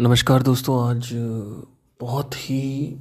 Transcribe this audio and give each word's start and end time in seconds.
नमस्कार 0.00 0.42
दोस्तों, 0.42 0.74
आज 0.88 1.08
बहुत 2.00 2.34
ही 2.34 2.96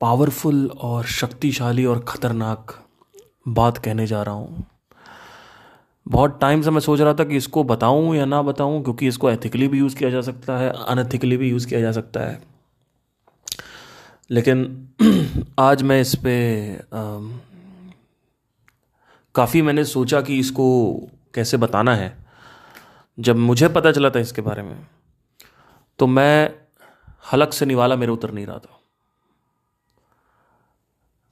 पावरफुल 0.00 0.66
और 0.78 1.04
शक्तिशाली 1.04 1.84
और 1.84 2.04
ख़तरनाक 2.08 2.74
बात 3.48 3.78
कहने 3.78 4.06
जा 4.06 4.22
रहा 4.22 4.34
हूँ। 4.34 4.66
बहुत 6.06 6.38
टाइम 6.40 6.62
से 6.62 6.70
मैं 6.70 6.80
सोच 6.80 7.00
रहा 7.00 7.14
था 7.14 7.24
कि 7.24 7.36
इसको 7.36 7.64
बताऊँ 7.64 8.14
या 8.16 8.24
ना 8.24 8.42
बताऊँ, 8.42 8.82
क्योंकि 8.82 9.08
इसको 9.08 9.30
एथिकली 9.30 9.68
भी 9.68 9.78
यूज़ 9.78 9.96
किया 9.96 10.10
जा 10.10 10.20
सकता 10.20 10.58
है 10.58 10.68
अनएथिकली 10.88 11.36
भी 11.36 11.50
यूज़ 11.50 11.68
किया 11.68 11.80
जा 11.80 11.92
सकता 11.92 12.20
है। 12.20 12.38
लेकिन 14.30 14.88
आज 15.58 15.82
मैं 15.82 16.00
इस 16.00 16.14
पर 16.26 16.88
काफ़ी 19.34 19.62
मैंने 19.62 19.84
सोचा 19.86 20.20
कि 20.20 20.38
इसको 20.38 20.68
कैसे 21.34 21.56
बताना 21.56 21.94
है। 21.94 22.25
जब 23.18 23.36
मुझे 23.36 23.68
पता 23.68 23.92
चला 23.92 24.10
था 24.10 24.18
इसके 24.18 24.42
बारे 24.42 24.62
में 24.62 24.86
तो 25.98 26.06
मैं 26.06 26.54
हलक 27.32 27.52
से 27.52 27.66
निवाला 27.66 27.96
मेरे 27.96 28.12
उतर 28.12 28.30
नहीं 28.30 28.46
रहा 28.46 28.58
था। 28.58 28.80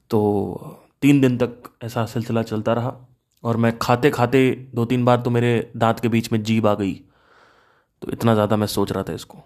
तो 0.09 0.87
तीन 1.01 1.21
दिन 1.21 1.37
तक 1.37 1.69
ऐसा 1.83 2.05
सिलसिला 2.05 2.43
चलता 2.43 2.73
रहा 2.73 2.95
और 3.43 3.57
मैं 3.57 3.77
खाते 3.79 4.09
खाते 4.09 4.49
दो 4.75 4.85
तीन 4.85 5.05
बार 5.05 5.21
तो 5.21 5.29
मेरे 5.29 5.71
दांत 5.77 5.99
के 5.99 6.07
बीच 6.07 6.31
में 6.31 6.41
जीभ 6.43 6.67
आ 6.67 6.73
गई 6.73 6.93
तो 8.01 8.11
इतना 8.11 8.33
ज़्यादा 8.33 8.55
मैं 8.55 8.67
सोच 8.67 8.91
रहा 8.91 9.03
था 9.03 9.13
इसको। 9.13 9.37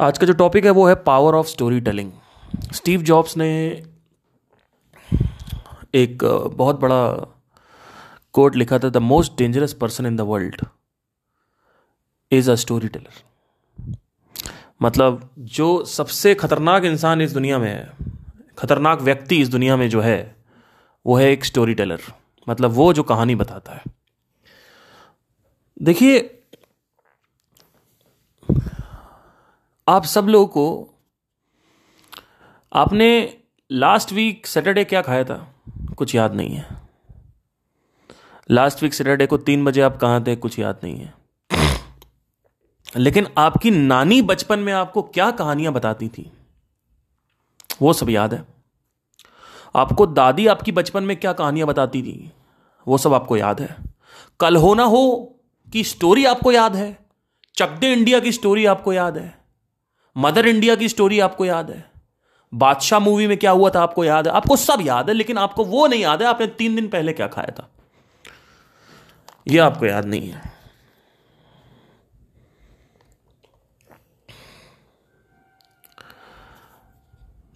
आज 0.00 0.18
का 0.18 0.26
जो 0.26 0.32
टॉपिक 0.32 0.64
है 0.64 0.70
वो 0.70 0.86
है 0.88 0.94
power 0.94 1.34
of 1.34 1.46
story 1.46 1.80
telling 1.80 2.12
Steve 2.72 3.02
Jobs 3.02 3.36
ने 3.36 3.48
एक 5.94 6.24
बहुत 6.56 6.80
बड़ा 6.80 7.02
कोट 8.32 8.56
लिखा 8.56 8.78
था 8.78 8.88
the 8.88 8.96
most 8.96 9.32
dangerous 9.38 9.72
person 9.72 10.06
in 10.06 10.16
the 10.16 10.20
world 10.20 10.66
is 12.32 12.50
a 12.50 12.54
story 12.54 12.88
teller 12.88 13.32
मतलब 14.82 15.30
जो 15.38 15.84
सबसे 15.84 16.34
खतरनाक 16.34 16.84
इंसान 16.84 17.20
इस 17.20 17.32
दुनिया 17.32 17.58
में 17.58 17.70
है, 17.70 17.92
खतरनाक 18.58 19.00
व्यक्ति 19.00 19.40
इस 19.40 19.48
दुनिया 19.48 19.76
में 19.76 19.88
जो 19.88 20.00
है, 20.00 20.36
वो 21.06 21.16
है 21.16 21.30
एक 21.32 21.44
स्टोरी 21.44 21.74
टेलर 21.74 22.00
मतलब 22.48 22.70
वो 22.70 22.92
जो 22.92 23.02
कहानी 23.02 23.34
बताता 23.34 23.72
है। 23.72 23.82
देखिए, 25.82 26.42
आप 29.88 30.04
सब 30.04 30.24
लोगों 30.24 30.46
को, 30.46 30.94
आपने 32.72 33.38
लास्ट 33.72 34.12
वीक 34.12 34.46
सैटरडे 34.46 34.84
क्या 34.84 35.02
खाया 35.02 35.24
था? 35.24 35.54
कुछ 35.96 36.14
याद 36.14 36.34
नहीं 36.34 36.54
है। 36.56 36.81
लास्ट 38.52 38.82
वीक 38.82 38.94
सैटरडे 38.94 39.26
को 39.26 39.36
तीन 39.36 39.64
बजे 39.64 39.80
आप 39.80 39.96
कहाँ 39.96 40.24
थे, 40.26 40.36
कुछ 40.36 40.58
याद 40.58 40.80
नहीं 40.84 40.96
है। 40.96 41.14
लेकिन 42.96 43.26
आपकी 43.38 43.70
नानी 43.70 44.22
बचपन 44.22 44.58
में 44.58 44.72
आपको 44.72 45.02
क्या 45.02 45.30
कहानियाँ 45.30 45.72
बताती 45.72 46.08
थी? 46.08 46.32
वो 47.82 47.92
सब 47.92 48.10
याद 48.10 48.34
है। 48.34 48.44
आपको 49.76 50.06
दादी 50.06 50.46
आपकी 50.46 50.72
बचपन 50.72 51.04
में 51.04 51.16
क्या 51.16 51.32
कहानियाँ 51.32 51.68
बताती 51.68 52.02
थी? 52.02 52.32
वो 52.88 52.98
सब 52.98 53.14
आपको 53.14 53.36
याद 53.36 53.60
है। 53.60 53.76
कल 54.40 54.56
हो 54.56 54.74
ना 54.74 54.84
हो 54.84 55.34
की 55.72 55.84
स्टोरी 55.84 56.24
आपको 56.24 56.52
याद 56.52 56.76
है। 56.76 56.98
चकदे 57.56 57.92
इंडिया 57.92 58.20
की 58.20 58.32
स्टोरी 58.32 58.66
आपको 58.66 58.92
याद 58.92 59.18
है। 59.18 59.38
मदर 60.16 60.46
इंडिया 60.46 60.76
की 60.76 60.88
स्टोरी 60.88 61.20
आपको 61.20 61.44
याद 61.44 61.70
है। 61.70 61.90
बादशाह 62.54 62.98
मूवी 62.98 63.26
में 63.26 63.36
क्या 63.36 63.50
हुआ 63.50 63.70
था 63.70 63.82
आपको 63.82 64.04
याद 64.04 64.28
है? 64.28 64.34
आपको 64.34 64.56
सब 64.56 64.78
याद 64.80 65.08
है, 65.08 65.14
लेकिन 65.14 65.38
आपको 65.38 65.64
वो 65.64 65.86
नहीं 65.86 66.02
याद 66.02 66.22
है। 66.22 66.28
आपने 66.28 66.46
तीन 66.46 66.76
दिन 66.76 66.88
पहले 66.88 67.12
क्या 67.12 67.26
खाया 67.26 67.54
था? 67.58 67.70
ये 69.48 69.58
आपको 69.58 69.86
याद 69.86 70.04
नहीं 70.04 70.30
है। 70.30 70.52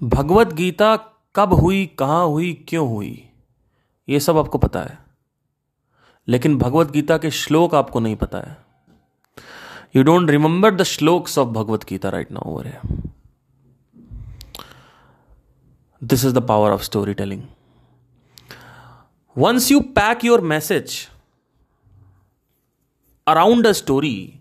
भगवत 0.02 0.52
गीता 0.52 0.96
कब 1.34 1.52
हुई, 1.52 1.86
कहाँ 1.86 2.26
हुई, 2.26 2.52
क्यों 2.68 2.88
हुई, 2.88 3.30
ये 4.08 4.20
सब 4.20 4.38
आपको 4.38 4.58
पता 4.58 4.80
है। 4.80 4.98
लेकिन 6.28 6.58
भगवत 6.58 6.90
गीता 6.90 7.18
के 7.18 7.30
श्लोक 7.30 7.74
आपको 7.74 8.00
नहीं 8.00 8.16
पता 8.16 8.38
है। 8.38 8.56
You 9.96 10.02
don't 10.02 10.30
remember 10.30 10.74
the 10.74 10.82
shlokas 10.82 11.38
of 11.38 11.48
Bhagavad 11.48 11.84
Gita 11.84 12.08
right 12.08 12.32
now 12.32 12.42
over 12.42 12.66
है 12.66 12.80
this 16.04 16.24
is 16.24 16.34
the 16.34 16.46
power 16.46 16.70
of 16.70 16.82
story 16.82 17.14
telling 17.14 17.42
once 19.38 19.70
you 19.72 19.80
pack 19.80 20.24
your 20.24 20.40
message 20.40 21.08
around 23.26 23.66
a 23.66 23.72
story 23.72 24.40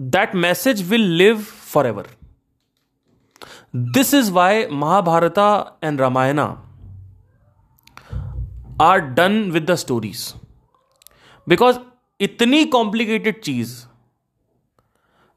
that 0.00 0.34
message 0.34 0.88
will 0.90 1.00
live 1.00 1.42
for 1.42 1.86
ever 1.86 2.08
this 3.76 4.14
is 4.14 4.32
why 4.32 4.66
Mahabharata 4.66 5.78
and 5.84 6.00
Ramayana 6.00 6.44
are 8.82 8.98
done 8.98 9.50
with 9.50 9.70
the 9.70 9.74
stories 9.74 10.34
because 11.48 11.78
इतनी 12.20 12.64
complicated 12.64 13.40
चीज़, 13.40 13.86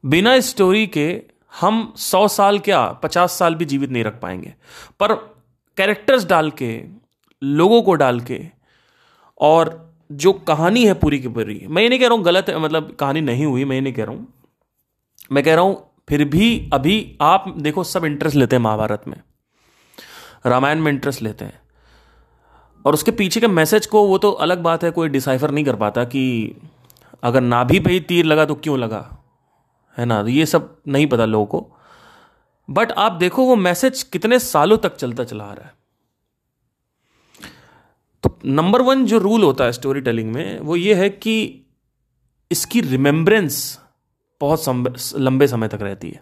बिना 0.04 0.40
स्टोरी 0.40 0.86
के 0.86 1.22
हम 1.60 1.92
सौ 1.96 2.28
साल 2.28 2.58
क्या, 2.58 2.86
पचास 2.86 3.32
साल 3.32 3.54
भी 3.54 3.64
जीवित 3.64 3.90
नहीं 3.90 4.04
रख 4.04 4.20
पाएँगे। 4.20 4.54
पर 5.00 5.14
कैरेक्टर्स 5.76 6.24
डाल 6.24 6.50
के, 6.50 6.84
लोगों 7.42 7.82
को 7.82 7.94
डाल 7.94 8.20
के 8.20 8.40
और 9.40 9.91
जो 10.16 10.32
कहानी 10.32 10.86
है 10.86 10.94
पूरी 10.94 11.18
की 11.18 11.28
पूरी, 11.28 11.66
मैं 11.70 11.82
ये 11.82 11.88
नहीं 11.88 12.00
कह 12.00 12.06
रहा 12.06 12.14
हूँ 12.14 12.24
गलत 12.24 12.48
है 12.48 12.58
मतलब 12.58 12.96
कहानी 13.00 13.20
नहीं 13.20 13.46
हुई, 13.46 13.64
मैं 13.64 13.76
ये 13.76 13.82
नहीं 13.82 13.92
कह 13.92 14.04
रहा 14.04 14.14
हूँ। 14.14 14.34
मैं 15.32 15.44
कह 15.44 15.54
रहा 15.54 15.64
हूँ, 15.64 15.86
फिर 16.08 16.24
भी 16.24 16.70
अभी 16.72 17.18
आप 17.20 17.54
देखो, 17.58 17.84
सब 17.84 18.04
इंटरेस्ट 18.04 18.36
लेते 18.36 18.56
हैं 18.56 18.62
महाभारत 18.62 19.02
में। 19.08 19.20
रामायण 20.46 20.80
में 20.80 20.92
इंटरेस्ट 20.92 21.22
लेते 21.22 21.44
हैं। 21.44 21.62
और 22.86 22.94
उसके 22.94 23.10
पीछे 23.10 23.40
के 23.40 23.46
मैसेज 23.46 23.86
को, 23.86 24.06
वो 24.06 24.18
तो 24.18 24.30
अलग 24.30 24.62
बात 24.62 24.84
है, 24.84 24.90
कोई 24.90 25.08
डिसाइफर 25.08 25.50
नहीं 25.50 25.64
कर 25.64 25.76
पाता 25.76 26.04
कि 26.04 26.54
अगर 27.22 27.40
ना 27.40 27.64
भी 27.64 27.80
भाई 27.80 28.00
तीर 28.00 28.24
लगा 28.24 28.44
तो 28.44 28.54
क्यों 28.54 28.78
लगा? 28.78 29.22
है 29.98 30.04
ना? 30.04 30.24
ये 30.28 30.46
सब 30.46 30.76
नहीं 30.88 31.06
पता 31.06 31.24
लोगों 31.24 31.46
को। 31.46 31.76
बट 32.70 32.92
आप 32.92 33.12
देखो, 33.12 33.44
वो 33.44 33.56
मैसेज 33.56 34.02
कितने 34.02 34.38
सालों 34.38 34.78
तक 34.78 34.96
चलता 34.96 35.24
चला 35.24 35.44
आ 35.44 35.52
रहा 35.52 35.66
है। 35.66 35.81
नंबर 38.44 38.82
वन 38.82 39.04
जो 39.06 39.18
रूल 39.18 39.42
होता 39.42 39.64
है 39.64 39.72
स्टोरी 39.72 40.00
टेलिंग 40.00 40.32
में, 40.32 40.60
वो 40.60 40.76
ये 40.76 40.94
है 40.94 41.08
कि 41.10 41.34
इसकी 42.50 42.80
रिमेम्बरेंस 42.80 43.78
बहुत 44.40 44.68
लंबे 45.16 45.46
समय 45.46 45.68
तक 45.68 45.82
रहती 45.82 46.10
है। 46.10 46.20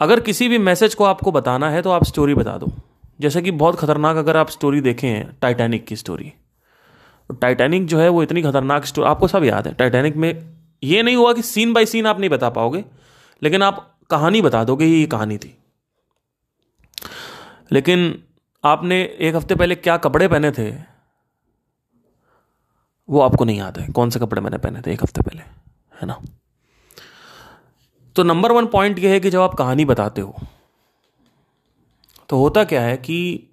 अगर 0.00 0.20
किसी 0.20 0.48
भी 0.48 0.58
मैसेज 0.58 0.94
को 0.94 1.04
आपको 1.04 1.32
बताना 1.32 1.70
है 1.70 1.82
तो 1.82 1.90
आप 1.90 2.04
स्टोरी 2.04 2.34
बता 2.34 2.56
दो। 2.58 2.72
जैसे 3.20 3.42
कि 3.42 3.50
बहुत 3.52 3.76
खतरनाक 3.76 4.16
अगर 4.16 4.36
आप 4.36 4.48
स्टोरी 4.50 4.80
देखें 4.80 5.34
टाइटैनिक 5.42 5.86
की 5.86 5.96
स्टोरी 5.96 6.32
तो 7.30 7.34
टाइटैनिक 7.34 7.86
जो 7.86 7.98
है, 7.98 8.08
वो 8.08 8.22
इतनी 8.22 8.42
खतरनाक 8.42 8.84
स्टोरी 8.84 9.08
आपको 9.08 9.28
सब 9.28 9.44
याद 9.44 9.66
है। 9.66 9.74
टाइटैनिक 9.74 10.16
में 10.16 10.56
ये 10.82 11.02
नहीं 11.02 11.16
हुआ 11.16 11.32
कि 11.32 11.42
सीन 11.42 11.72
बाय 11.72 11.86
सीन 11.86 12.06
आप 12.06 12.20
नहीं 12.20 12.30
बता 12.30 12.50
पाओगे, 12.50 12.84
लेकिन 13.42 13.62
आप 13.62 13.98
कहानी 14.10 14.42
बता 14.42 14.64
दोगे 14.64 14.86
ये 14.86 15.06
कहानी 15.06 15.38
थी। 15.38 15.56
लेकिन 17.72 18.22
आपने 18.64 19.02
एक 19.20 19.34
हफ़्ते 19.34 19.54
पहले 19.54 19.74
क्या 19.74 19.96
कपड़े 19.96 20.28
पहने 20.28 20.50
थे? 20.50 20.70
वो 23.08 23.20
आपको 23.20 23.44
नहीं 23.44 23.58
याद 23.58 23.78
है। 23.78 23.86
कौन 23.88 24.10
से 24.10 24.20
कपड़े 24.20 24.40
मैंने 24.40 24.58
पहने 24.58 24.80
थे 24.82 24.92
एक 24.92 25.02
हफ़्ते 25.02 25.22
पहले? 25.22 25.42
है 25.92 26.06
ना? 26.06 26.20
तो 28.16 28.22
नंबर 28.22 28.52
वन 28.52 28.66
पॉइंट 28.66 28.98
ये 28.98 29.10
है 29.10 29.20
कि 29.20 29.30
जब 29.30 29.40
आप 29.40 29.54
कहानी 29.54 29.84
बताते 29.84 30.20
हो 30.20 30.34
तो 32.28 32.38
होता 32.38 32.64
क्या 32.64 32.82
है 32.82 32.96
कि 32.96 33.48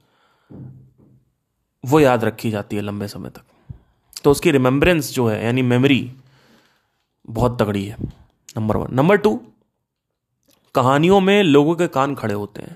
वो 1.83 1.99
याद 1.99 2.23
रखी 2.23 2.51
जाती 2.51 2.75
है 2.75 2.81
लंबे 2.81 3.07
समय 3.07 3.29
तक। 3.29 3.43
तो 4.23 4.31
उसकी 4.31 4.51
रिमेम्बरेंस 4.51 5.13
जो 5.13 5.27
है, 5.27 5.43
यानी 5.45 5.61
मेमोरी 5.61 6.11
बहुत 7.29 7.59
तगड़ी 7.61 7.85
है 7.85 7.97
नंबर 8.57 8.77
वन 8.77 8.95
नंबर 8.95 9.17
टू 9.17 9.39
कहानियों 10.75 11.19
में 11.21 11.41
लोगों 11.43 11.75
के 11.75 11.87
कान 11.87 12.15
खड़े 12.15 12.33
होते 12.33 12.61
हैं। 12.61 12.75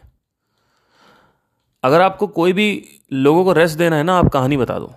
अगर 1.84 2.02
आपको 2.02 2.28
कोई 2.28 2.54
भी 2.54 2.68
लोगों 3.14 3.44
को 3.46 3.54
रेस्ट 3.54 3.78
देना 3.78 3.96
है 3.96 4.04
ना, 4.04 4.16
आप 4.16 4.28
कहानी 4.28 4.58
बता 4.58 4.80
दो। 4.80 4.94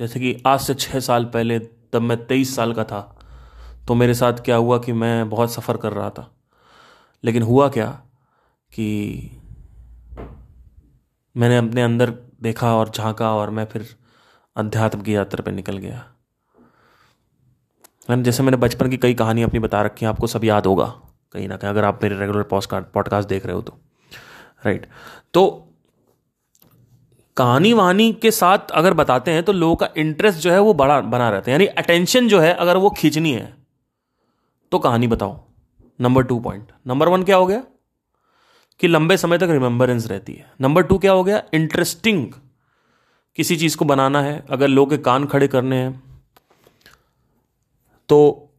जैसे 0.00 0.20
कि 0.20 0.42
आज 0.46 0.60
से 0.60 0.74
छः 0.74 1.00
साल 1.00 1.24
पहले, 1.24 1.58
तब 1.58 2.02
मैं 2.02 2.26
तेईस 2.26 2.54
साल 2.56 2.72
का 2.72 2.84
था 2.84 3.10
तो 3.88 3.94
मेरे 3.94 4.14
साथ 4.14 4.32
क्या 4.32 4.56
हुआ 4.56 4.78
कि 4.78 4.92
मैं 4.92 5.28
बहुत 5.30 5.52
सफ़र 5.52 5.76
कर 5.76 5.92
रहा 5.92 6.10
था। 6.10 6.30
लेकिन 7.24 7.42
हुआ 7.42 7.68
क्या 7.68 7.86
कि 8.72 9.40
मैंने 11.36 11.56
अपने 11.56 11.82
अंदर 11.82 12.10
देखा 12.42 12.74
और 12.74 12.88
झांका 12.88 13.32
और 13.32 13.50
मैं 13.50 13.64
फिर 13.64 13.86
अध्यात्म 14.56 15.02
की 15.02 15.14
यात्रा 15.16 15.42
पर 15.42 15.52
निकल 15.52 15.76
गया। 15.78 16.04
मैंने, 18.10 18.22
जैसे 18.22 18.42
मैंने 18.42 18.56
बचपन 18.56 18.90
की 18.90 18.96
कई 18.96 19.14
कहानी 19.14 19.42
अपनी 19.42 19.60
बता 19.60 19.82
रखी 19.82 20.04
हैं, 20.04 20.12
आपको 20.12 20.26
सब 20.26 20.44
याद 20.44 20.66
होगा 20.66 20.86
कहीं 21.32 21.48
ना 21.48 21.56
कहीं, 21.56 21.70
अगर 21.70 21.84
आप 21.84 22.00
मेरे 22.02 22.18
रेगुलर 22.18 22.42
पॉडकास्ट 22.44 23.28
देख 23.28 23.46
रहे 23.46 23.54
हो 23.54 23.62
तो। 23.62 23.78
राइट 24.66 24.86
तो 25.34 25.63
कहानी 27.36 27.72
वहानी 27.72 28.12
के 28.12 28.30
साथ 28.30 28.70
अगर 28.70 28.94
बताते 28.94 29.30
हैं 29.30 29.42
तो 29.42 29.52
लोगों 29.52 29.76
का 29.76 29.88
इंटरेस्ट 29.96 30.38
जो 30.38 30.50
है 30.52 30.60
वो 30.60 30.74
बड़ा, 30.74 31.00
बना 31.00 31.30
रहता 31.30 31.50
है। 31.50 31.52
यानी 31.52 31.66
अटेंशन 31.66 32.28
जो 32.28 32.40
है, 32.40 32.52
अगर 32.54 32.76
वो 32.76 32.90
खींचनी 32.90 33.32
है 33.32 33.54
तो 34.72 34.78
कहानी 34.78 35.06
बताओ। 35.06 35.40
Number 36.00 36.22
two 36.22 36.38
point 36.40 36.72
number 36.86 37.08
one 37.08 37.22
क्या 37.22 37.36
हो 37.36 37.46
गया? 37.46 37.62
कि 38.80 38.88
लंबे 38.88 39.16
समय 39.16 39.38
तक 39.38 39.48
रिमेंबरेंस 39.50 40.06
रहती 40.06 40.32
है। 40.32 40.50
नंबर 40.60 40.82
टू 40.82 40.98
क्या 40.98 41.12
हो 41.12 41.24
गया? 41.24 41.42
इंटरेस्टिंग 41.54 42.26
किसी 43.36 43.56
चीज़ 43.56 43.76
को 43.76 43.84
बनाना 43.84 44.22
है। 44.22 44.42
अगर 44.50 44.68
लोग 44.68 44.90
के 44.90 44.98
कान 44.98 45.26
खड़े 45.26 45.48
करने 45.48 45.76
हैं 45.76 46.02
तो 48.08 48.50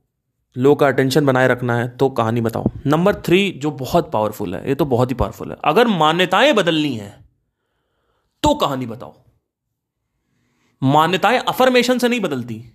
लोग 0.56 0.80
का 0.80 0.88
अटेंशन 0.88 1.26
बनाए 1.26 1.48
रखना 1.48 1.78
है 1.78 1.88
तो 1.88 2.10
कहानी 2.10 2.42
बताओ। 2.42 2.70
नंबर 2.86 3.16
थ्री 3.16 3.52
जो 3.52 3.72
बहुत 3.72 4.12
पावरफुल 4.12 4.56
है, 4.56 4.68
ये 4.68 4.76
तो 4.76 4.86
बहुत 4.86 5.10
ही 5.12 5.16
पावरफुल 5.16 5.52
है। 5.52 5.58
अगर 5.66 5.88
मान्यताएँ 5.88 6.54
बदलनी 6.54 6.96
है 6.96 7.25
तो 8.46 8.54
कहानी 8.54 8.86
बताओ। 8.86 9.16
मान्यताएँ 10.84 11.40
अफर्मेशन 11.40 11.98
से 11.98 12.08
नहीं 12.08 12.20
बदलती। 12.20 12.66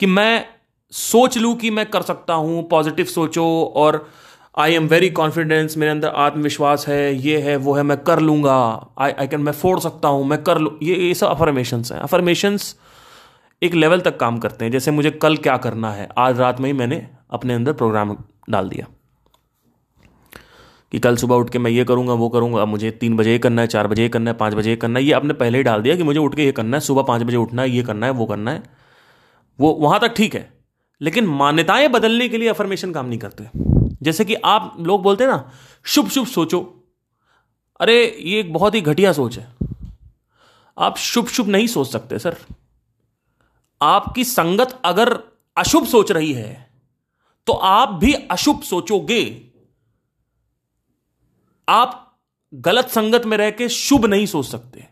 कि 0.00 0.06
मैं 0.06 0.46
सोच 0.92 1.38
लूँ 1.38 1.56
कि 1.56 1.70
मैं 1.70 1.86
कर 1.86 2.02
सकता 2.02 2.34
हूँ 2.34 2.68
पॉजिटिव 2.68 3.06
सोचो 3.06 3.72
और 3.76 4.10
आई 4.58 4.74
एम 4.74 4.86
वेरी 4.86 5.10
कॉन्फिडेंस 5.10 5.76
मेरे 5.76 5.92
अंदर 5.92 6.08
आत्मविश्वास 6.08 6.88
है, 6.88 7.14
ये 7.14 7.40
है, 7.40 7.56
वो 7.56 7.74
है, 7.74 7.82
मैं 7.82 7.96
कर 7.96 8.20
लूँगा। 8.20 8.88
आई 8.98 9.12
आई 9.12 9.28
कैन 9.28 9.40
मैं 9.40 9.52
फोड़ 9.52 9.80
सकता 9.80 10.08
हूँ, 10.08 10.24
मैं 10.24 10.42
कर 10.42 10.58
लू। 10.58 10.78
ये 10.82 10.96
ये 10.96 11.14
सब 11.14 11.26
अफर्मेशंस 11.26 11.92
हैं। 11.92 12.00
अफर्मेशंस 12.00 12.76
एक 13.62 13.74
लेवल 13.74 14.00
तक 14.00 14.16
काम 14.16 14.38
करते 14.38 14.64
हैं। 14.64 14.72
जैसे 14.72 14.90
मुझे 14.90 15.10
कल 15.10 15.36
क्या 15.36 15.56
करना 15.56 15.92
है? 15.92 16.08
आज 16.18 16.40
रात 16.40 16.60
में 16.60 16.66
ही 16.66 16.72
मैंने 16.72 17.10
अपने 17.30 17.54
अंदर 17.54 17.72
प्रोग्राम 17.72 18.16
डाल 18.50 18.68
दिया। 18.68 18.86
कि 20.92 20.98
कल 20.98 21.16
सुबह 21.16 21.36
उठ 21.36 21.50
के 21.50 21.58
मैं 21.58 21.70
ये 21.70 21.84
करूँगा, 21.84 22.12
वो 22.12 22.28
करूँगा 22.28 22.64
मुझे 22.64 22.90
तीन 22.90 23.16
बजे 23.16 23.38
करना 23.38 23.62
है, 23.62 23.68
चार 23.68 23.86
बजे 23.86 24.08
करना 24.08 24.30
है, 24.30 24.36
पाँच 24.36 24.54
बजे 24.54 24.76
करना 24.76 24.98
है, 24.98 25.04
ये 25.04 25.12
आपने 25.12 25.34
पहले 25.34 25.58
ही 25.58 25.64
डाल 25.64 25.82
दिया 25.82 25.96
कि 25.96 26.02
मुझे 26.02 26.20
उठ 26.20 26.34
के 26.34 26.44
ये 26.44 26.52
करना 26.52 26.76
है, 26.76 26.80
सुबह 26.80 27.02
पाँच 27.02 27.22
बजे 27.22 27.36
उठना 27.36 27.62
है, 27.62 27.70
ये 27.70 27.82
करना 27.82 28.06
है, 28.06 28.12
वो 28.12 28.26
करना 28.26 28.50
है। 28.50 28.62
वो 29.58 29.72
वहाँ 29.72 30.00
तक 30.00 30.14
ठीक 30.16 30.34
है, 30.34 30.48
लेकिन 31.00 31.26
मान्यताएँ 31.26 31.88
बदलने 31.88 32.28
के 32.28 32.38
लिए 32.38 32.48
अफर्मेशन 32.48 32.92
काम 32.92 33.06
नहीं 33.06 33.18
करते। 33.18 33.48
जैसे 34.02 34.24
कि 34.24 34.34
आप 34.34 34.76
लोग 34.80 35.02
बोलते 35.02 35.24
हैं 35.24 35.30
ना, 35.30 35.50
शुभ 35.84 36.08
शुभ 36.08 36.26
सोचो। 36.26 36.60
अरे, 37.80 38.02
ये 38.20 38.40
एक 38.40 38.52
बहुत 38.52 38.74
ही 38.74 38.80
घटिया 38.80 39.12
सोच 39.12 39.38
है। 39.38 39.46
आप 40.78 40.96
शुभ 40.98 41.26
शुभ 41.26 41.48
नहीं 41.48 41.66
सोच 41.66 41.88
सकते, 41.88 42.18
सर। 42.18 42.36
आपकी 43.80 44.24
संगत 44.24 44.80
अगर 44.84 45.18
अशुभ 45.56 45.84
सोच 45.86 46.10
रही 46.12 46.32
है 46.32 46.70
तो 47.46 47.52
आप 47.52 47.88
भी 47.94 48.12
अशुभ 48.12 48.60
सोचोगे। 48.62 49.22
आप 51.70 52.18
गलत 52.54 52.88
संगत 52.88 53.22
में 53.24 53.36
रह 53.36 53.50
के 53.50 53.68
शुभ 53.68 54.06
नहीं 54.06 54.26
सोच 54.26 54.46
सकते। 54.46 54.88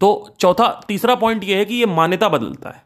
तो 0.00 0.36
चौथा, 0.40 0.80
तीसरा 0.88 1.14
पॉइंट 1.14 1.44
यह 1.44 1.58
है 1.58 1.64
कि 1.64 1.74
यह 1.74 1.86
मान्यता 1.86 2.28
बदलता 2.28 2.70
है। 2.70 2.84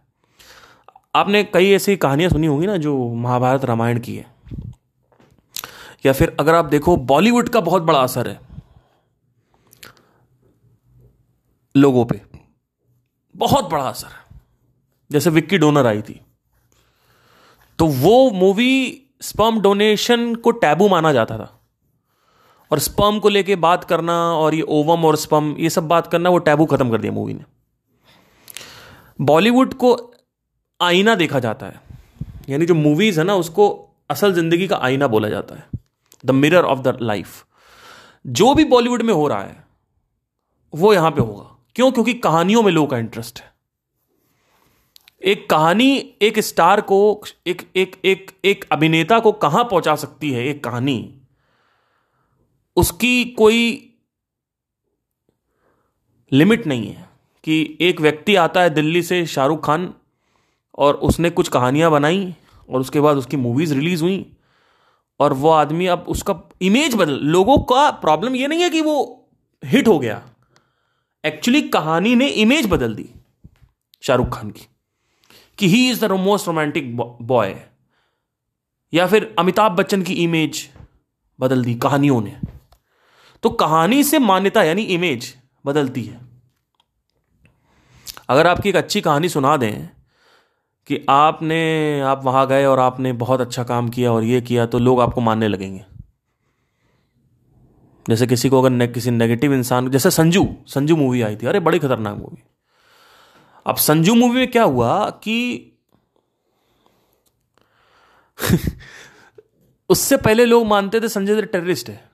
आपने 1.14 1.44
कई 1.44 1.70
ऐसी 1.70 1.96
कहानियाँ 1.96 2.30
सुनी 2.30 2.46
होंगी 2.46 2.66
ना 2.66 2.76
जो 2.76 3.14
महाभारत 3.14 3.64
रामायण 3.64 4.00
की 4.00 4.16
है। 4.16 4.34
या 6.06 6.12
फिर 6.12 6.36
अगर 6.40 6.54
आप 6.54 6.64
देखो, 6.64 6.96
बॉलीवुड 6.96 7.48
का 7.48 7.60
बहुत 7.60 7.82
बड़ा 7.82 8.02
असर 8.02 8.28
है। 8.28 8.40
लोगों 11.76 12.04
पे 12.04 12.22
बहुत 13.36 13.70
बड़ा 13.70 13.88
असर 13.88 14.08
है। 14.08 14.40
जैसे 15.10 15.30
विक्की 15.30 15.58
डोनर 15.58 15.86
आई 15.86 16.02
थी। 16.02 16.20
तो 17.78 17.86
वो 17.86 18.30
मूवी 18.30 19.02
स्पर्म 19.22 19.60
डोनेशन 19.60 20.34
को 20.34 20.50
टैबू 20.50 20.88
माना 20.88 21.12
जाता 21.12 21.38
था। 21.38 21.59
और 22.70 22.78
स्पर्म 22.78 23.18
को 23.18 23.28
लेके 23.28 23.56
बात 23.56 23.84
करना 23.84 24.14
और 24.34 24.54
ये 24.54 24.62
ओवम 24.62 25.04
और 25.04 25.16
स्पर्म 25.16 25.54
ये 25.58 25.70
सब 25.70 25.88
बात 25.88 26.06
करना, 26.06 26.30
वो 26.30 26.38
टैबू 26.38 26.66
खत्म 26.66 26.90
कर 26.90 27.00
दिया 27.00 27.12
मूवी 27.12 27.34
ने। 27.34 27.44
बॉलीवुड 29.20 29.74
को 29.74 30.14
आईना 30.80 31.14
देखा 31.14 31.38
जाता 31.38 31.66
है। 31.66 31.80
यानी 32.48 32.66
जो 32.66 32.74
मूवीज़ 32.74 33.20
है 33.20 33.26
ना, 33.26 33.34
उसको 33.34 33.88
असल 34.10 34.32
ज़िंदगी 34.32 34.68
का 34.68 34.76
आईना 34.76 35.06
बोला 35.06 35.28
जाता 35.28 35.54
है। 35.54 35.68
The 36.24 36.30
mirror 36.30 36.64
of 36.64 36.78
the 36.78 36.98
life 37.02 37.44
जो 38.26 38.54
भी 38.54 38.64
बॉलीवुड 38.64 39.02
में 39.02 39.14
हो 39.14 39.28
रहा 39.28 39.42
है, 39.42 39.64
वो 40.74 40.94
यहाँ 40.94 41.10
पे 41.10 41.20
होगा। 41.20 41.56
क्यों? 41.76 41.90
क्योंकि 41.92 42.14
कहानियों 42.14 42.62
में 42.62 42.72
लोगों 42.72 42.88
का 42.88 42.98
इंटरेस्ट 42.98 43.40
है। 43.40 43.50
एक 45.24 45.50
कहानी, 45.50 46.14
एक 46.22 46.38
स्टार 46.38 46.80
को, 46.80 47.22
एक 47.46 47.62
एक 47.76 47.96
एक 48.04 48.30
एक 48.44 48.64
अभिनेता 48.72 49.18
को 49.18 49.32
कहाँ 49.32 49.64
पहुँचा 49.64 49.94
सकती 49.96 50.30
है 50.30 50.44
एक 50.44 50.64
कहानी? 50.64 51.19
उसकी 52.76 53.24
कोई 53.24 53.86
लिमिट 56.32 56.66
नहीं 56.66 56.92
है 56.92 57.08
कि 57.44 57.78
एक 57.80 58.00
व्यक्ति 58.00 58.36
आता 58.36 58.62
है 58.62 58.70
दिल्ली 58.70 59.02
से 59.02 59.26
शाहरुख 59.26 59.64
खान 59.66 59.94
और 60.78 60.94
उसने 60.94 61.30
कुछ 61.30 61.48
कहानियाँ 61.48 61.90
बनाई 61.90 62.34
और 62.68 62.80
उसके 62.80 63.00
बाद 63.00 63.16
उसकी 63.16 63.36
मूवीज़ 63.36 63.74
रिलीज़ 63.74 64.02
हुई 64.02 64.32
और 65.20 65.32
वो 65.32 65.50
आदमी 65.50 65.86
अब 65.86 66.04
उसका 66.08 66.40
इमेज 66.62 66.94
बदल, 66.94 67.12
लोगों 67.12 67.58
का 67.58 67.90
प्रॉब्लम 67.90 68.36
ये 68.36 68.46
नहीं 68.46 68.62
है 68.62 68.70
कि 68.70 68.80
वो 68.80 69.28
हिट 69.64 69.88
हो 69.88 69.98
गया। 69.98 70.22
एक्चुअली 71.24 71.62
कहानी 71.62 72.14
ने 72.14 72.26
इमेज 72.26 72.66
बदल 72.66 72.94
दी 72.94 73.08
शाहरुख 74.02 74.28
खान 74.28 74.50
की 74.50 74.66
कि 75.58 75.68
he 75.68 75.90
is 75.90 76.04
the 76.06 76.10
most 76.12 76.46
romantic 76.46 76.96
boy 76.96 77.56
या 78.92 79.06
फिर 79.06 79.34
अमिताभ 79.38 79.72
बच्चन 79.72 80.02
की 80.02 80.14
इमेज 80.14 80.68
बदल 81.40 81.64
दी 81.64 81.74
कहानियों 81.74 82.20
ने। 82.20 82.49
तो 83.42 83.50
कहानी 83.50 84.04
से 84.04 84.18
मान्यता 84.18 84.62
यानी 84.62 84.82
इमेज 84.82 85.36
बदलती 85.66 86.02
है। 86.02 86.20
अगर 88.28 88.46
आपकी 88.46 88.68
एक 88.68 88.76
अच्छी 88.76 89.00
कहानी 89.00 89.28
सुना 89.28 89.56
दें 89.56 89.88
कि 90.86 91.06
आपने 91.08 92.00
आप 92.00 92.24
वहाँ 92.24 92.46
गए 92.46 92.64
और 92.64 92.78
आपने 92.78 93.12
बहुत 93.12 93.40
अच्छा 93.40 93.64
काम 93.64 93.88
किया 93.88 94.12
और 94.12 94.24
ये 94.24 94.40
किया 94.40 94.66
तो 94.66 94.78
लोग 94.78 95.00
आपको 95.00 95.20
मानने 95.20 95.48
लगेंगे। 95.48 95.84
जैसे 98.08 98.26
किसी 98.26 98.48
को 98.48 98.60
अगर 98.60 98.70
ने, 98.70 98.88
किसी 98.88 99.10
नेगेटिव 99.10 99.54
इंसान 99.54 99.90
जैसे 99.90 100.10
संजू 100.10 100.56
संजू 100.66 100.96
मूवी 100.96 101.22
आई 101.22 101.36
थी। 101.36 101.46
अरे 101.46 101.60
बड़ी 101.60 101.78
खतरनाक 101.78 102.16
मूवी 102.16 102.42
अब 103.66 103.76
संजू 103.76 104.14
मूवी 104.14 104.38
में 104.38 104.50
क्या 104.50 104.62
हुआ 104.62 105.10
कि 105.10 105.66
उससे 109.88 110.16
पहले 110.16 110.44
लोग 110.44 110.66
मानते 110.66 111.00
थे 111.00 111.08
संजय 111.08 111.42
टेररिस्ट 111.42 111.88
है। 111.88 112.09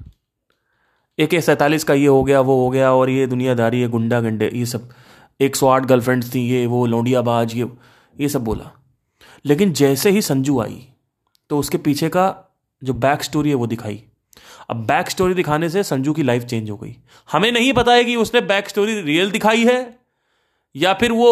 ए 1.18 1.40
सैंतालीस 1.40 1.84
का 1.84 1.94
ये 1.94 2.06
हो 2.06 2.22
गया, 2.24 2.40
वो 2.40 2.60
हो 2.60 2.70
गया 2.70 2.92
और 2.92 3.10
ये 3.10 3.26
दुनियादारी 3.26 3.80
है 3.80 3.88
गुंडा 3.88 4.20
गंडे 4.20 4.50
ये 4.54 4.66
सब। 4.66 4.88
एक 5.40 5.56
सौ 5.56 5.68
आठ 5.68 5.84
गर्लफ्रेंड्स 5.84 6.34
थी, 6.34 6.40
ये 6.48 6.66
वो 6.66 6.84
लौंडियाबाज, 6.86 7.54
ये 7.54 7.68
ये 8.16 8.28
सब 8.28 8.44
बोला। 8.44 8.70
लेकिन 9.44 9.72
जैसे 9.72 10.10
ही 10.10 10.22
संजू 10.22 10.60
आई 10.60 10.86
तो 11.50 11.58
उसके 11.58 11.78
पीछे 11.78 12.08
का 12.08 12.34
जो 12.82 12.94
बैक 12.94 13.22
स्टोरी 13.22 13.48
है 13.48 13.54
वो 13.54 13.66
दिखाई। 13.66 14.02
अब 14.70 14.76
बैक 14.86 15.10
स्टोरी 15.10 15.34
दिखाने 15.34 15.68
से 15.68 15.82
संजू 15.82 16.12
की 16.12 16.22
लाइफ 16.22 16.44
चेंज 16.44 16.70
हो 16.70 16.76
गई। 16.76 16.96
हमें 17.28 17.50
नहीं 17.52 17.72
पता 17.72 17.92
है 17.92 18.04
कि 18.04 18.16
उसने 18.16 18.40
बैक 18.42 18.68
स्टोरी 18.68 19.00
रियल 19.00 19.30
दिखाई 19.30 19.64
है, 19.64 19.98
या 20.74 20.94
फिर 20.94 21.12
वो 21.12 21.30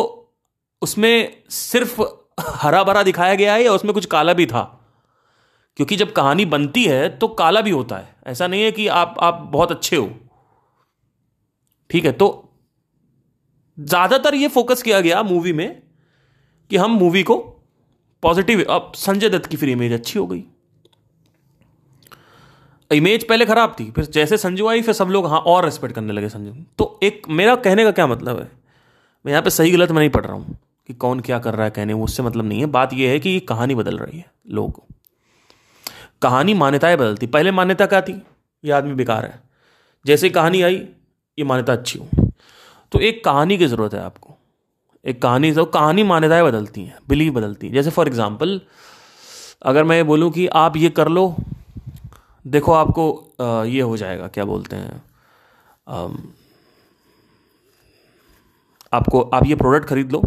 उसमें 0.83 1.37
सिर्फ़ 1.51 2.01
हरा 2.41 2.83
भरा 2.85 3.03
दिखाया 3.03 3.35
गया 3.35 3.55
है 3.55 3.65
या 3.65 3.73
उसमें 3.73 3.93
कुछ 3.95 4.07
काला 4.07 4.33
भी 4.33 4.47
था। 4.47 4.63
क्योंकि 5.79 5.97
जब 5.97 6.13
कहानी 6.13 6.45
बनती 6.47 6.85
है 6.85 7.09
तो 7.19 7.29
काला 7.31 7.61
भी 7.61 7.71
होता 7.71 7.97
है। 7.97 8.15
ऐसा 8.27 8.47
नहीं 8.47 8.63
है 8.63 8.71
कि 8.73 8.87
आप 8.89 9.15
आप 9.21 9.49
बहुत 9.53 9.71
अच्छे 9.71 9.97
हो। 9.97 10.09
ठीक 11.91 12.05
है 12.05 12.13
तो 12.13 12.29
ज़्यादातर 13.79 14.35
ये 14.35 14.49
फोकस 14.49 14.83
किया 14.83 15.01
गया 15.01 15.23
मूवी 15.23 15.53
में 15.53 15.83
कि 16.71 16.77
हम 16.77 16.91
मूवी 16.93 17.23
को 17.23 17.37
पॉजिटिव 18.23 18.65
अब 18.65 18.93
संजय 18.97 19.29
दत्त 19.29 19.47
की 19.47 19.57
फिर 19.57 19.69
इमेज 19.69 19.93
अच्छी 19.93 20.19
हो 20.19 20.27
गई। 20.27 20.45
इमेज 22.91 23.27
पहले 23.29 23.47
खराब 23.47 23.75
थी, 23.81 23.91
फिर 23.91 24.05
जैसे 24.07 24.37
संजू 24.37 24.67
आई, 24.69 24.83
फिर 24.83 24.95
सब 24.95 25.09
लोग 25.09 25.27
हाँ 25.27 25.39
और 25.41 25.65
रेस्पेक्ट 25.65 25.95
करने 25.95 26.13
लगे 26.13 26.29
संजू। 26.29 26.53
तो 26.79 26.99
एक, 27.03 27.29
मेरा 27.29 27.55
कहने 27.57 27.85
का 27.85 27.91
क्या 27.91 28.07
मतलब 28.07 28.39
है? 28.39 28.51
मैं 29.25 29.33
यहाँ 29.33 29.43
पे 29.43 29.51
सही 29.51 29.71
गलत 29.71 29.91
में 29.91 29.99
नहीं 29.99 30.11
पढ़ 30.11 30.25
रहा 30.25 30.37
हूँ 30.37 30.57
कि 30.89 30.95
कौन 30.95 31.21
क्या 31.21 31.39
कर 31.39 31.55
रहा 31.55 31.65
है 31.65 31.71
कहने 31.71 31.93
उससे 31.95 32.23
मतलब 32.23 32.45
नहीं 32.45 32.61
है। 32.61 32.67
बात 32.69 32.93
यह 32.95 33.11
है 33.11 33.21
कि 33.21 33.31
ये 33.31 33.41
कहानी 33.43 33.75
बदल 33.75 33.99
रही 33.99 34.19
है, 34.19 34.31
लोग 34.49 34.83
कहानी 36.25 36.55
मान्यताएँ 36.57 36.97
बदलती। 36.97 37.27
पहले 37.29 37.51
मान्यता 37.53 37.87
क्या 37.87 38.01
थी? 38.03 38.21
ये 38.65 38.73
आदमी 38.73 38.95
बेकार 38.95 39.25
है। 39.25 39.43
जैसे 40.05 40.31
कहानी 40.31 40.63
आई, 40.63 40.77
ये 41.39 41.45
मान्यता 41.45 41.73
अच्छी 41.73 41.99
हो 41.99 42.29
तो 42.93 42.99
एक 43.01 43.25
कहानी 43.25 43.57
की 43.59 43.67
ज़रूरत 43.67 43.95
है 43.95 44.01
आपको। 44.03 44.35
एक 45.05 45.21
कहानी 45.23 45.53
तो 45.53 45.65
कहानी 45.67 46.03
मान्यताएँ 46.05 46.43
बदलती 46.45 46.85
हैं, 46.85 46.99
बिलीव 47.09 47.33
बदलती 47.35 47.67
हैं। 47.67 47.75
जैसे 47.75 47.91
फॉर 47.91 48.09
एग्ज़ाम्पल 48.09 48.61
अगर 49.63 49.85
मैं 49.85 49.97
ये 49.97 50.03
बोलूँ 50.05 50.31
कि 50.33 50.47
आप 50.49 50.77
ये 50.77 50.91
कर 50.91 51.09
लो, 51.09 51.35
देखो 52.45 52.73
आपको 52.75 53.65
ये 53.67 53.81
हो 53.83 53.97
जाएगा, 53.97 54.29
क्या 54.29 54.45
बोलते 54.45 54.77
हैं 54.77 55.03
आपको, 58.93 59.21
आप 59.23 59.47
ये 59.47 59.55
प्रोडक्ट 59.57 59.89
खरीद 59.89 60.13
लो, 60.13 60.23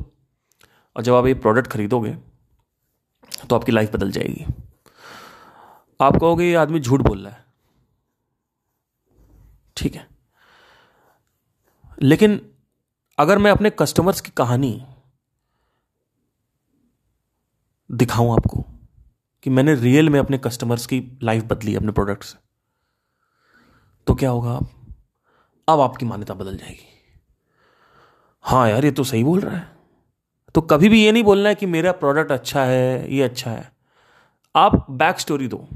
और 0.96 1.04
जब 1.04 1.14
आप 1.14 1.28
ये 1.28 1.34
प्रोडक्ट 1.36 1.68
खरीदोगे 1.68 2.16
तो 3.42 3.56
आपकी 3.56 3.72
लाइफ 3.72 3.94
बदल 3.94 4.12
जाएगी। 4.12 4.46
आप 6.02 6.16
कहोगे 6.16 6.46
ये 6.46 6.56
आदमी 6.56 6.80
झूठ 6.80 7.02
बोल 7.02 7.24
रहा 7.24 7.34
है। 7.34 7.46
ठीक 9.78 9.96
है। 9.96 10.08
लेकिन 12.02 12.50
अगर 13.20 13.38
मैं 13.38 13.52
अपने 13.52 13.70
कस्टमर्स 13.70 14.22
की 14.22 14.32
कहानी 14.32 14.86
दिखाऊँ 17.92 18.34
आपको 18.34 18.66
कि 19.44 19.50
मैंने 19.50 19.76
रियल 19.76 20.10
में 20.10 20.20
अपने 20.20 20.38
कस्टमर्स 20.38 20.86
की 20.86 21.20
लाइफ 21.24 21.44
बदली 21.44 21.76
अपने 21.76 21.92
प्रोडक्ट 21.92 22.24
से 22.24 22.38
तो 24.08 24.16
क्या 24.16 24.30
होगा 24.30 24.52
आप? 24.52 24.70
अब 25.70 25.80
आपकी 25.80 26.06
मान्यता 26.06 26.34
बदल 26.34 26.58
जाएगी। 26.58 26.88
हाँ 28.42 28.70
यार, 28.70 28.86
ये 28.86 28.92
तो 28.92 29.04
सही 29.04 29.24
बोल 29.24 29.40
रहा 29.40 29.58
है। 29.58 29.68
तो 30.56 30.62
कभी 30.62 30.90
भी 30.90 31.06
ये 31.06 31.12
नहीं 31.12 31.24
बोलना 31.24 31.50
है 31.50 31.56
कि 31.56 31.66
मेरा 31.66 31.92
प्रोडक्ट 31.92 32.32
अच्छा 32.32 32.64
है, 32.64 33.14
ये 33.14 33.24
अच्छा 33.24 33.52
है। 33.52 33.72
आप 34.56 34.92
बैक 34.92 35.20
स्टोरी 35.20 35.48
दो। 35.48 35.68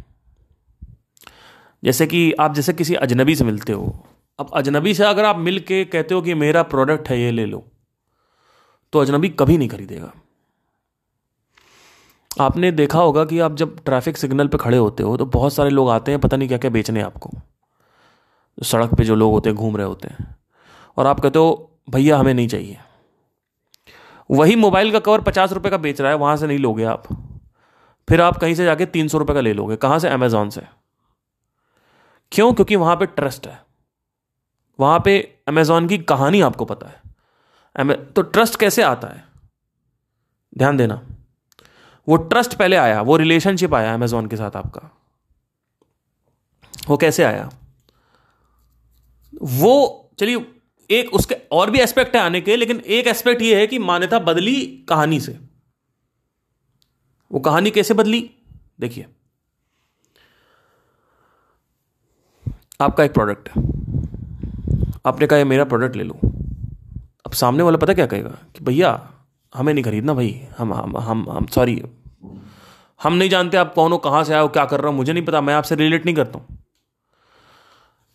जैसे 1.84 2.08
कि 2.08 2.32
आप 2.32 2.54
जैसे 2.54 2.74
किसी 2.74 2.96
अजनबी 2.96 3.36
से 3.36 3.44
मिलते 3.44 3.74
हो। 3.74 3.94
अब 4.40 4.50
अजनबी 4.54 4.94
से 4.94 5.04
अगर 5.04 5.26
आप 5.26 5.38
मिल 5.38 5.60
के 5.60 5.84
कहते 5.86 6.16
हो 6.16 6.22
कि 6.22 6.34
मेरा 6.34 6.64
प्रोडक्ट 6.64 7.10
है, 7.10 7.20
ये 7.22 7.32
ले 7.32 7.46
लो 7.46 7.64
तो 8.94 9.00
अजनबी 9.00 9.30
कभी 9.30 9.58
नहीं 9.58 9.70
खरीदेगा। 9.70 10.12
आपने 12.32 12.72
देखा 12.72 13.00
होगा 13.00 13.24
कि 13.26 13.40
आप 13.40 13.56
जब 13.56 13.84
ट्रैफ़िक 13.86 14.18
सिग्नल 14.18 14.48
पे 14.48 14.58
खड़े 14.58 14.78
होते 14.78 15.04
हो 15.04 15.16
तो 15.18 15.26
बहुत 15.26 15.54
सारे 15.54 15.70
लोग 15.70 15.90
आते 15.90 16.12
हैं, 16.12 16.20
पता 16.22 16.38
नहीं 16.38 16.48
क्या 16.48 16.58
क्या 16.58 16.72
बेचने 16.72 17.02
आपको। 17.02 17.32
सड़क 18.58 18.94
पे 18.94 19.04
जो 19.04 19.16
लोग 19.16 19.32
होते 19.32 19.50
हैं, 19.50 19.58
घूम 19.58 19.78
रहे 19.78 19.88
होते 19.88 20.08
हैं। 20.08 20.36
और 20.98 21.08
आप 21.08 21.20
कहते 21.20 21.40
हो, 21.40 21.80
भैया, 21.90 22.18
हमें 22.18 22.34
नहीं 22.34 22.48
चाहिए। 22.48 22.78
वही 24.32 24.56
मोबाइल 24.56 24.92
का 24.92 25.00
कवर 25.00 25.22
पचास 25.22 25.52
रुपये 25.52 25.72
का 25.72 25.78
बेच 25.78 26.02
रहा 26.02 26.12
है, 26.12 26.18
वहाँ 26.18 26.36
से 26.38 26.48
नहीं 26.48 26.60
लोगे 26.60 26.84
आप। 26.84 27.08
फिर 28.10 28.22
आप 28.22 28.38
कहीं 28.38 28.56
से 28.56 28.66
जाके 28.66 28.86
तीन 28.86 29.08
सौ 29.08 29.18
रुपए 29.18 29.34
का 29.34 29.42
ले 29.42 29.54
लोगे। 29.54 29.76
कहाँ 29.76 30.00
से? 30.00 30.10
अमेजोन 30.10 30.50
से। 30.50 30.62
क्यों? 32.32 32.54
क्योंकि 32.54 32.76
वहाँ 32.76 32.96
पे 32.96 33.06
ट्रस्ट 33.06 33.48
है। 33.48 33.66
वहाँ 34.80 35.02
पे 35.06 35.40
अमेजोन 35.48 35.88
की 35.88 35.98
कहानी 35.98 36.42
आपको 36.42 36.66
पता 36.66 36.88
है। 36.88 37.02
तो 37.96 38.22
ट्रस्ट 38.22 38.60
कैसे 38.60 38.82
आता 38.82 39.08
है? 39.08 39.26
ध्यान 40.58 40.78
देना। 40.78 41.08
वो 42.08 42.16
ट्रस्ट 42.16 42.56
पहले 42.56 42.76
आया, 42.76 43.02
वो 43.02 43.18
रिलेशनशिप 43.18 43.74
आया 43.74 43.94
अमेजोन 43.94 44.28
के 44.28 44.36
साथ 44.36 44.56
आपका। 44.56 44.98
वो 46.88 46.98
कैसे 46.98 47.24
आया? 47.24 47.50
वो 49.42 49.98
चलिए, 50.20 50.56
एक 50.92 51.14
उसके 51.14 51.36
और 51.52 51.70
भी 51.70 51.80
एस्पेक्ट 51.80 52.16
है 52.16 52.22
आने 52.22 52.42
के, 52.42 52.56
लेकिन 52.56 52.80
एक 52.80 53.08
एस्पेक्ट 53.08 53.42
ये 53.42 53.60
है 53.60 53.68
कि 53.68 53.80
मान्यता 53.80 54.20
बदली 54.20 54.86
कहानी 54.90 55.20
से। 55.20 55.40
वो 57.32 57.40
कहानी 57.40 57.72
कैसे 57.72 57.94
बदली? 57.94 58.36
देखिए। 58.80 59.08
आपका 62.82 63.04
एक 63.04 63.14
प्रोडक्ट 63.14 63.50
है। 63.50 63.64
आपने 65.06 65.28
कहा 65.28 65.44
मेरा 65.44 65.64
प्रोडक्ट 65.64 65.96
ले 65.96 66.04
लो। 66.04 66.20
अब 67.26 67.32
सामने 67.34 67.64
वाला 67.64 67.78
पता 67.78 67.94
क्या 67.94 68.06
कहेगा 68.06 68.30
कि, 68.30 68.66
भैया, 68.66 69.12
हमें 69.56 69.74
नहीं 69.74 69.84
खरीदना 69.84 70.14
भाई। 70.14 70.48
हम 70.58 70.74
हम 70.74 70.98
हम 70.98 71.30
हम 71.30 71.46
सॉरी 71.46 71.84
हम 73.04 73.14
नहीं 73.14 73.30
जानते 73.30 73.58
आप 73.58 73.74
कौन 73.74 73.92
हो, 73.92 73.98
कहाँ 73.98 74.24
से 74.24 74.34
आए 74.34 74.42
हो, 74.42 74.48
क्या 74.48 74.66
कर 74.66 74.80
रहा 74.82 74.92
हो, 74.92 74.98
मुझे 74.98 75.14
नहीं 75.14 75.26
पता। 75.26 75.42
मैं 75.42 75.54
आपसे 75.54 75.76
रिलेट 75.76 76.06
नहीं 76.06 76.16
करता 76.16 76.40
हूँ। 76.40 76.58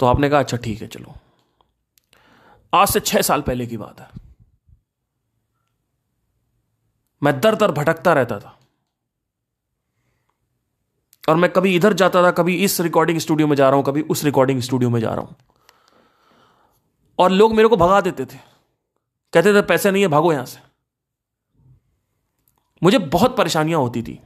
तो 0.01 0.07
आपने 0.07 0.29
कहा 0.29 0.39
अच्छा 0.39 0.57
ठीक 0.57 0.83
है, 0.83 0.89
चलो। 0.89 1.15
आज 2.75 2.89
से 2.89 3.01
छह 3.01 3.23
साल 3.23 3.43
पहले 3.43 3.67
की 3.67 3.77
बात 3.77 4.01
है। 4.01 4.09
मैं 7.23 7.41
दर 7.41 7.55
दर 7.55 7.71
भटकता 7.71 8.13
रहता 8.13 8.39
था। 8.39 8.59
और 11.29 11.37
मैं 11.37 11.53
कभी 11.53 11.77
इधर 11.77 11.93
जाता 11.93 12.23
था, 12.23 12.31
कभी 12.31 12.55
इस 12.55 12.81
रिकॉर्डिंग 12.81 13.19
स्टूडियो 13.19 13.49
में 13.49 13.57
जा 13.57 13.69
रहा 13.69 13.77
हूँ, 13.77 13.85
कभी 13.85 14.01
उस 14.01 14.25
रिकॉर्डिंग 14.25 14.61
स्टूडियो 14.61 14.91
में 14.91 15.01
जा 15.01 15.09
रहा 15.09 15.21
हूँ। 15.21 15.37
और 17.19 17.31
लोग 17.31 17.55
मेरे 17.55 17.69
को 17.69 17.77
भगा 17.77 18.01
देते 18.01 18.25
थे। 18.25 18.39
कहते 19.33 19.55
थे, 19.55 19.63
पैसे 19.63 19.91
नहीं 19.91 20.03
है, 20.03 20.09
भागो 20.09 20.33
यहाँ 20.33 20.47
से। 20.47 20.61
मुझे 22.83 22.99
बहुत 22.99 23.37
परेशानियाँ 23.37 23.81
होती 23.81 24.03
थी। 24.03 24.21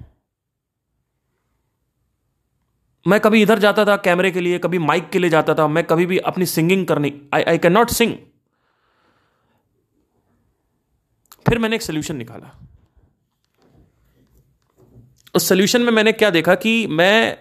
मैं 3.06 3.20
कभी 3.20 3.42
इधर 3.42 3.58
जाता 3.58 3.84
था, 3.84 3.96
कैमरे 3.96 4.30
के 4.30 4.40
लिए, 4.40 4.58
कभी 4.58 4.78
माइक 4.78 5.10
के 5.10 5.18
लिए 5.18 5.30
जाता 5.30 5.54
था, 5.54 5.68
मैं 5.68 5.84
कभी 5.84 6.06
भी 6.06 6.18
अपनी 6.18 6.46
सिंगिंग 6.46 6.86
करनी 6.86 7.28
I 7.34 7.42
I 7.42 7.58
can 7.58 7.72
not 7.72 7.90
sing 7.90 8.14
फिर 11.48 11.58
मैंने 11.58 11.76
एक 11.76 11.82
सोल्यूशन 11.82 12.16
निकाला। 12.16 12.69
उस 15.34 15.48
सोल्यूशन 15.48 15.82
में 15.82 15.92
मैंने 15.92 16.12
क्या 16.12 16.30
देखा 16.30 16.54
कि 16.54 16.86
मैं 16.86 17.36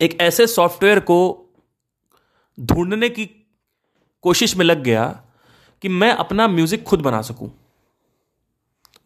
एक 0.00 0.20
ऐसे 0.20 0.46
सॉफ्टवेयर 0.46 1.00
को 1.00 1.18
ढूँढने 2.58 3.08
की 3.08 3.24
कोशिश 4.24 4.56
में 4.56 4.64
लग 4.64 4.82
गया 4.82 5.06
कि 5.82 5.88
मैं 5.88 6.10
अपना 6.12 6.46
म्यूज़िक 6.48 6.82
खुद 6.84 7.00
बना 7.00 7.20
सकूँ। 7.22 7.50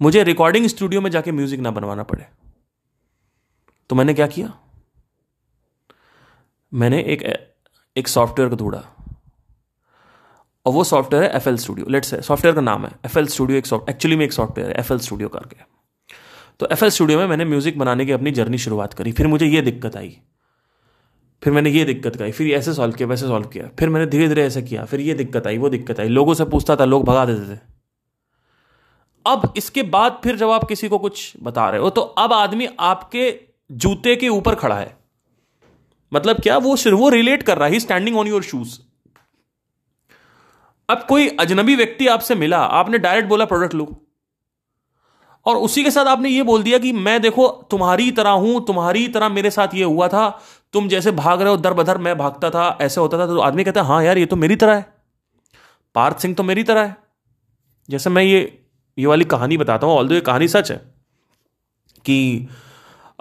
मुझे 0.01 0.23
रिकॉर्डिंग 0.25 0.67
स्टूडियो 0.67 1.01
में 1.01 1.11
जाके 1.11 1.33
म्यूज़िक 1.33 1.61
ना 1.61 1.71
बनवाना 1.71 2.03
पड़े। 2.03 2.27
तो 3.91 3.97
मैंने 3.97 4.15
क्या 4.15 4.27
किया? 4.27 4.53
मैंने 6.73 7.01
एक 7.03 7.23
एक 7.97 8.09
सॉफ्टवेयर 8.09 8.51
को 8.51 8.57
ढूंढा। 8.57 8.83
और 10.67 10.73
वो 10.73 10.85
सॉफ्टवेयर 10.85 11.25
है 11.25 11.31
F 11.37 11.49
L 11.49 11.57
Studio 11.57 11.87
let's 11.91 12.15
software 12.27 12.55
का 12.55 12.61
नाम 12.61 12.87
है 12.87 12.93
एफ़ 13.07 13.19
एल 13.19 13.27
स्टूडियो 13.29 13.59
एक 13.59 13.67
सॉफ्ट 13.67 13.91
एक्चुअली 13.91 14.17
में 14.17 14.25
एक 14.25 14.33
सॉफ्टवेयर 14.33 14.71
है 14.71 14.79
एफ़ 14.79 14.93
एल 14.93 14.99
स्टूडियो 14.99 15.29
करके। 15.29 15.57
तो 16.61 16.67
एफ़ 16.73 16.85
एल 16.85 16.91
स्टूडियो 16.91 17.19
में 17.19 17.27
मैंने 17.27 17.45
म्यूज़िक 17.45 17.79
बनाने 17.79 18.07
की 18.07 18.13
अपनी 18.13 18.31
जर्नी 18.31 18.59
शुरुआत 18.59 18.95
करी। 18.95 19.13
फिर 19.13 19.27
मुझे 19.27 19.47
ये 19.47 19.61
दिक्कत 19.63 19.97
आई। 19.97 20.17
फिर 21.43 21.53
मैंने 21.53 21.71
ये 21.71 21.85
दिक्कत 21.85 22.21
आई 22.23 22.33
फिर 22.33 22.51
ऐसे 22.55 22.73
सॉल्व 22.75 22.95
किया, 22.95 23.09
वैसे 23.09 23.27
सॉल्व 23.27 23.47
किया। 23.47 23.69
फिर 23.79 23.89
मैंने 23.89 24.07
धीरे 24.07 24.29
धीरे 24.29 24.45
ऐसे 24.45 24.63
किया। 24.63 24.85
फिर 24.85 25.01
ये 25.01 25.15
दिक्कत 25.15 25.47
आई, 25.47 25.59
वो 25.59 25.69
दिक्कत 25.69 26.01
आई। 26.01 26.09
लोगों 26.09 26.35
से 26.35 26.45
पूछता 26.45 26.77
था, 26.77 26.85
लोग 26.85 27.05
भगा 27.05 27.25
देते 27.25 27.55
थे। 27.55 27.59
अब 29.27 29.53
इसके 29.57 29.83
बाद 29.85 30.21
फिर 30.25 30.37
जब 30.37 30.51
आप 30.51 30.65
किसी 30.65 30.89
को 30.89 30.99
कुछ 30.99 31.33
बता 31.43 31.69
रहे 31.71 31.81
हो 31.81 31.91
तो 31.91 32.01
अब 32.01 32.33
आदमी 32.33 32.69
आपके 32.81 33.33
जूते 33.71 34.17
के 34.17 34.29
ऊपर 34.29 34.55
खड़ा 34.55 34.77
है। 34.77 34.97
मतलब 36.13 36.41
क्या 36.41 36.57
वो 36.59 36.75
सिर्फ़, 36.77 36.99
वो 36.99 37.09
रिलेट 37.09 37.43
कर 37.43 37.59
रहा 37.59 37.69
है। 37.69 37.79
स्टैंडिंग 37.79 38.17
ऑन 38.17 38.27
योर 38.27 38.43
शूज़ 38.43 38.79
अब 40.89 41.05
कोई 41.09 41.29
अजनबी 41.31 41.75
व्यक्ति 41.77 42.07
आपसे 42.07 42.35
मिला, 42.35 42.59
आपने 42.59 42.99
डायरेक्ट 42.99 43.29
बोला 43.29 43.45
प्रोडक्ट 43.45 43.75
लो। 43.75 43.85
और 45.49 45.57
उसी 45.59 45.83
के 45.85 45.91
साथ 45.91 46.07
आपने 46.07 46.29
ये 46.29 46.43
बोल 46.43 46.63
दिया 46.63 46.79
कि 46.79 46.93
मैं 46.95 47.21
देखो 47.23 47.47
तुम्हारी 47.71 48.11
तरह 48.13 48.31
हूँ 48.43 48.65
तुम्हारी 48.67 49.07
तरह 49.09 49.29
मेरे 49.31 49.51
साथ 49.51 49.75
ये 49.75 49.85
हुआ 49.85 50.09
था। 50.09 50.29
तुम 50.75 50.89
जैसे 50.89 51.11
भाग 51.15 51.43
रहे 51.43 51.51
हो 51.51 51.57
दर 51.57 51.75
बदर 51.75 51.99
मैं 51.99 52.17
भागता 52.19 52.51
था 52.51 52.67
ऐसे 52.81 53.01
होता 53.01 53.19
था 53.19 53.27
तो 53.27 53.39
आदमी 53.41 53.65
कहता 53.65 53.81
है 53.81 53.87
हाँ 53.87 54.03
यार 54.05 54.19
ये 54.19 54.27
तो 54.27 54.37
मेरी 54.37 54.57
तरह 54.57 54.75
है। 54.75 54.87
पार्थ 55.95 56.19
सिंह 56.19 56.35
तो 56.35 56.43
मेरी 56.43 56.63
तरह 56.65 56.83
है। 56.83 56.97
जैसे 57.89 58.11
मैं 58.11 58.23
ये 58.23 58.41
ये 58.99 59.07
वाली 59.07 59.25
कहानी 59.27 59.57
बताता 59.57 59.87
हूँ 59.87 59.95
ऑल 59.95 60.13
ये 60.13 60.21
कहानी 60.21 60.49
सच 60.49 60.71
है 60.71 60.77
कि 62.05 62.49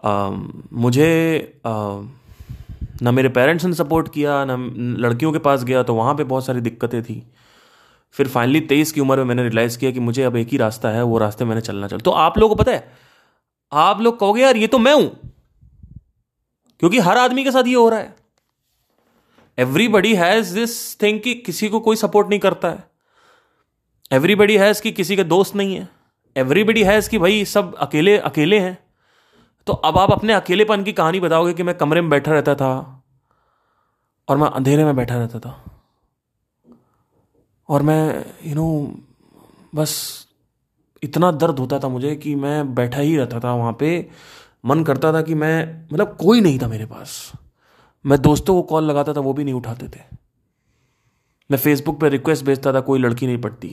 आ, 0.06 0.30
मुझे 0.74 1.10
आ, 1.66 1.72
ना 3.02 3.12
मेरे 3.12 3.30
पेरेंट्स 3.30 3.66
ने 3.66 3.74
सपोर्ट 3.74 4.08
किया 4.14 4.44
ना 4.46 4.56
लड़कियों 5.00 5.32
के 5.32 5.40
पास 5.40 5.64
गया 5.64 5.84
तो 5.84 5.94
वहाँ 5.96 6.16
पे 6.16 6.24
बहुत 6.26 6.46
सारी 6.46 6.62
दिक्कतें 6.62 7.02
थी। 7.04 7.22
फिर 8.12 8.28
फाइनली 8.28 8.62
तेईस 8.62 8.92
की 8.92 9.02
उम्र 9.02 9.18
में 9.18 9.24
मैंने 9.24 9.44
रियलाइज़ 9.44 9.78
किया 9.78 9.92
कि 9.92 10.00
मुझे 10.00 10.24
अब 10.24 10.36
एक 10.36 10.48
ही 10.48 10.58
रास्ता 10.58 10.90
है, 10.90 11.04
वो 11.04 11.18
रास्ते 11.18 11.46
मैंने 11.46 11.62
चलना 11.62 11.88
चल 11.88 12.00
तो 12.00 12.12
आप 12.12 12.38
लोगों 12.38 12.56
को 12.56 12.64
पता 12.64 12.72
है, 12.72 12.94
आप 13.72 14.02
लोग 14.02 14.20
कहोगे, 14.20 14.42
यार, 14.42 14.58
ये 14.58 14.68
तो 14.68 14.78
मैं 14.78 14.94
हूँ। 14.94 15.20
क्योंकि 16.80 17.00
हर 17.00 17.18
आदमी 17.18 17.44
के 17.44 17.52
साथ 17.52 17.68
ये 17.68 17.76
हो 17.76 17.90
रहा 17.90 18.00
है। 18.00 18.16
एवरीबडी 19.60 20.16
हैज़ 20.16 20.56
दिस 20.56 21.02
थिंग 21.02 21.20
कि 21.20 21.34
किसी 21.34 21.70
को 21.70 21.80
कोई 21.80 21.96
सपोर्ट 21.96 22.30
नहीं 22.30 22.40
करता 22.40 22.68
है। 22.68 22.84
एवरीबडी 24.12 24.58
हैज़ 24.58 24.82
कि 24.82 24.92
किसी 24.92 25.16
के 25.16 25.24
दोस्त 25.24 25.56
नहीं 25.56 25.76
है। 25.76 25.90
एवरीबडी 26.38 26.84
हैज़ 26.84 27.10
कि 27.10 27.18
भाई, 27.18 27.46
सब 27.46 27.76
अकेले 27.76 28.18
अकेले 28.18 28.60
हैं। 28.60 28.78
तो 29.68 29.74
अब 29.74 29.98
आप 29.98 30.12
अपने 30.12 30.34
अकेलेपन 30.34 30.84
की 30.84 30.94
कहानी 30.94 31.20
बताओगे 31.20 31.54
कि 31.54 31.64
मैं 31.64 31.76
कमरे 31.76 32.02
में 32.02 32.10
बैठा 32.10 32.32
रहता 32.32 32.56
था 32.56 33.04
और 34.28 34.38
मैं 34.38 34.48
अंधेरे 34.48 34.86
में 34.86 34.96
बैठा 34.96 35.16
रहता 35.16 35.40
था। 35.40 35.77
और 37.70 37.82
मैं 37.82 38.18
यू 38.18 38.48
you 38.48 38.56
नो 38.56 38.64
know, 38.64 38.96
बस 39.76 39.94
इतना 41.04 41.32
दर्द 41.32 41.60
होता 41.60 41.80
था 41.80 41.88
मुझे 41.88 42.16
कि 42.16 42.36
मैं 42.36 42.76
बैठा 42.76 43.00
ही 43.00 43.18
रहता 43.18 43.40
था 43.40 43.54
वहाँ 43.54 43.74
पे। 43.80 44.10
मन 44.66 44.84
करता 44.84 45.12
था 45.14 45.22
कि 45.22 45.36
मैं 45.36 45.86
मतलब 45.94 46.16
कोई 46.20 46.42
नहीं 46.42 46.60
था 46.60 46.68
मेरे 46.68 46.86
पास। 46.86 47.32
मैं 48.06 48.22
दोस्तों 48.22 48.56
को 48.56 48.62
कॉल 48.62 48.84
लगाता 48.84 49.14
था 49.14 49.20
वो 49.20 49.34
भी 49.34 49.44
नहीं 49.44 49.54
उठाते 49.54 49.88
थे। 49.88 50.00
मैं 51.50 51.58
फेसबुक 51.58 52.00
पे 52.02 52.10
रिक्वेस्ट 52.10 52.46
भेजता 52.46 52.74
था 52.74 52.80
कोई 52.80 53.00
लड़की 53.00 53.28
नहीं 53.28 53.38
पड़ती 53.38 53.70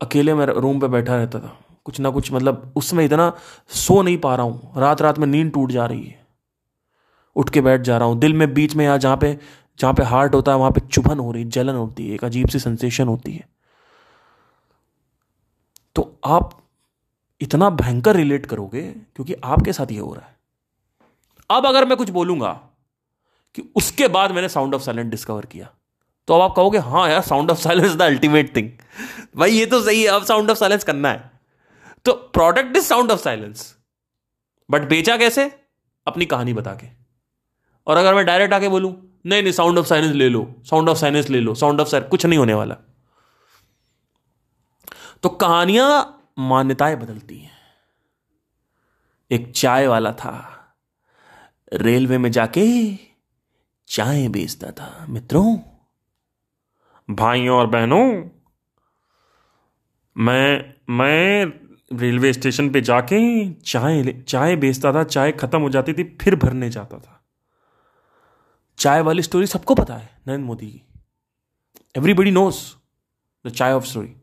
अकेले 0.00 0.34
मैं 0.34 0.46
रूम 0.46 0.80
पे 0.80 0.88
बैठा 0.88 1.16
रहता 1.16 1.40
था। 1.40 1.56
कुछ 1.84 2.00
ना 2.00 2.10
कुछ 2.10 2.32
मतलब 2.32 2.72
उसमें 2.76 3.04
इतना 3.04 3.32
सो 3.68 4.02
नहीं 4.02 4.18
पा 4.18 4.34
रहा 4.34 4.46
हूँ। 4.46 4.72
रात 4.76 5.02
रात 5.02 5.18
में 5.18 5.26
नींद 5.26 5.52
टूट 5.52 5.70
जा 5.72 5.86
रही 5.86 6.04
है। 6.04 6.26
उठ 7.36 7.50
के 7.50 7.60
बैठ 7.60 7.80
जा 7.80 7.98
रहा 7.98 8.08
हूँ। 8.08 8.18
दिल 8.18 8.34
में 8.34 8.52
बीच 8.54 8.74
में 8.76 8.84
यहाँ 8.84 8.98
जहाँ 8.98 9.16
पे 9.16 9.38
जहाँ 9.78 9.94
पे 9.94 10.02
हार्ट 10.02 10.34
होता 10.34 10.52
है, 10.52 10.58
वहाँ 10.58 10.70
पे 10.70 10.80
चुभन 10.82 11.18
हो 11.18 11.30
रही 11.32 11.42
है, 11.42 11.48
जलन 11.48 11.74
होती 11.74 12.08
है, 12.08 12.14
एक 12.14 12.24
अजीब 12.24 12.48
सी 12.48 12.58
सेंसेशन 12.58 13.08
होती 13.08 13.32
है। 13.32 13.48
तो 15.96 16.18
आप 16.26 16.50
इतना 17.40 17.70
भयंकर 17.70 18.16
रिलेट 18.16 18.46
करोगे, 18.46 18.82
क्योंकि 18.82 19.34
आपके 19.34 19.72
साथ 19.72 19.92
ये 19.92 19.98
हो 19.98 20.12
रहा 20.14 20.26
है। 20.26 20.36
अब 21.50 21.66
अगर 21.66 21.84
मैं 21.84 21.96
कुछ 21.98 22.10
बोलूँगा 22.10 22.52
कि 23.54 23.62
उसके 23.76 24.08
बाद 24.08 24.32
मैंने 24.32 24.48
साउंड 24.48 24.74
ऑफ़ 24.74 24.82
साइलेंट 24.82 25.10
डिस्कवर 25.10 25.46
किया 25.46 25.68
तो 26.28 26.34
अब 26.34 26.40
आप 26.40 26.54
कहोगे 26.56 26.78
हाँ 26.78 27.08
यार 27.10 27.20
sound 27.22 27.50
of 27.50 27.58
silence 27.58 27.94
the 27.94 28.02
ultimate 28.02 28.54
thing 28.56 28.70
भाई, 29.36 29.50
ये 29.50 29.66
तो 29.66 29.80
सही 29.82 30.02
है, 30.02 30.08
अब 30.08 30.24
साउंड 30.24 30.50
ऑफ़ 30.50 30.58
साइलेंस 30.58 30.84
करना 30.84 31.10
है। 31.10 31.30
तो 32.04 32.12
product 32.12 32.76
is 32.76 32.84
sound 32.84 33.10
of 33.10 33.20
silence 33.20 33.74
but 34.68 34.88
बेचा 34.88 35.16
कैसे? 35.16 35.50
अपनी 36.06 36.26
कहानी 36.26 36.52
बता 36.54 36.74
के। 36.74 36.86
और 37.86 37.96
अगर 37.96 38.14
मैं 38.14 38.24
डायरेक्ट 38.26 38.54
आके 38.54 38.68
बोलूँ 38.68 38.92
नहीं 39.28 39.42
नहीं 39.42 39.52
साउंड 39.52 39.78
ऑफ़ 39.78 39.86
साइलेंस 39.86 40.14
ले 40.14 40.28
लो 40.28 40.54
साउंड 40.64 40.88
ऑफ़ 40.88 40.98
साइलेंस 40.98 41.30
ले 41.30 41.40
लो 41.40 41.54
साउंड 41.54 41.80
ऑफ़ 41.80 41.88
साइलेंस 41.88 42.10
कुछ 42.10 42.26
नहीं 42.26 42.38
होने 42.38 42.54
वाला। 42.54 42.74
तो 45.22 45.28
कहानियाँ 45.28 46.22
मान्यताएँ 46.38 46.96
बदलती 46.96 47.38
हैं। 47.38 47.58
एक 49.30 49.52
चाय 49.56 49.86
वाला 49.86 50.12
था, 50.12 50.54
रेलवे 51.72 52.18
में 52.18 52.30
जाके 52.30 52.94
चाय 53.88 54.28
बेचता 54.28 54.70
था, 54.70 55.06
मित्रों। 55.08 55.58
भाइयों 57.10 57.58
और 57.58 57.66
बहनों, 57.66 58.24
मैं 60.16 60.74
मैं 60.90 61.46
रेलवे 61.98 62.32
स्टेशन 62.32 62.70
पे 62.70 62.80
जाके 62.80 63.52
चाय 63.52 64.22
चाय 64.28 64.56
बेचता 64.56 64.92
था, 64.92 65.04
चाय 65.04 65.32
खत्म 65.32 65.60
हो 65.60 65.68
जाती 65.70 65.92
थी, 65.92 66.18
फिर 66.20 66.36
भरने 66.36 66.70
जाता 66.70 66.98
था। 66.98 67.17
चाय 68.78 69.00
वाली 69.00 69.22
स्टोरी 69.22 69.46
सबको 69.46 69.74
पता 69.74 69.94
है, 69.94 70.20
नरेंद्र 70.28 70.46
मोदी 70.46 70.66
की। 70.66 70.82
Everybody 71.96 72.30
knows 72.30 72.76
the 73.46 73.50
chai 73.50 73.72
of 73.72 73.84
story 73.84 74.14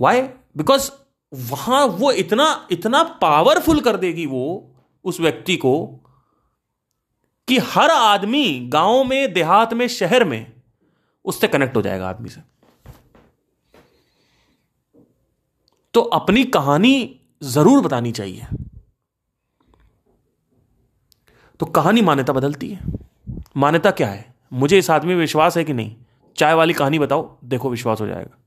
why 0.00 0.22
because 0.56 0.90
वहाँ 1.34 1.86
वो 1.86 2.12
इतना 2.12 2.68
इतना 2.70 3.02
पावरफुल 3.02 3.80
कर 3.80 3.96
देगी 3.96 4.26
वो, 4.26 4.74
उस 5.04 5.20
व्यक्ति 5.20 5.56
को, 5.56 5.86
कि 7.48 7.58
हर 7.58 7.90
आदमी 7.90 8.60
गाँव 8.68 9.04
में, 9.04 9.32
देहात 9.32 9.74
में, 9.74 9.88
शहर 9.88 10.24
में, 10.24 10.52
उससे 11.24 11.48
कनेक्ट 11.48 11.76
हो 11.76 11.82
जाएगा 11.82 12.08
आदमी 12.08 12.28
से। 12.28 12.40
तो 15.94 16.00
अपनी 16.00 16.44
कहानी 16.44 17.20
ज़रूर 17.42 17.84
बतानी 17.84 18.12
चाहिए। 18.12 18.46
तो 21.60 21.66
कहानी 21.66 22.02
मान्यता 22.02 22.32
बदलती 22.32 22.70
है। 22.70 22.80
मान्यता 23.56 23.90
क्या 23.90 24.08
है? 24.08 24.34
मुझे 24.52 24.78
इस 24.78 24.90
आदमी 24.90 25.14
में 25.14 25.20
विश्वास 25.20 25.56
है 25.56 25.64
कि 25.64 25.72
नहीं? 25.72 25.96
चाय 26.36 26.54
वाली 26.54 26.74
कहानी 26.74 26.98
बताओ, 26.98 27.38
देखो 27.44 27.70
विश्वास 27.70 28.00
हो 28.00 28.06
जाएगा। 28.06 28.38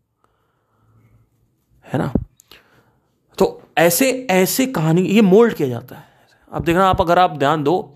है 1.86 2.00
ना? 2.00 2.14
तो 3.38 3.64
ऐसे 3.78 4.28
ऐसे 4.30 4.66
कहानी, 4.66 5.02
ये 5.02 5.22
मोल्ड 5.22 5.54
किया 5.54 5.70
जाता 5.70 5.96
है। 5.96 6.04
अब 6.54 6.64
देखना, 6.64 6.90
आप 6.90 7.02
अगर 7.02 7.20
आप 7.20 7.38
ध्यान 7.38 7.64
दो, 7.64 7.96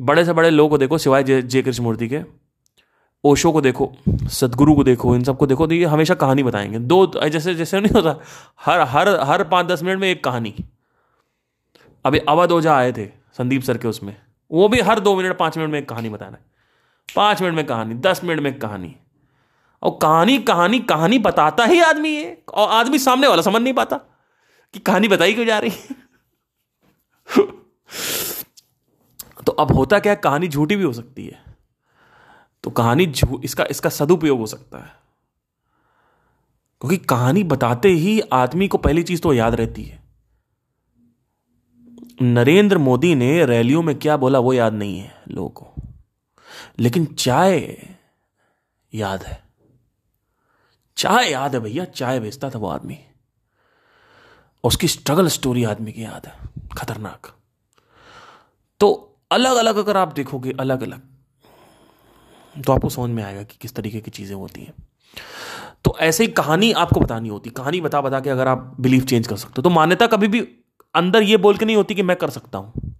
बड़े 0.00 0.24
से 0.24 0.32
बड़े 0.32 0.50
लोगों 0.50 0.70
को 0.70 0.78
देखो, 0.78 0.98
सिवाय 0.98 1.22
जय 1.22 1.42
जय 1.42 1.62
कृष्ण 1.62 1.82
मूर्ति 1.82 2.08
के। 2.08 2.22
ओशो 3.24 3.52
को 3.52 3.60
देखो, 3.60 3.92
सदगुरु 4.08 4.74
को 4.74 4.84
देखो, 4.84 5.16
इन 5.16 5.24
सबको 5.24 5.46
देखो 5.46 5.66
तो 5.66 5.74
ये 5.74 5.84
हमेशा 5.84 6.14
कहानी 6.14 6.42
बताएँगे। 6.42 6.78
दो, 6.78 7.06
जैसे 7.06 7.54
जैसे 7.54 7.80
नहीं 7.80 8.02
होता, 8.02 8.20
हर 8.60 8.80
हर 8.80 9.08
हर 9.08 9.44
पाँच 9.44 9.66
दस 9.66 9.82
मिनट 9.82 9.98
में 9.98 10.10
एक 10.10 10.24
कहानी। 10.24 10.54
अभी 12.04 12.18
अवध 12.18 12.52
ओझा 12.52 12.76
आए 12.76 12.92
थे, 12.92 13.06
संदीप 13.06 13.62
सर 13.62 13.78
के 13.78 13.88
उसमें। 13.88 14.16
वो 14.52 14.68
भी 14.68 14.80
हर 14.80 15.00
दो 15.00 15.16
मिनट, 15.16 15.38
पाँच 15.38 15.58
मिनट 15.58 15.70
में 15.70 15.78
एक 15.78 15.88
कहानी 15.88 16.08
बताना 16.08 16.32
है। 16.32 16.44
पाँच 17.16 17.42
मिनट 17.42 17.54
में 17.54 17.66
कहानी, 17.66 17.94
दस 17.94 18.20
मिनट 18.24 18.40
में 18.40 18.58
कहानी। 18.58 18.96
और 19.82 19.98
कहानी 20.02 20.38
कहानी 20.38 20.80
कहानी 20.80 21.18
बताता 21.18 21.64
ही 21.64 21.80
आदमी 21.80 22.14
है 22.14 22.42
और 22.54 22.68
आदमी 22.68 22.98
सामने 22.98 23.28
वाला 23.28 23.42
समझ 23.42 23.62
नहीं 23.62 23.74
पाता 23.74 23.96
कि 24.74 24.80
कहानी 24.80 25.08
बताई 25.08 25.34
क्यों 25.34 25.46
जा 25.46 25.58
रही 25.58 25.70
है। 25.70 25.96
तो 29.46 29.52
अब 29.52 29.72
होता 29.72 29.98
क्या 29.98 30.14
कहानी 30.14 30.48
झूठी 30.48 30.76
भी 30.76 30.84
हो 30.84 30.92
सकती 30.92 31.26
है। 31.26 31.44
तो 32.64 32.70
कहानी 32.70 33.12
इसका 33.44 33.64
इसका 33.64 33.90
सदुपयोग 33.90 34.38
हो 34.38 34.46
सकता 34.46 34.78
है। 34.78 34.92
क्योंकि 36.80 36.96
कहानी 36.96 37.44
बताते 37.44 37.88
ही 37.88 38.20
आदमी 38.20 38.68
को 38.68 38.78
पहली 38.78 39.02
चीज़ 39.02 39.20
तो 39.20 39.32
याद 39.32 39.54
रहती 39.54 39.82
है। 39.82 40.01
नरेंद्र 42.22 42.78
मोदी 42.78 43.14
ने 43.14 43.44
रैलियों 43.44 43.82
में 43.82 43.98
क्या 43.98 44.16
बोला 44.16 44.38
वो 44.38 44.52
याद 44.52 44.72
नहीं 44.72 44.98
है 44.98 45.22
लोगों 45.28 45.48
को। 45.48 45.74
लेकिन 46.78 47.04
चाय 47.06 47.86
याद 48.94 49.22
है। 49.22 49.42
चाय 50.96 51.30
याद 51.30 51.54
है 51.54 51.60
भैया, 51.60 51.84
चाय 51.84 52.20
बेचता 52.20 52.50
था 52.50 52.58
वो 52.58 52.68
आदमी। 52.68 52.98
उसकी 54.64 54.88
स्ट्रगल 54.88 55.28
स्टोरी 55.28 55.64
आदमी 55.64 55.92
की 55.92 56.04
याद 56.04 56.26
है, 56.26 56.34
खतरनाक। 56.78 57.32
तो 58.80 59.18
अलग 59.32 59.56
अलग 59.56 59.76
अगर 59.76 59.96
आप 59.96 60.12
देखोगे 60.12 60.52
अलग 60.60 60.82
अलग 60.82 61.02
तो 62.54 62.72
आपको 62.72 62.88
समझ 62.88 63.10
में 63.10 63.22
आएगा 63.22 63.42
कि 63.42 63.56
किस 63.60 63.74
तरीके 63.74 64.00
की 64.00 64.10
चीज़ें 64.10 64.36
होती 64.36 64.60
हैं। 64.60 64.74
तो 65.84 65.96
ऐसे 66.00 66.24
ही 66.24 66.30
कहानी 66.32 66.72
आपको 66.72 67.00
बतानी 67.00 67.28
होती, 67.28 67.50
कहानी 67.50 67.80
बता 67.80 68.00
बता 68.00 68.20
के 68.20 68.30
अगर 68.30 68.48
आप 68.48 68.76
बिलीफ 68.80 69.04
चेंज 69.04 69.26
कर 69.26 69.36
सकते 69.36 69.54
हो 69.56 69.62
तो 69.62 69.70
मान्यता 69.70 70.06
कभी 70.06 70.28
भी 70.28 70.40
अंदर 70.94 71.22
ये 71.22 71.36
बोल 71.36 71.56
के 71.56 71.64
नहीं 71.64 71.76
होती 71.76 71.94
कि 71.94 72.02
मैं 72.02 72.16
कर 72.16 72.30
सकता 72.30 72.58
हूँ। 72.58 72.94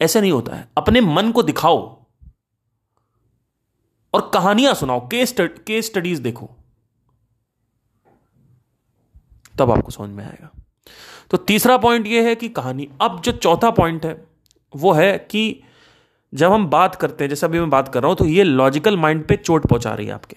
ऐसे 0.00 0.20
नहीं 0.20 0.32
होता 0.32 0.56
है। 0.56 0.68
अपने 0.78 1.00
मन 1.00 1.30
को 1.32 1.42
दिखाओ 1.42 2.04
और 4.14 4.30
कहानियाँ 4.34 4.74
सुनाओ 4.74 5.08
केस 5.08 5.34
केस 5.40 5.86
स्टडीज़ 5.86 6.22
देखो। 6.22 6.50
तब 9.58 9.70
आपको 9.70 9.90
समझ 9.90 10.10
में 10.10 10.24
आएगा। 10.24 10.50
तो 11.30 11.36
तीसरा 11.36 11.76
पॉइंट 11.76 12.06
यह 12.06 12.26
है 12.26 12.34
कि 12.34 12.48
कहानी, 12.48 12.88
अब 13.00 13.20
जो 13.20 13.32
चौथा 13.32 13.70
पॉइंट 13.70 14.06
है, 14.06 14.26
वो 14.76 14.92
है 14.92 15.18
कि 15.30 15.62
जब 16.34 16.52
हम 16.52 16.66
बात 16.66 16.94
करते 16.94 17.24
हैं, 17.24 17.28
जैसे 17.28 17.46
अभी 17.46 17.60
मैं 17.60 17.70
बात 17.70 17.88
कर 17.88 18.02
रहा 18.02 18.08
हूँ 18.08 18.16
तो 18.16 18.26
ये 18.26 18.44
लॉजिकल 18.44 18.96
माइंड 18.96 19.26
पे 19.26 19.36
चोट 19.36 19.66
पहुँचा 19.66 19.94
रही 19.94 20.06
है 20.06 20.12
आपके। 20.12 20.36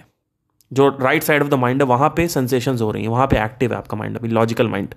जो 0.73 0.89
right 0.89 1.23
side 1.23 1.43
of 1.43 1.49
the 1.49 1.53
mind 1.53 1.81
है, 1.81 1.87
वहाँ 1.87 2.09
पे 2.09 2.27
सेंसेशन 2.27 2.77
हो 2.77 2.91
रही 2.91 3.03
है, 3.03 3.09
वहाँ 3.09 3.27
पे 3.27 3.43
एक्टिव 3.45 3.71
है 3.71 3.77
आपका 3.77 3.97
माइंड 3.97 4.17
अभी 4.17 4.27
लॉजिकल 4.27 4.67
माइंड 4.67 4.95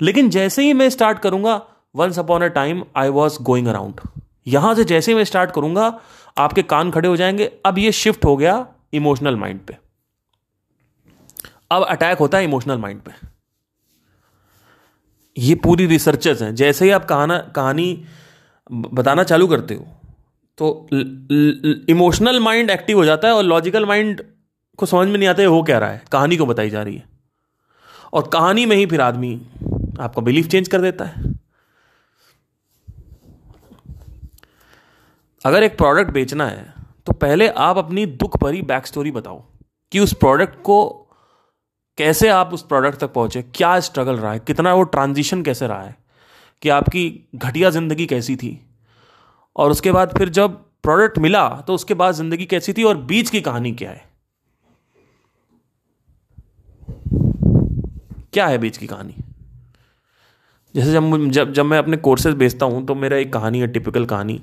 लेकिन 0.00 0.30
जैसे 0.30 0.62
ही 0.62 0.72
मैं 0.72 0.88
स्टार्ट 0.90 1.18
करूँगा 1.18 1.60
once 1.96 2.18
upon 2.18 2.42
a 2.42 2.46
time 2.46 2.84
I 2.96 3.08
was 3.08 3.38
going 3.42 3.66
around 3.66 4.00
यहाँ 4.46 4.74
से 4.74 4.84
जैसे 4.84 5.12
ही 5.12 5.16
मैं 5.16 5.24
स्टार्ट 5.24 5.50
करूँगा, 5.50 6.00
आपके 6.38 6.62
कान 6.62 6.90
खड़े 6.90 7.08
हो 7.08 7.16
जाएँगे। 7.16 7.50
अब 7.66 7.78
ये 7.78 7.92
शिफ्ट 7.92 8.24
हो 8.24 8.36
गया 8.36 8.66
इमोशनल 8.92 9.36
माइंड 9.36 9.60
पे। 9.60 9.76
अब 11.70 11.82
अटैक 11.82 12.18
होता 12.18 12.38
है 12.38 12.44
इमोशनल 12.44 12.78
माइंड 12.78 13.00
पे। 13.00 13.12
ये 15.36 15.54
पूरी 15.54 15.86
रिसर्चर्स 15.86 16.42
हैं। 16.42 16.54
जैसे 16.54 16.84
ही 16.84 16.90
आप 16.90 17.04
कहाना, 17.04 17.38
कहानी 17.38 18.04
बताना 18.72 19.22
चालू 19.22 19.46
करते 19.46 19.74
हो 19.74 19.86
तो 20.58 20.88
इमोशनल 21.88 22.40
माइंड 22.40 22.70
एक्टिव 22.70 22.98
हो 22.98 23.04
जाता 23.04 23.28
है 23.28 23.34
और 23.34 23.44
लॉजिकल 23.44 23.86
माइंड 23.86 24.22
को 24.78 24.86
समझ 24.86 25.08
में 25.08 25.18
नहीं 25.18 25.28
आता 25.28 25.42
है 25.42 25.48
वो 25.48 25.62
क्या 25.62 25.78
रहा 25.78 25.90
है। 25.90 26.02
कहानी 26.12 26.36
को 26.36 26.46
बताई 26.46 26.70
जा 26.70 26.82
रही 26.82 26.96
है। 26.96 27.04
और 28.12 28.28
कहानी 28.32 28.66
में 28.66 28.76
ही 28.76 28.86
फिर 28.86 29.00
आदमी 29.00 29.34
आपका 29.92 30.22
बिलीफ 30.22 30.46
चेंज 30.46 30.68
कर 30.68 30.80
देता 30.80 31.04
है। 31.04 31.32
अगर 35.44 35.62
एक 35.62 35.76
प्रोडक्ट 35.78 36.10
बेचना 36.10 36.46
है 36.46 36.72
तो 37.06 37.12
पहले 37.14 37.48
आप 37.60 37.78
अपनी 37.78 38.04
दुख 38.06 38.36
भरी 38.42 38.62
बैक 38.64 38.86
स्टोरी 38.86 39.10
बताओ 39.10 39.42
कि 39.92 40.00
उस 40.00 40.12
प्रोडक्ट 40.14 40.60
को 40.62 40.76
कैसे 41.98 42.28
आप 42.30 42.52
उस 42.54 42.62
प्रोडक्ट 42.62 42.98
तक 42.98 43.12
पहुँचे, 43.12 43.42
क्या 43.44 43.78
स्ट्रगल 43.80 44.16
रहा 44.16 44.32
है, 44.32 44.38
कितना 44.40 44.74
वो 44.74 44.82
ट्रांजिशन 44.84 45.42
कैसे 45.42 45.66
रहा 45.66 45.82
है, 45.82 45.96
कि 46.62 46.68
आपकी 46.68 47.28
घटिया 47.36 47.70
ज़िंदगी 47.70 48.06
कैसी 48.06 48.36
थी। 48.36 48.58
और 49.56 49.70
उसके 49.70 49.92
बाद 49.92 50.16
फिर 50.18 50.28
जब 50.30 50.54
प्रोडक्ट 50.84 51.18
मिला 51.18 51.48
तो 51.60 51.74
उसके 51.74 51.94
बाद 51.94 52.14
ज़िंदगी 52.14 52.46
कैसी 52.46 52.72
थी 52.72 52.84
और 52.84 52.96
बीच 53.04 53.30
की 53.30 53.40
कहानी 53.40 53.72
क्या 53.72 53.90
है? 53.90 54.04
क्या 58.32 58.46
है 58.46 58.58
बीच 58.58 58.76
की 58.76 58.86
कहानी? 58.86 59.14
जैसे 60.74 60.92
जब 60.92 61.30
जब 61.30 61.52
जब 61.52 61.64
मैं 61.64 61.78
अपने 61.78 61.96
कोर्सेज 61.98 62.34
बेचता 62.36 62.66
हूँ 62.66 62.84
तो 62.86 62.94
मेरा 62.96 63.16
एक 63.16 63.32
कहानी 63.32 63.60
है 63.60 63.66
टिपिकल 63.68 64.04
कहानी, 64.06 64.40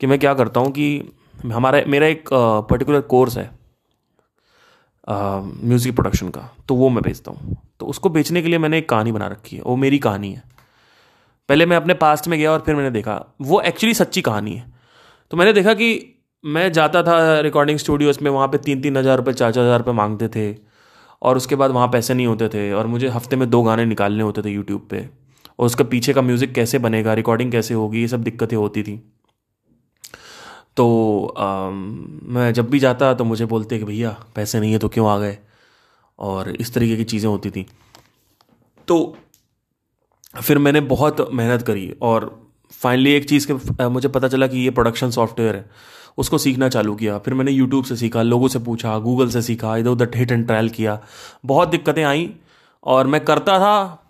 कि 0.00 0.06
मैं 0.06 0.18
क्या 0.18 0.34
करता 0.34 0.60
हूँ 0.60 0.70
कि 0.72 1.12
हमारा, 1.46 1.80
मेरा 1.86 2.06
एक 2.06 2.28
पर्टिकुलर 2.32 3.00
कोर्स 3.06 3.38
है 3.38 3.50
म्यूज़िक 5.08 5.94
प्रोडक्शन 5.94 6.28
का 6.28 6.40
तो 6.68 6.74
वो 6.74 6.88
मैं 6.88 7.02
बेचता 7.02 7.30
हूँ। 7.30 7.56
तो 7.80 7.86
उसको 7.86 8.08
बेचने 8.10 8.42
के 8.42 8.48
लिए 8.48 8.58
मैंने 8.58 8.78
एक 8.78 8.88
कहानी 8.88 9.12
बना 9.12 9.26
रखी 9.26 9.56
है, 9.56 9.62
वो 9.62 9.76
मेरी 9.76 9.98
कहानी 9.98 10.32
है। 10.32 10.42
पहले 11.48 11.66
मैं 11.66 11.76
अपने 11.76 11.94
पास्ट 11.96 12.28
में 12.28 12.38
गया 12.38 12.52
और 12.52 12.60
फिर 12.60 12.74
मैंने 12.74 12.90
देखा, 12.90 13.24
वो 13.40 13.60
एक्चुअली 13.62 13.94
सच्ची 13.94 14.22
कहानी 14.22 14.54
है। 14.54 14.72
तो 15.30 15.36
मैंने 15.36 15.52
देखा 15.52 15.74
कि 15.74 16.14
मैं 16.44 16.70
जाता 16.72 17.02
था 17.02 17.40
रिकॉर्डिंग 17.40 17.78
स्टूडियोज़ 17.78 18.18
में, 18.22 18.30
वहाँ 18.30 18.48
पे 18.48 18.58
तीन 18.58 18.82
तीन 18.82 18.96
हज़ार 18.96 19.16
रुपये 19.16 19.34
चार 19.34 19.52
चार 19.52 19.64
हज़ार 19.64 19.78
रुपये 19.78 19.94
मांगते 19.94 20.28
थे, 20.28 20.54
और 21.22 21.36
उसके 21.36 21.56
बाद 21.56 21.70
वहाँ 21.70 21.88
पैसे 21.88 22.14
नहीं 22.14 22.26
होते 22.26 22.48
थे, 22.48 22.70
और 22.72 22.86
मुझे 22.86 23.08
हफ़्ते 23.08 23.36
में 23.36 23.48
दो 23.50 23.62
गाने 23.62 23.84
निकालने 23.84 24.22
होते 24.22 24.42
थे 24.42 24.50
यूट्यूब 24.50 24.86
पे। 24.90 25.08
और 25.58 25.66
उसका 25.66 25.84
पीछे 25.84 26.12
का 26.12 26.22
म्यूज़िक 26.22 26.54
कैसे 26.54 26.78
बनेगा 26.78 27.14
रिकॉर्डिंग 27.14 27.52
कैसे 27.52 27.74
होगी 27.74 28.00
ये 28.00 28.08
सब 28.08 28.22
दिक्कतें 28.22 28.56
होती 28.56 28.82
थी। 28.82 28.96
तो 30.76 31.34
आ, 31.38 31.70
मैं 31.70 32.52
जब 32.52 32.70
भी 32.70 32.78
जाता 32.78 33.12
तो 33.14 33.24
मुझे 33.24 33.44
बोलते 33.46 33.78
कि 33.78 33.84
भैया 33.84 34.10
पैसे 34.36 34.60
नहीं 34.60 34.72
है 34.72 34.78
तो 34.78 34.88
क्यों 34.88 35.08
आ 35.10 35.18
गए? 35.18 35.38
और 36.18 36.48
इस 36.50 36.72
तरीके 36.74 36.96
की 36.96 37.04
चीज़ें 37.04 37.28
होती 37.30 37.50
थी। 37.50 37.66
तो 38.88 39.16
फिर 40.34 40.58
मैंने 40.58 40.80
बहुत 40.86 41.28
मेहनत 41.32 41.62
करी 41.62 41.90
और 42.02 42.30
फाइनली 42.72 43.12
एक 43.12 43.28
चीज़ 43.28 43.46
के 43.50 43.88
मुझे 43.88 44.08
पता 44.08 44.28
चला 44.28 44.46
कि 44.46 44.58
ये 44.58 44.70
प्रोडक्शन 44.70 45.10
सॉफ्टवेयर 45.10 45.56
है। 45.56 45.70
उसको 46.18 46.38
सीखना 46.38 46.68
चालू 46.68 46.94
किया। 46.94 47.18
फिर 47.18 47.34
मैंने 47.34 47.52
यूट्यूब 47.52 47.84
से 47.84 47.96
सीखा 47.96 48.22
लोगों 48.22 48.48
से 48.48 48.58
पूछा 48.58 48.98
गूगल 48.98 49.28
से 49.28 49.42
सीखा 49.42 49.76
इधर 49.76 49.90
उधर 49.90 50.10
हिट 50.16 50.32
एंड 50.32 50.46
ट्रायल 50.46 50.68
किया। 50.70 50.98
बहुत 51.46 51.68
दिक्कतें 51.68 52.02
आई 52.04 52.30
और 52.86 53.06
मैं 53.06 53.24
करता 53.24 53.58
था 53.58 54.04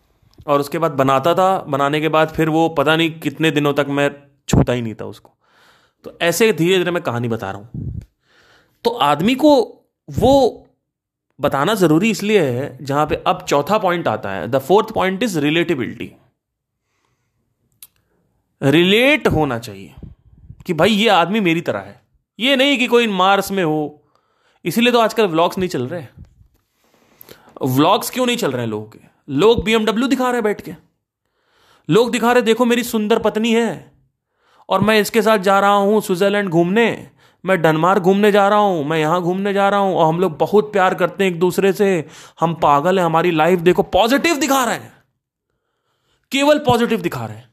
और 0.46 0.61
उसके 0.61 0.79
बाद 0.79 0.92
बनाता 0.92 1.35
था, 1.35 1.59
बनाने 1.61 2.01
के 2.01 2.09
बाद 2.09 2.29
फिर 2.29 2.48
वो 2.48 2.68
पता 2.68 2.96
नहीं 2.96 3.18
कितने 3.20 3.51
दिनों 3.51 3.72
तक 3.74 3.87
मैं 3.88 4.11
छूता 4.48 4.72
ही 4.72 4.83
नहीं 4.83 4.94
था 4.94 5.05
उसको। 5.05 5.35
तो 6.05 6.18
ऐसे 6.22 6.53
धीरे 6.53 6.79
धीरे 6.79 6.90
मैं 6.90 7.03
कहानी 7.03 7.29
बता 7.29 7.51
रहा 7.51 7.61
हूँ। 7.61 8.01
तो 8.85 8.90
आदमी 8.90 9.35
को 9.35 9.57
वो 10.09 10.64
बताना 11.40 11.74
ज़रूरी 11.74 12.11
इसलिए 12.11 12.40
है, 12.42 12.79
जहाँ 12.85 13.07
पे 13.07 13.22
अब 13.27 13.44
चौथा 13.48 13.79
पॉइंट 13.79 14.09
आता 14.09 14.31
है। 14.31 14.48
The 14.48 14.59
fourth 14.59 14.92
point 14.94 15.22
is 15.22 15.38
relatability 15.38 16.12
relate 18.62 19.27
होना 19.29 19.59
चाहिए 19.59 19.94
कि 20.66 20.74
भाई 20.74 20.90
ये 20.90 21.09
आदमी 21.09 21.40
मेरी 21.40 21.61
तरह 21.61 21.79
है। 21.79 22.01
ये 22.38 22.57
नहीं 22.57 22.79
कि 22.79 22.87
कोई 22.87 23.07
मार्स 23.07 23.51
में 23.53 23.62
हो। 23.64 24.03
इसीलिए 24.64 24.92
तो 24.92 24.98
आजकल 24.98 25.27
व्लॉग्स 25.27 25.59
नहीं 25.59 25.68
चल 25.68 25.87
रहे 25.88 26.07
व्लॉग्स 27.66 28.11
क्यों 28.11 28.27
नहीं 28.27 28.37
चल 28.37 28.53
रहे 28.53 28.66
लोगों 28.66 28.87
के? 28.87 28.98
लोग 29.28 29.64
बीएमडब्ल्यू 29.64 30.08
दिखा 30.08 30.30
रहे 30.30 30.42
बैठ 30.42 30.60
के। 30.60 30.74
लोग 31.88 32.10
दिखा 32.12 32.32
रहे 32.32 32.42
देखो, 32.42 32.64
मेरी 32.64 32.82
सुंदर 32.82 33.18
पत्नी 33.18 33.52
है 33.52 33.92
और 34.68 34.80
मैं 34.80 34.98
इसके 35.00 35.22
साथ 35.22 35.38
जा 35.38 35.58
रहा 35.60 35.70
हूँ 35.70 36.00
स्विट्जरलैंड 36.00 36.48
घूमने। 36.48 37.06
मैं 37.44 37.60
डनमार्क 37.62 38.02
घूमने 38.02 38.32
जा 38.32 38.48
रहा 38.48 38.58
हूँ, 38.58 38.84
मैं 38.84 38.98
यहाँ 38.98 39.20
घूमने 39.22 39.52
जा 39.52 39.68
रहा 39.68 39.80
हूँ 39.80 39.94
और 39.96 40.06
हम 40.06 40.20
लोग 40.20 40.36
बहुत 40.38 40.72
प्यार 40.72 40.94
करते 40.94 41.24
हैं 41.24 41.30
एक 41.30 41.38
दूसरे 41.38 41.72
से। 41.72 42.04
हम 42.40 42.54
पागल 42.54 42.98
हैं, 42.98 43.04
हमारी 43.06 43.30
लाइफ 43.30 43.60
देखो 43.60 43.82
पॉजिटिव 43.82 44.36
दिखा 44.36 44.64
रहे 44.64 44.74
हैं। 44.74 44.92
केवल 46.32 46.58
पॉजिटिव 46.58 47.00
दिखा 47.00 47.24
रहे 47.26 47.36
हैं। 47.36 47.48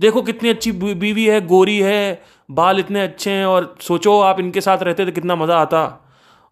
देखो, 0.00 0.22
कितनी 0.22 0.48
अच्छी 0.48 0.72
बीवी 0.72 1.26
है, 1.26 1.46
गोरी 1.46 1.78
है, 1.78 2.22
बाल 2.50 2.78
इतने 2.78 3.00
अच्छे 3.00 3.30
हैं 3.30 3.44
और 3.46 3.74
सोचो, 3.80 4.20
आप 4.20 4.40
इनके 4.40 4.60
साथ 4.60 4.78
रहते 4.78 5.06
तो 5.06 5.12
कितना 5.12 5.36
मज़ा 5.36 5.58
आता। 5.58 5.98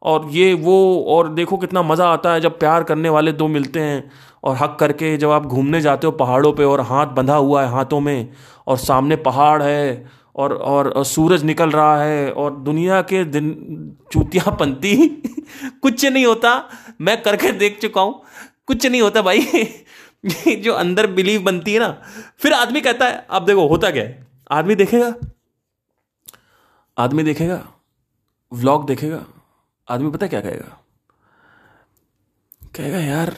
और 0.03 0.29
ये, 0.31 0.55
वो, 0.55 1.05
और 1.09 1.29
देखो, 1.29 1.57
कितना 1.57 1.83
मज़ा 1.83 2.09
आता 2.09 2.33
है 2.33 2.41
जब 2.41 2.59
प्यार 2.59 2.83
करने 2.83 3.09
वाले 3.09 3.33
दो 3.33 3.49
मिलते 3.49 3.81
हैं। 3.81 4.11
और 4.45 4.57
हक 4.57 4.77
करके 4.81 5.17
जब 5.17 5.31
आप 5.31 5.47
घूमने 5.47 5.81
जाते 5.81 6.07
हो 6.07 6.13
पहाड़ों 6.13 6.53
पे 6.53 6.65
और 6.65 6.81
हाथ 6.81 7.07
बंधा 7.07 7.37
हुआ 7.37 7.63
है 7.63 7.71
हाथों 7.71 8.01
में 8.01 8.33
और 8.67 8.77
सामने 8.77 9.17
पहाड़ 9.17 9.63
है 9.63 10.11
और 10.37 10.53
और, 10.53 11.05
सूरज 11.05 11.43
निकल 11.45 11.71
रहा 11.71 12.03
है 12.03 12.33
और 12.33 12.57
दुनिया 12.57 13.03
के 13.03 13.25
दिन 13.25 13.51
चूतिया 14.13 14.51
पंती 14.61 15.23
कुछ 15.83 16.05
नहीं 16.05 16.27
होता। 16.27 16.69
मैं 17.01 17.23
करके 17.23 17.53
देख 17.53 17.79
चुका 17.83 18.01
हूँ। 18.01 18.23
कुछ 18.67 18.87
नहीं 18.87 19.03
होता 19.03 19.23
भाई। 19.23 19.47
जो 20.57 20.73
अंदर 20.73 21.07
बिलीव 21.07 21.43
बनती 21.43 21.73
है 21.73 21.79
ना 21.79 22.03
फिर 22.39 22.53
आदमी 22.53 22.81
कहता 22.81 23.07
है 23.07 23.27
अब 23.31 23.47
देखो 23.47 23.69
होता 23.69 23.91
क्या 23.91 24.03
है? 24.03 24.27
आदमी 24.51 24.75
देखेगा? 24.75 25.15
आदमी 26.99 27.23
देखेगा? 27.23 27.69
व्लॉग 28.53 28.87
देखेगा? 28.87 29.27
आदमी 29.89 30.11
पता 30.11 30.27
क्या 30.27 30.41
कहेगा? 30.41 30.81
कहेगा 32.77 32.99
यार 32.99 33.37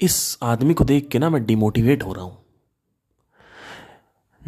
इस 0.00 0.38
आदमी 0.42 0.74
को 0.74 0.84
देख 0.84 1.08
के 1.08 1.18
ना 1.18 1.30
मैं 1.30 1.46
डिमोटिवेट 1.46 2.02
हो 2.02 2.12
रहा 2.12 2.24
हूँ। 2.24 2.44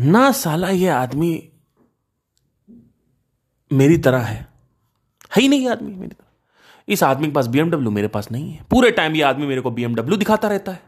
ना 0.00 0.32
साला 0.32 0.68
ये 0.68 0.88
आदमी 0.88 1.50
मेरी 3.72 3.98
तरह 3.98 4.18
है। 4.18 4.52
है 5.36 5.42
ही 5.42 5.48
नहीं 5.48 5.68
आदमी 5.68 5.94
मेरी 5.94 6.08
तरह। 6.08 6.26
इस 6.88 7.02
आदमी 7.02 7.26
के 7.26 7.32
पास 7.32 7.46
बीएमडब्ल्यू 7.46 7.90
मेरे 7.90 8.08
पास 8.08 8.32
नहीं 8.32 8.52
है। 8.52 8.64
पूरे 8.70 8.90
टाइम 8.90 9.14
ये 9.14 9.22
आदमी 9.22 9.46
मेरे 9.46 9.60
को 9.60 9.70
बीएमडब्ल्यू 9.70 10.16
दिखाता 10.16 10.48
रहता 10.48 10.72
है। 10.72 10.82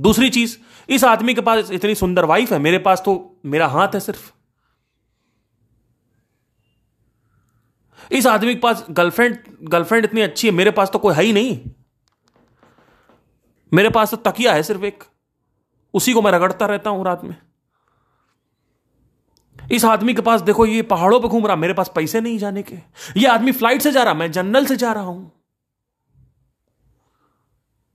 दूसरी 0.00 0.30
चीज़, 0.30 0.58
इस 0.88 1.04
आदमी 1.04 1.34
के 1.34 1.40
पास 1.40 1.70
इतनी 1.70 1.94
सुंदर 1.94 2.24
वाइफ 2.24 2.52
है, 2.52 2.58
मेरे 2.58 2.78
पास 2.78 3.02
तो 3.04 3.40
मेरा 3.44 3.66
हाथ 3.66 3.88
है 3.88 4.00
सिर्फ़। 4.00 4.32
इस 8.12 8.26
आदमी 8.26 8.54
के 8.54 8.60
पास 8.60 8.86
गर्लफ्रेंड 8.90 9.38
गर्लफ्रेंड 9.62 10.04
इतनी 10.04 10.20
अच्छी 10.20 10.48
है, 10.48 10.54
मेरे 10.54 10.70
पास 10.70 10.90
तो 10.90 10.98
कोई 10.98 11.14
है 11.14 11.22
ही 11.22 11.32
नहीं। 11.32 11.70
मेरे 13.74 13.90
पास 13.90 14.10
तो 14.10 14.16
तकिया 14.16 14.52
है 14.52 14.62
सिर्फ़ 14.62 14.84
एक। 14.84 15.04
उसी 15.94 16.12
को 16.12 16.22
मैं 16.22 16.32
रगड़ता 16.32 16.66
रहता 16.66 16.90
हूँ 16.90 17.04
रात 17.04 17.24
में। 17.24 17.36
इस 19.72 19.84
आदमी 19.84 20.14
के 20.14 20.22
पास 20.22 20.40
देखो, 20.40 20.66
ये 20.66 20.82
पहाड़ों 20.82 21.20
पे 21.20 21.28
घूम 21.28 21.46
रहा, 21.46 21.56
मेरे 21.56 21.74
पास 21.74 21.92
पैसे 21.94 22.20
नहीं 22.20 22.38
जाने 22.38 22.62
के। 22.62 22.74
ये 23.16 23.26
आदमी 23.26 23.52
फ़्लाइट 23.52 23.82
से 23.82 23.92
जा 23.92 24.02
रहा, 24.02 24.14
मैं 24.14 24.32
जनरल 24.32 24.66
से 24.66 24.76
जा 24.76 24.92
रहा 24.92 25.04
हूँ। 25.04 25.32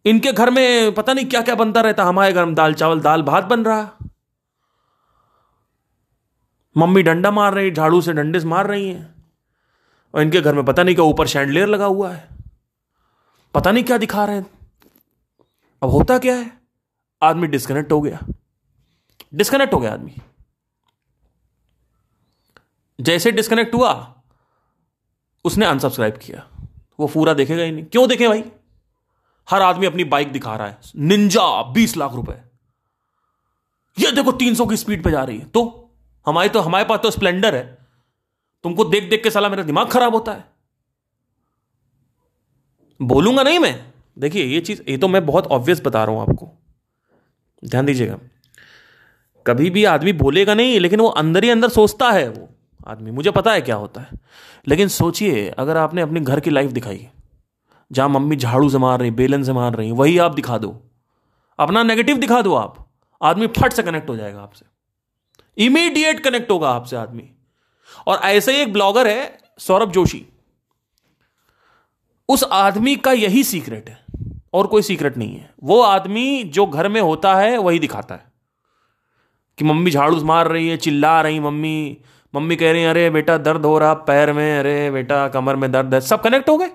इनके 0.05 0.31
घर 0.31 0.49
में 0.49 0.93
पता 0.93 1.13
नहीं 1.13 1.25
क्या 1.25 1.41
क्या 1.41 1.55
बनता 1.55 1.81
रहता, 1.81 2.03
हमारे 2.03 2.33
घर 2.33 2.45
में 2.45 2.55
दाल 2.55 2.73
चावल, 2.73 2.99
दाल 2.99 3.21
भात 3.21 3.43
बन 3.43 3.65
रहा। 3.65 3.91
मम्मी 6.77 7.03
डंडा 7.03 7.31
मार 7.31 7.53
रही, 7.53 7.71
झाड़ू 7.71 8.01
से 8.01 8.13
डंडे 8.13 8.39
से 8.39 8.47
मार 8.47 8.67
रही 8.67 8.89
हैं। 8.89 9.23
और 10.15 10.21
इनके 10.21 10.41
घर 10.41 10.55
में 10.55 10.65
पता 10.65 10.83
नहीं 10.83 10.95
क्या 10.95 11.05
ऊपर 11.05 11.27
शैंडलेयर 11.27 11.67
लगा 11.67 11.85
हुआ 11.85 12.11
है। 12.11 12.29
पता 13.53 13.71
नहीं 13.71 13.83
क्या 13.83 13.97
दिखा 13.97 14.25
रहे 14.25 14.35
हैं। 14.35 14.58
अब 15.83 15.89
होता 15.89 16.17
क्या 16.17 16.35
है? 16.35 16.61
आदमी 17.23 17.47
डिस्कनेक्ट 17.47 17.91
हो 17.91 18.01
गया। 18.01 18.19
डिस्कनेक्ट 19.33 19.73
हो 19.73 19.79
गया 19.79 19.93
आदमी। 19.93 20.15
जैसे 23.01 23.31
डिस्कनेक्ट 23.31 23.75
हुआ, 23.75 24.21
उसने 25.45 25.65
अनसब्सक्राइब 25.65 26.17
किया। 26.17 26.49
वो 26.99 27.07
पूरा 27.07 27.33
देखेगा 27.33 27.63
ही 27.63 27.71
नहीं। 27.71 27.85
क्यों 27.85 28.09
देखे 28.09 28.27
भाई? 28.27 28.43
हर 29.49 29.61
आदमी 29.61 29.85
अपनी 29.85 30.03
बाइक 30.03 30.31
दिखा 30.31 30.55
रहा 30.55 30.67
है। 30.67 30.79
निंजा 30.95 31.63
बीस 31.63 31.97
लाख 31.97 32.13
रुपए। 32.13 32.41
ये 33.99 34.11
देखो 34.11 34.31
तीन 34.31 34.55
सौ 34.55 34.65
की 34.65 34.77
स्पीड 34.77 35.03
पे 35.03 35.11
जा 35.11 35.23
रही 35.23 35.39
है। 35.39 35.45
तो 35.45 35.91
हमारे 36.25 36.49
तो 36.49 36.59
हमारे 36.59 36.85
पास 36.85 36.99
तो 36.99 37.11
स्प्लेंडर 37.11 37.55
है। 37.55 37.87
तुमको 38.63 38.85
देख 38.85 39.09
देख 39.09 39.23
के 39.23 39.31
साला 39.31 39.49
मेरा 39.49 39.63
दिमाग 39.63 39.89
खराब 39.89 40.13
होता 40.13 40.33
है। 40.33 40.53
बोलूँगा 43.01 43.43
नहीं 43.43 43.59
मैं। 43.59 43.88
देखिए, 44.19 44.43
ये 44.43 44.60
चीज़, 44.62 44.82
ये 44.89 44.97
तो 44.97 45.08
मैं 45.08 45.25
बहुत 45.25 45.47
ऑब्वियस 45.47 45.82
बता 45.86 46.03
रहा 46.03 46.15
हूँ 46.15 46.21
आपको। 46.21 46.51
ध्यान 47.65 47.86
दीजिएगा। 47.86 48.19
कभी 49.47 49.69
भी 49.69 49.84
आदमी 49.86 50.13
बोलेगा 50.13 50.53
नहीं, 50.53 50.79
लेकिन 50.79 50.99
वो 50.99 51.08
अंदर 51.08 51.43
ही 51.43 51.49
अंदर 51.49 51.69
सोचता 51.69 52.12
है 52.12 52.29
वो 52.29 52.49
आदमी। 52.88 53.12
मुझे 53.12 53.32
पता 53.32 53.51
है 53.51 53.62
क्या 53.62 53.75
होता 53.75 54.01
है। 54.01 54.10
लेकिन 54.67 54.88
सोचिए, 54.88 55.49
अगर 55.49 55.77
आपने 55.77 56.01
अपने 56.01 56.19
घर 56.19 56.39
की 56.39 56.49
लाइफ 56.49 56.71
दिखाई, 56.71 57.08
जहाँ 57.91 58.10
मम्मी 58.10 58.36
झाड़ू 58.36 58.69
से 58.69 58.77
मार 58.77 58.99
रही, 58.99 59.12
बेलन 59.12 59.43
से 59.43 59.53
मार 59.53 59.75
रही, 59.75 59.91
वही 59.91 60.17
आप 60.17 60.34
दिखा 60.34 60.58
दो। 60.58 60.84
अपना 61.60 61.84
नेगेटिव 61.84 62.17
दिखा 62.17 62.41
दो 62.41 62.55
आप। 62.55 62.91
आदमी 63.21 63.47
फट 63.47 63.73
से 63.73 63.84
कनेक्ट 63.84 64.10
हो 64.10 64.15
जाएगा 64.15 64.41
आपसे। 64.41 64.65
इमीडिएट 65.65 66.19
कनेक्ट 66.19 66.51
होगा 66.51 66.69
आपसे 66.69 66.95
आदमी। 66.95 67.29
और 68.08 68.17
ऐसे 68.17 68.55
ही 68.55 68.62
एक 68.62 68.73
ब्लॉगर 68.73 69.08
है, 69.08 69.38
सौरभ 69.60 69.91
जोशी। 69.91 70.25
उस 72.29 72.43
आदमी 72.43 72.95
का 72.95 73.12
यही 73.12 73.43
सीक्रेट 73.43 73.89
है। 73.89 74.08
और 74.53 74.67
कोई 74.67 74.81
सीक्रेट 74.81 75.17
नहीं 75.17 75.35
है। 75.35 75.53
वो 75.63 75.81
आदमी 75.81 76.43
जो 76.43 76.65
घर 76.65 76.89
में 76.89 77.01
होता 77.01 77.35
है, 77.35 77.57
वही 77.57 77.79
दिखाता 77.79 78.15
है 78.15 78.23
कि 79.57 79.65
मम्मी 79.65 79.91
झाड़ू 79.91 80.23
मार 80.23 80.47
रही 80.47 80.69
है, 80.69 80.77
चिल्ला 80.77 81.21
रही 81.21 81.39
मम्मी। 81.39 81.97
मम्मी 82.35 82.55
कह 82.55 82.71
रही 82.71 82.81
है, 82.81 82.89
अरे 82.89 83.09
बेटा, 83.09 83.38
दर्द 83.38 83.65
हो 83.65 83.79
रहा 83.79 83.93
पैर 83.93 84.33
में, 84.33 84.59
अरे 84.59 84.91
बेटा, 84.91 85.27
कमर 85.27 85.55
में 85.55 85.71
दर्द 85.71 85.93
है। 85.93 86.01
सब 86.01 86.21
कनेक्ट 86.21 86.49
हो 86.49 86.57
गए। 86.57 86.71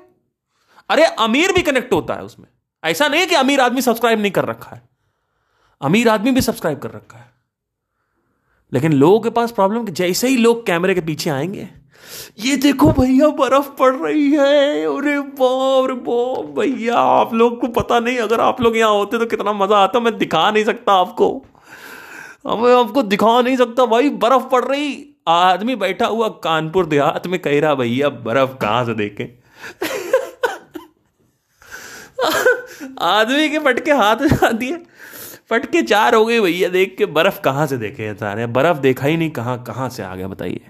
अरे 0.88 1.04
अमीर 1.04 1.52
भी 1.52 1.62
कनेक्ट 1.62 1.92
होता 1.92 2.14
है 2.14 2.22
उसमें। 2.22 2.46
ऐसा 2.84 3.08
नहीं 3.08 3.26
कि 3.26 3.34
अमीर 3.34 3.60
आदमी 3.60 3.82
सब्सक्राइब 3.82 4.20
नहीं 4.20 4.32
कर 4.32 4.44
रखा 4.44 4.76
है। 4.76 4.82
अमीर 5.80 6.08
आदमी 6.08 6.30
भी 6.30 6.40
सब्सक्राइब 6.40 6.78
कर 6.78 6.90
रखा 6.90 7.18
है। 7.18 7.32
लेकिन 8.72 8.92
लोगों 8.92 9.20
के 9.20 9.30
पास 9.30 9.52
प्रॉब्लम 9.52 9.84
कि 9.84 9.92
जैसे 9.92 10.28
ही 10.28 10.36
लोग 10.36 10.66
कैमरे 10.66 10.94
के 10.94 11.00
पीछे 11.00 11.30
आएँगे 11.30 11.68
ये 12.38 12.56
देखो 12.56 12.92
भैया, 12.92 13.28
बर्फ़ 13.28 13.68
पड़ 13.68 13.94
रही 13.94 14.30
है। 14.30 14.86
अरे 14.86 15.20
बाप 15.20 15.88
रे 15.88 15.94
बाप, 15.94 16.58
भैया, 16.58 16.96
आप 16.96 17.34
लोग 17.34 17.60
को 17.60 17.66
पता 17.66 18.00
नहीं, 18.00 18.18
अगर 18.18 18.40
आप 18.40 18.60
लोग 18.60 18.76
यहाँ 18.76 18.90
होते 18.90 19.18
तो 19.18 19.26
कितना 19.26 19.52
मज़ा 19.52 19.76
आता, 19.76 20.00
मैं 20.00 20.18
दिखा 20.18 20.50
नहीं 20.50 20.64
सकता 20.64 20.92
आपको। 20.92 21.44
मैं 22.46 22.74
आपको 22.74 23.02
दिखा 23.02 23.40
नहीं 23.40 23.56
सकता 23.56 23.86
भाई, 23.86 24.10
बर्फ़ 24.10 24.42
पड़ 24.42 24.64
रही। 24.64 25.14
आदमी 25.28 25.76
बैठा 25.76 26.06
हुआ 26.06 26.28
कानपुर 26.28 26.86
देहात 26.86 27.26
में 27.26 27.40
कह 27.40 27.60
रहा, 27.60 27.74
भैया, 27.74 28.08
बर्फ़ 28.08 28.56
कहाँ 28.56 28.84
से 28.84 28.94
देखे? 28.94 29.38
आदमी 32.98 33.48
के 33.48 33.58
पटके 33.58 33.92
हाथ 33.92 34.16
में 34.16 34.58
दिए। 34.58 34.82
फटके 35.50 35.82
चार 35.82 36.14
हो 36.14 36.26
गए 36.26 36.40
भैया, 36.40 36.68
देख 36.68 36.94
के 36.98 37.06
बर्फ़ 37.06 37.40
कहाँ 37.40 37.66
से 37.66 37.76
देखे 37.76 38.14
सारे। 38.14 38.46
बर्फ़ 38.46 38.78
देखा 38.78 39.06
ही 39.06 39.16
नहीं, 39.16 39.30
कहाँ 39.30 39.62
कहाँ 39.62 39.88
से 39.88 40.02
आ 40.02 40.16
गया, 40.16 40.28
बताइए। 40.28 40.60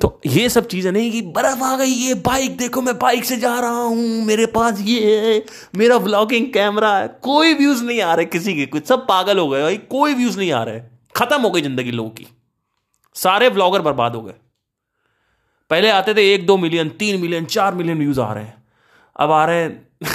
तो 0.00 0.20
ये 0.26 0.48
सब 0.48 0.66
चीज़ें 0.66 0.90
नहीं 0.92 1.10
कि 1.12 1.20
बर्फ़ 1.22 1.62
आ 1.64 1.76
गई, 1.76 1.86
ये 1.86 2.14
बाइक 2.14 2.56
देखो 2.56 2.82
मैं 2.82 2.96
बाइक 2.98 3.24
से 3.24 3.36
जा 3.36 3.58
रहा 3.60 3.82
हूँ, 3.82 4.24
मेरे 4.24 4.46
पास 4.46 4.80
ये 4.80 5.16
है, 5.16 5.44
मेरा 5.76 5.98
ब्लॉगिंग 5.98 6.52
कैमरा 6.52 6.96
है। 6.98 7.08
कोई 7.22 7.54
व्यूज़ 7.54 7.84
नहीं 7.84 8.00
आ 8.00 8.14
रहे 8.14 8.26
किसी 8.26 8.54
के, 8.54 8.66
कुछ 8.66 8.86
सब 8.86 9.06
पागल 9.06 9.38
हो 9.38 9.48
गए 9.48 9.62
भाई, 9.62 9.76
कोई 9.76 10.14
व्यूज़ 10.14 10.38
नहीं 10.38 10.50
आ 10.52 10.62
रहे। 10.62 10.80
खत्म 11.16 11.40
हो 11.40 11.50
गई 11.50 11.62
ज़िंदगी 11.62 11.90
लोगों 11.90 12.10
की। 12.10 12.26
सारे 13.16 13.48
ब्लॉगर 13.50 13.82
बर्बाद 13.82 14.14
हो 14.14 14.20
गए। 14.22 14.34
पहले 15.70 15.90
आते 15.90 16.14
थे 16.14 16.32
एक 16.34 16.46
दो 16.46 16.56
मिलियन 16.56 16.88
तीन 16.98 17.20
मिलियन 17.20 17.44
चार 17.46 17.74
मिलियन 17.74 17.98
व्यूज़ 17.98 18.20
आ 18.20 18.32
रहे 18.32 18.44
हैं। 18.44 18.62
अब 19.16 19.30
आ 19.30 19.44
रहे 19.44 19.62
हैं 19.62 19.88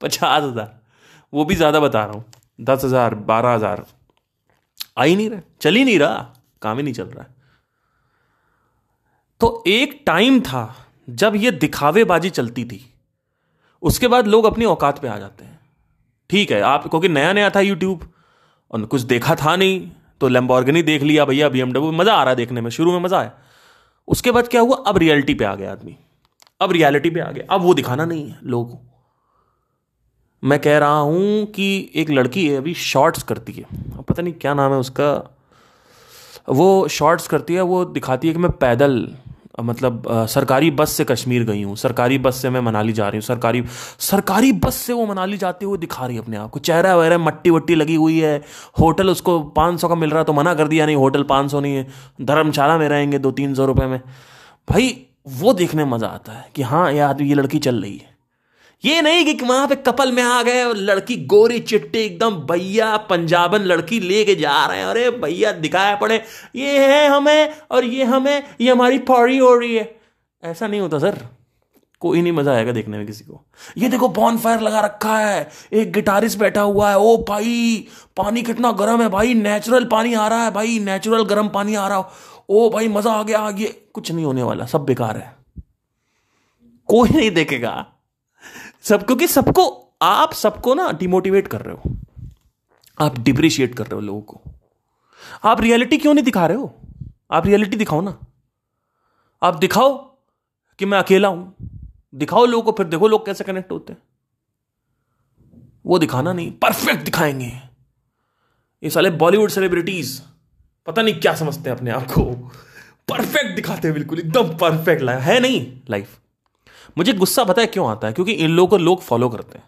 पचास 0.00 0.42
हज़ार। 0.42 0.74
वो 1.32 1.44
भी 1.44 1.54
ज़्यादा 1.54 1.80
बता 1.80 2.04
रहा 2.04 2.12
हूँ, 2.12 2.24
दस 2.58 2.84
हज़ार, 2.84 3.14
बारह 3.14 3.50
हज़ार। 3.50 3.84
आ 4.98 5.04
ही 5.04 5.16
नहीं 5.16 5.30
रहा, 5.30 5.40
चल 5.60 5.76
ही 5.76 5.84
नहीं 5.84 5.98
रहा, 5.98 6.16
काम 6.62 6.76
ही 6.76 6.82
नहीं 6.82 6.94
चल 6.94 7.04
रहा 7.04 7.26
तो 9.40 9.62
एक 9.66 10.02
टाइम 10.06 10.40
था 10.40 10.74
जब 11.08 11.36
ये 11.36 11.50
दिखावेबाजी 11.50 12.30
चलती 12.30 12.64
थी। 12.64 12.80
उसके 13.82 14.08
बाद 14.08 14.26
लोग 14.26 14.44
अपनी 14.44 14.64
औकात 14.64 14.98
पे 14.98 15.08
आ 15.08 15.18
जाते 15.18 15.44
हैं। 15.44 15.58
ठीक 16.30 16.50
है, 16.52 16.60
आप, 16.60 16.86
क्योंकि 16.86 17.08
नया 17.08 17.32
नया 17.32 17.50
था 17.50 17.60
यूट्यूब 17.60 18.08
और 18.70 18.84
कुछ 18.84 19.00
देखा 19.00 19.34
था 19.34 19.56
नहीं 19.56 19.90
तो 20.20 20.28
लेम्बॉर्गनी 20.28 20.82
देख 20.82 21.02
लिया 21.02 21.24
भैया 21.24 21.48
बी 21.48 21.62
मज़ा 21.62 22.14
आ 22.14 22.22
रहा 22.22 22.30
है 22.30 22.36
देखने 22.36 22.60
में, 22.60 22.70
शुरू 22.70 22.92
में 22.92 23.00
मज़ा 23.00 23.18
आया। 23.18 23.32
उसके 24.08 24.30
बाद 24.30 24.48
क्या 24.48 24.60
हुआ, 24.60 24.76
अब 24.76 24.98
रियलिटी 24.98 25.34
पे 25.34 25.44
आ 25.44 25.54
गया 25.54 25.72
आदमी। 25.72 25.96
अब 26.60 26.72
रियलिटी 26.72 27.10
पे 27.10 27.20
आ 27.20 27.30
गया। 27.30 27.54
अब 27.54 27.62
वो 27.62 27.74
दिखाना 27.74 28.04
नहीं 28.04 28.28
है 28.30 28.38
लोगों 28.42 28.76
को। 28.76 28.82
मैं 30.42 30.58
कह 30.58 30.78
रहा 30.78 30.98
हूँ 30.98 31.46
कि 31.46 31.90
एक 31.94 32.10
लड़की 32.10 32.48
है, 32.48 32.56
अभी 32.56 32.74
शॉर्ट्स 32.74 33.22
करती 33.22 33.52
है। 33.52 33.64
पता 34.02 34.22
नहीं 34.22 34.34
क्या 34.34 34.54
नाम 34.54 34.72
है 34.72 34.78
उसका। 34.78 35.12
वो 36.48 36.88
शॉर्ट्स 36.88 37.26
करती 37.28 37.54
है, 37.54 37.60
वो 37.60 37.84
दिखाती 37.84 38.28
है 38.28 38.34
कि 38.34 38.40
मैं 38.40 38.50
पैदल 38.50 39.16
मतलब 39.58 40.02
सरकारी 40.28 40.70
बस 40.72 40.90
से 40.90 41.04
कश्मीर 41.04 41.44
गई 41.44 41.62
हूँ, 41.62 41.76
सरकारी 41.76 42.18
बस 42.18 42.36
से 42.36 42.50
मैं 42.50 42.60
मनाली 42.60 42.92
जा 42.92 43.08
रही 43.08 43.16
हूँ, 43.16 43.22
सरकारी 43.22 43.62
सरकारी 44.00 44.52
बस 44.54 44.74
से 44.76 44.92
वो 44.92 45.06
मनाली 45.06 45.36
जाते 45.36 45.66
हुए 45.66 45.78
दिखा 45.78 46.06
रही 46.06 46.16
है 46.16 46.22
अपने 46.22 46.36
आप 46.36 46.50
को। 46.50 46.60
चेहरा 46.60 46.96
वगैरह 46.96 47.18
मट्टी 47.18 47.50
वट्टी 47.50 47.74
लगी 47.74 47.94
हुई 47.94 48.18
है, 48.18 48.36
होटल 48.80 49.10
उसको 49.10 49.38
पाँच 49.52 49.80
सौ 49.80 49.88
का 49.88 49.94
मिल 49.94 50.10
रहा 50.10 50.18
है 50.18 50.24
तो 50.24 50.32
मना 50.32 50.54
कर 50.54 50.68
दिया, 50.68 50.86
नहीं, 50.86 50.96
होटल 50.96 51.22
पाँच 51.24 51.50
सौ 51.50 51.60
नहीं 51.60 51.76
है, 51.76 51.86
धर्मशाला 52.22 52.78
में 52.78 52.88
रहेंगे 52.88 53.18
दो 53.18 53.30
तीन 53.32 53.54
सौ 53.54 53.66
रुपये 53.66 53.86
में। 53.86 54.00
भाई, 54.68 54.96
वो 55.28 55.52
देखने 55.52 55.84
मज़ा 55.86 56.08
आता 56.08 56.32
है 56.32 56.50
कि 56.54 56.62
हाँ 56.62 56.90
ये 56.92 57.00
आदमी, 57.00 57.28
ये 57.28 57.34
लड़की 57.34 57.58
चल 57.58 57.82
रही 57.82 57.96
है। 57.96 58.14
ये 58.86 59.00
नहीं 59.02 59.24
कि 59.24 59.44
वहाँ 59.46 59.68
पे 59.68 59.76
कपल 59.76 60.12
में 60.12 60.22
आ 60.22 60.42
गए 60.42 60.62
और 60.64 60.76
लड़की 60.76 61.16
गोरी 61.26 61.60
चिट्टी 61.60 61.98
एकदम 61.98 62.34
भैया 62.46 62.96
पंजाबन 62.96 63.60
लड़की 63.60 64.00
लेके 64.00 64.34
जा 64.34 64.66
रहे 64.66 64.78
हैं। 64.78 64.86
अरे 64.86 65.10
भैया 65.10 65.52
दिखाया 65.52 65.96
पड़े। 65.96 66.22
ये 66.56 66.86
है 66.86 67.08
हमें 67.08 67.54
और 67.70 67.84
ये 67.84 68.04
हमें, 68.04 68.42
ये 68.60 68.70
हमारी 68.70 68.98
पौड़ी 68.98 69.38
हो 69.38 69.54
रही 69.54 69.76
है। 69.76 69.96
ऐसा 70.42 70.66
नहीं 70.66 70.80
होता 70.80 70.98
सर। 70.98 71.18
कोई 72.00 72.22
नहीं 72.22 72.32
मज़ा 72.32 72.52
आएगा 72.52 72.72
देखने 72.72 72.98
में 72.98 73.06
किसी 73.06 73.24
को। 73.24 73.40
ये 73.78 73.88
देखो 73.88 74.08
बॉन 74.08 74.38
फायर 74.38 74.60
लगा 74.60 74.80
रखा 74.80 75.18
है। 75.18 75.48
एक 75.72 75.92
गिटारिस्ट 75.92 76.38
बैठा 76.38 76.60
हुआ 76.60 76.90
है। 76.90 76.98
ओ 76.98 77.16
भाई, 77.28 77.86
पानी 78.16 78.42
कितना 78.42 78.72
गर्म 78.72 79.02
है 79.02 79.08
भाई। 79.08 79.34
नेचुरल 79.34 79.84
पानी 79.84 80.14
आ 80.14 80.28
रहा 80.28 80.44
है 80.44 80.50
भाई। 80.50 80.78
नेचुरल 80.78 81.24
गर्म 81.24 81.48
पानी 81.48 81.74
आ 81.74 81.88
रहा 81.88 82.10
ओ 82.50 82.70
भाई 82.70 82.88
मज़ा 82.88 83.12
आ 83.12 83.22
गया। 83.22 83.48
ये 83.58 83.88
कुछ 83.94 84.12
नहीं 84.12 84.24
होने 84.24 84.42
वाला। 84.42 84.66
सब 84.66 84.84
बेकार 84.84 85.16
है। 85.16 85.36
कोई 86.88 87.08
नहीं 87.08 87.30
देखेगा। 87.30 87.74
सब, 88.88 89.06
क्योंकि 89.06 89.26
सबको, 89.26 89.94
आप 90.02 90.32
सबको 90.32 90.74
ना 90.74 90.92
डिमोटिवेट 90.92 91.48
कर 91.48 91.60
रहे 91.60 91.76
हो। 91.76 91.96
आप 92.98 93.18
डिप्रिशिएट 93.18 93.74
कर 93.74 93.84
रहे 93.84 93.94
हो 93.94 94.00
लोगों 94.00 94.20
को। 94.20 94.40
आप 95.44 95.60
रियलिटी 95.60 95.98
क्यों 95.98 96.14
नहीं 96.14 96.24
दिखा 96.24 96.46
रहे 96.46 96.56
हो? 96.56 96.80
आप 97.30 97.46
रियलिटी 97.46 97.76
दिखाओ 97.76 98.00
ना। 98.00 98.18
आप 99.42 99.54
दिखाओ 99.54 99.96
कि 100.78 100.84
मैं 100.84 100.98
अकेला 100.98 101.28
हूँ। 101.28 101.54
दिखाओ 102.14 102.46
लोगों 102.46 102.72
को, 102.72 102.72
फिर 102.72 102.86
देखो 102.86 103.08
लोग 103.08 103.26
कैसे 103.26 103.44
कनेक्ट 103.44 103.72
होते 103.72 103.92
हैं। 103.92 104.02
वो 105.86 105.98
दिखाना 105.98 106.32
नहीं 106.32 106.52
परफेक्ट 106.52 107.04
दिखाएँगे। 107.04 107.60
ये 108.82 108.90
साले 108.90 109.10
बॉलीवुड 109.10 109.50
सेलिब्रिटीज 109.50 110.22
पता 110.86 111.02
नहीं 111.02 111.20
क्या 111.20 111.34
समझते 111.34 111.70
हैं 111.70 111.76
अपने 111.76 111.90
आप 111.90 112.02
को। 112.02 112.24
परफेक्ट 113.08 113.56
दिखाते 113.56 113.88
हैं, 113.88 113.94
बिल्कुल, 113.94 114.18
एकदम 114.18 114.56
परफेक्ट 114.56 115.02
लाइफ 115.02 115.20
है 115.20 115.40
नहीं 115.40 115.80
लाइफ 115.90 116.18
मुझे 116.98 117.12
गुस्सा 117.12 117.44
पता 117.44 117.60
है 117.60 117.66
क्यों 117.66 117.88
आता 117.90 118.06
है? 118.06 118.12
क्योंकि 118.12 118.32
इन 118.32 118.50
लोगों 118.50 118.68
को 118.68 118.76
लोग 118.76 119.00
फॉलो 119.02 119.28
करते 119.28 119.58
हैं। 119.58 119.64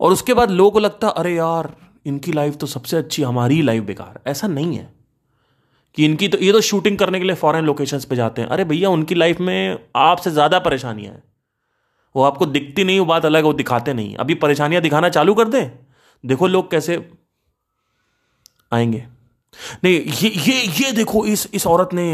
और 0.00 0.12
उसके 0.12 0.34
बाद 0.34 0.50
लोगों 0.50 0.70
को 0.70 0.78
लगता 0.78 1.06
है, 1.06 1.12
अरे 1.12 1.34
यार, 1.34 1.74
इनकी 2.06 2.32
लाइफ 2.32 2.56
तो 2.56 2.66
सबसे 2.66 2.96
अच्छी 2.96 3.22
हमारी 3.22 3.60
लाइफ 3.62 3.82
बेकार 3.82 4.20
ऐसा 4.26 4.46
नहीं 4.46 4.76
है 4.76 4.88
कि 5.96 6.04
इनकी 6.04 6.28
तो 6.28 6.38
ये 6.38 6.52
तो 6.52 6.60
शूटिंग 6.60 6.98
करने 6.98 7.18
के 7.18 7.24
लिए 7.24 7.34
फॉरेन 7.36 7.64
लोकेशंस 7.64 8.04
पे 8.04 8.16
जाते 8.16 8.42
हैं। 8.42 8.48
अरे 8.48 8.64
भैया, 8.64 8.88
उनकी 8.88 9.14
लाइफ 9.14 9.40
में 9.40 9.78
आपसे 9.96 10.30
ज़्यादा 10.30 10.58
परेशानियाँ 10.58 11.12
हैं। 11.14 11.22
वो 12.14 12.22
आपको 12.22 12.46
दिखती 12.46 12.84
नहीं, 12.84 12.98
वो 12.98 13.04
बात 13.04 13.24
अलग 13.24 13.38
है, 13.38 13.44
वो 13.44 13.52
दिखाते 13.52 13.92
नहीं। 13.94 14.14
अभी 14.16 14.34
परेशानियाँ 14.34 14.82
दिखाना 14.82 15.08
चालू 15.08 15.34
कर 15.34 15.48
दें। 15.48 15.70
देखो 16.24 16.46
लोग 16.46 16.70
कैसे 16.70 16.96
आएँगे। 18.72 19.06
नहीं, 19.84 19.94
ये 19.94 20.28
ये 20.28 20.62
ये 20.76 20.92
देखो, 20.92 21.24
इस 21.26 21.48
इस 21.54 21.66
औरत 21.66 21.88
ने 21.94 22.12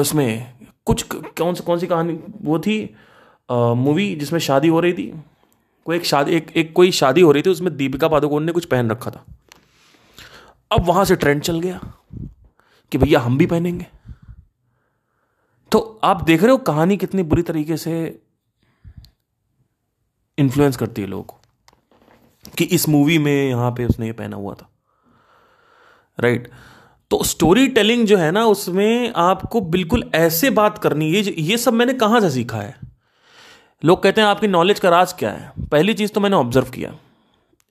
इसमें 0.00 0.54
कुछ 0.86 1.02
कौन 1.12 1.54
सी 1.54 1.62
कौन 1.62 1.78
सी 1.78 1.86
कहानी, 1.86 2.18
वो 2.42 2.58
थी 2.58 2.96
मूवी 3.48 4.14
जिसमें 4.16 4.40
शादी 4.40 4.68
हो 4.68 4.80
रही 4.80 4.92
थी। 4.92 5.12
कोई 5.86 5.96
एक 5.96 6.04
शादी, 6.04 6.32
एक 6.32 6.50
एक 6.56 6.72
कोई 6.72 6.90
शादी 6.92 7.20
हो 7.20 7.32
रही 7.32 7.42
थी, 7.42 7.50
उसमें 7.50 7.76
दीपिका 7.76 8.08
पादुकोण 8.08 8.44
ने 8.44 8.52
कुछ 8.52 8.64
पहन 8.64 8.90
रखा 8.90 9.10
था। 9.10 9.24
अब 10.70 10.86
वहाँ 10.86 11.04
से 11.04 11.16
ट्रेंड 11.16 11.42
चल 11.42 11.60
गया 11.60 11.80
कि 12.92 12.98
भैया 12.98 13.20
हम 13.20 13.38
भी 13.38 13.46
पहनेंगे। 13.46 13.86
तो 15.72 15.78
आप 16.04 16.22
देख 16.24 16.42
रहे 16.42 16.50
हो 16.50 16.56
कहानी 16.66 16.96
कितनी 16.96 17.22
बुरी 17.22 17.42
तरीके 17.42 17.76
से 17.76 17.96
इन्फ्लुएंस 20.38 20.76
करती 20.76 21.02
है 21.02 21.08
लोगों 21.08 21.24
को, 21.24 21.36
कि 22.58 22.64
इस 22.64 22.88
मूवी 22.88 23.18
में 23.18 23.48
यहाँ 23.48 23.70
पे 23.70 23.84
उसने 23.84 24.06
ये 24.06 24.12
पहना 24.12 24.36
हुआ 24.36 24.54
था। 24.54 24.70
Right 26.18 26.42
right? 26.42 26.54
तो 27.10 27.24
स्टोरी 27.24 27.68
टेलिंग 27.68 28.06
जो 28.06 28.16
है 28.16 28.30
ना, 28.30 28.46
उसमें 28.46 29.12
आपको 29.16 29.60
बिल्कुल 29.60 30.10
ऐसे 30.14 30.50
बात 30.50 30.78
करनी 30.78 31.14
है 31.14 31.40
ये 31.42 31.56
सब 31.56 31.72
मैंने 31.72 31.94
कहाँ 31.94 32.20
से 32.20 32.30
सीखा 32.30 32.58
है? 32.58 32.76
लोग 33.84 34.02
कहते 34.02 34.20
हैं, 34.20 34.28
आपकी 34.28 34.46
नॉलेज 34.46 34.80
का 34.80 34.88
राज 34.88 35.12
क्या 35.12 35.30
है? 35.30 35.52
पहली 35.60 35.94
चीज़ 35.94 36.12
तो 36.12 36.20
मैंने 36.20 36.36
ऑब्ज़र्व 36.36 36.70
किया। 36.70 36.96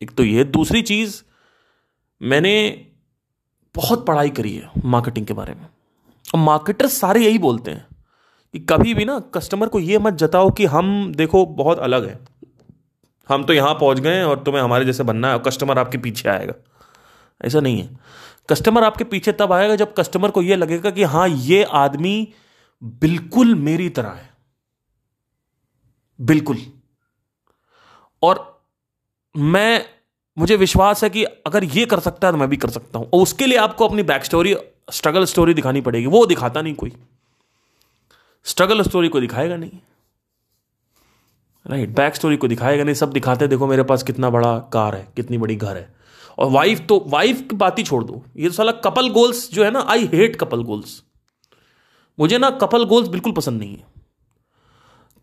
एक 0.04 0.12
तो 0.12 0.24
ये, 0.24 0.44
दूसरी 0.44 0.82
चीज़, 0.82 1.22
मैंने 2.22 2.86
बहुत 3.76 4.06
पढ़ाई 4.06 4.30
करी 4.30 4.56
है 4.56 4.70
मार्केटिंग 4.86 5.26
के 5.26 5.34
बारे 5.34 5.54
में। 5.54 5.66
और 6.36 6.40
मार्केटर 6.40 6.88
सारे 6.88 7.26
यही 7.26 7.38
बोलते 7.38 7.72
हैं 7.72 7.88
कि 8.54 8.60
कभी 8.60 8.94
भी 8.94 9.06
ना 9.06 9.20
कस्टमर 9.20 9.68
को 9.68 9.80
ये 9.80 10.00
मत 10.00 10.14
जताओ 10.14 10.50
कि 10.50 10.66
हम, 10.66 11.14
देखो, 11.16 11.46
बहुत 11.46 11.80
अलग 11.80 12.10
है। 12.10 12.20
हम 13.30 13.44
तो 13.44 13.54
यहाँ 13.54 13.74
पहुँच 13.74 14.00
गए 14.00 14.24
और 14.24 14.44
तुम्हें 14.44 14.62
हमारे 14.62 14.86
जैसे 14.86 15.04
बनना 15.04 15.28
है 15.28 15.34
और 15.34 15.44
कस्टमर 15.44 15.80
आपके 15.80 15.98
पीछे 15.98 16.30
आएगा। 16.30 16.54
ऐसा 17.42 17.60
नहीं 17.60 17.82
है। 17.82 18.00
कस्टमर 18.50 18.84
आपके 18.84 19.04
पीछे 19.04 19.32
तब 19.32 19.54
आएगा 19.54 19.76
जब 19.76 19.94
कस्टमर 19.94 20.32
को 20.32 20.42
यह 20.42 20.56
लगेगा 20.56 20.90
कि 20.92 21.04
हाँ, 21.04 21.28
ये 21.30 21.64
आदमी 21.64 22.34
बिल्कुल 22.84 23.56
मेरी 23.56 23.90
तरह 23.90 24.10
है। 24.10 24.30
बिल्कुल। 26.22 26.58
और 28.22 28.64
मैं, 29.36 29.86
मुझे 30.38 30.56
विश्वास 30.56 31.04
है 31.04 31.10
कि 31.10 31.24
अगर 31.24 31.64
ये 31.64 31.86
कर 31.86 32.00
सकता 32.00 32.28
है 32.28 32.34
तो 32.34 32.38
मैं 32.38 32.50
भी 32.50 32.58
कर 32.58 32.70
सकता 32.70 33.00
हूँ। 33.00 33.10
और 33.14 33.22
उसके 33.22 33.48
लिए 33.48 33.58
आपको 33.58 33.88
अपनी 33.88 34.04
बैक 34.04 34.26
स्टोरी 34.26 34.56
स्ट्रगल 34.92 35.26
स्टोरी 35.26 35.54
दिखानी 35.54 35.82
पड़ेगी। 35.82 36.06
वो 36.06 36.26
दिखाता 36.26 36.62
नहीं 36.62 36.74
कोई। 36.76 36.94
स्ट्रगल 38.46 38.82
स्टोरी 38.82 39.10
को 39.10 39.20
दिखाएगा 39.20 39.56
नहीं। 39.56 39.72
राइट 41.66 41.90
बैक 41.90 42.16
स्टोरी 42.16 42.38
को 42.38 42.48
दिखाएगा 42.48 42.84
नहीं। 42.84 42.96
सब 42.96 43.12
दिखाते 43.12 43.48
देखो 43.48 43.68
मेरे 43.68 43.84
पास 43.84 44.04
कितना 44.04 44.30
बड़ा 44.30 44.60
कार 44.60 44.96
है, 44.96 45.08
कितनी 45.16 45.38
बड़ी 45.38 45.56
घर 45.56 45.78
है। 45.78 45.96
और 46.38 46.50
वाइफ 46.52 46.86
तो 46.90 47.04
वाइफ 47.08 47.42
की 47.50 47.56
बात 47.56 47.80
ही 47.80 47.84
छोड़ 47.84 48.04
दो। 48.04 48.24
ये 48.38 48.50
साला 48.50 48.72
कपल 48.84 49.10
गोल्स 49.10 49.50
जो 49.52 49.64
है 49.64 49.72
ना 49.72 49.86
आई 49.90 50.10
हेट 50.14 50.36
कपल 50.36 50.64
गोल्स 50.64 51.02
मुझे 52.18 52.38
ना 52.38 52.50
कपल 52.58 52.86
गोल्स 52.86 53.08
बिल्कुल 53.08 53.34
पसंद 53.34 53.60
नहीं 53.60 53.76
है। 53.76 53.84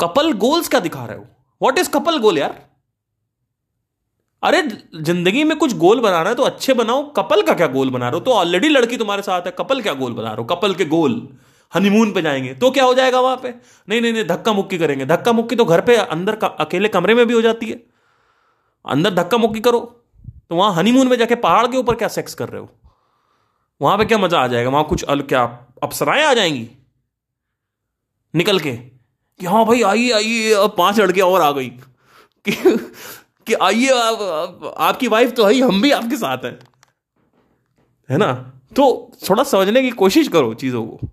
कपल 0.00 0.32
गोल्स 0.32 0.68
क्या 0.68 0.80
दिखा 0.80 1.04
रहे 1.06 1.16
हो? 1.18 1.24
व्हाट 1.60 1.78
इज़ 1.78 1.90
कपल 1.90 2.18
गोल 2.18 2.38
यार? 2.38 2.60
अरे, 4.42 4.62
ज़िंदगी 4.96 5.44
में 5.44 5.56
कुछ 5.58 5.76
गोल 5.76 6.00
बनाना 6.00 6.28
है 6.28 6.34
तो 6.34 6.42
अच्छे 6.42 6.74
बनाओ। 6.74 7.02
कपल 7.12 7.42
का 7.42 7.54
क्या 7.54 7.66
गोल 7.66 7.90
बना 7.90 8.08
रहे 8.08 8.18
हो? 8.18 8.24
तो 8.24 8.30
ऑलरेडी 8.30 8.68
लड़की 8.68 8.96
तुम्हारे 8.96 9.22
साथ 9.22 9.42
है 9.42 9.54
कपल 9.58 9.80
क्या 9.82 9.92
गोल 9.94 10.12
बना 10.12 10.28
रहे 10.28 10.36
हो? 10.36 10.44
कपल 10.46 10.74
के 10.74 10.84
गोल 10.84 11.28
हनीमून 11.72 12.12
पे 12.12 12.22
जाएँगे 12.22 12.54
तो 12.54 12.70
क्या 12.70 12.84
हो 12.84 12.94
जाएगा 12.94 13.20
वहाँ 13.20 13.36
पे? 13.36 13.54
नहीं 13.88 14.00
नहीं 14.00 14.12
नहीं, 14.12 14.24
धक्का 14.24 14.52
मुक्की 14.52 14.78
करेंगे। 14.78 15.06
धक्का 15.06 15.32
मुक्की 15.32 15.56
तो 15.56 15.64
घर 15.64 15.80
पे, 15.80 15.96
अंदर 15.96 16.38
अकेले 16.44 16.88
कमरे 16.88 17.14
में 17.14 17.26
भी 17.26 17.34
हो 17.34 17.42
जाती 17.42 17.66
है। 17.66 17.82
अंदर 18.84 19.14
धक्का 19.14 19.38
मुक्की 19.38 19.60
करो। 19.60 20.01
तो 20.52 20.56
वहाँ 20.56 20.74
हनीमून 20.74 21.08
में 21.08 21.16
जाके 21.16 21.34
पहाड़ 21.34 21.66
के 21.66 21.76
ऊपर 21.76 21.94
क्या 21.94 22.08
सेक्स 22.08 22.34
कर 22.34 22.48
रहे 22.48 22.60
हो? 22.60 22.70
वहाँ 23.80 23.98
पे 23.98 24.04
क्या 24.04 24.18
मज़ा 24.18 24.38
आ 24.40 24.46
जाएगा? 24.46 24.70
वहाँ 24.70 24.84
कुछ 24.84 25.02
अल 25.02 25.20
क्या 25.20 25.66
अप्सराएँ 25.82 26.24
आ 26.24 26.34
जाएँगी? 26.34 26.70
निकल 28.34 28.58
के। 28.58 28.72
कि 29.40 29.46
हाँ 29.46 29.66
भाई 29.66 29.82
आइए 29.82 30.12
आइए 30.12 30.52
अब 30.52 30.74
पाँच 30.78 31.00
लड़कियाँ 31.00 31.28
और 31.28 31.40
आ 31.40 31.52
गई। 31.52 31.68
कि, 32.48 32.52
कि 33.46 33.54
आइए 33.54 33.88
आप, 33.88 34.74
आपकी 34.78 35.08
वाइफ 35.08 35.32
तो 35.32 35.44
है 35.44 35.60
हम 35.60 35.82
भी 35.82 35.90
आपके 35.90 36.16
साथ 36.16 36.38
हैं। 36.44 36.58
है 38.10 38.16
ना? 38.16 38.32
तो 38.76 39.12
थोड़ा 39.30 39.44
समझने 39.44 39.82
की 39.82 39.90
कोशिश 39.90 40.28
करो 40.28 40.54
चीज़ों 40.54 40.86
को। 40.86 41.08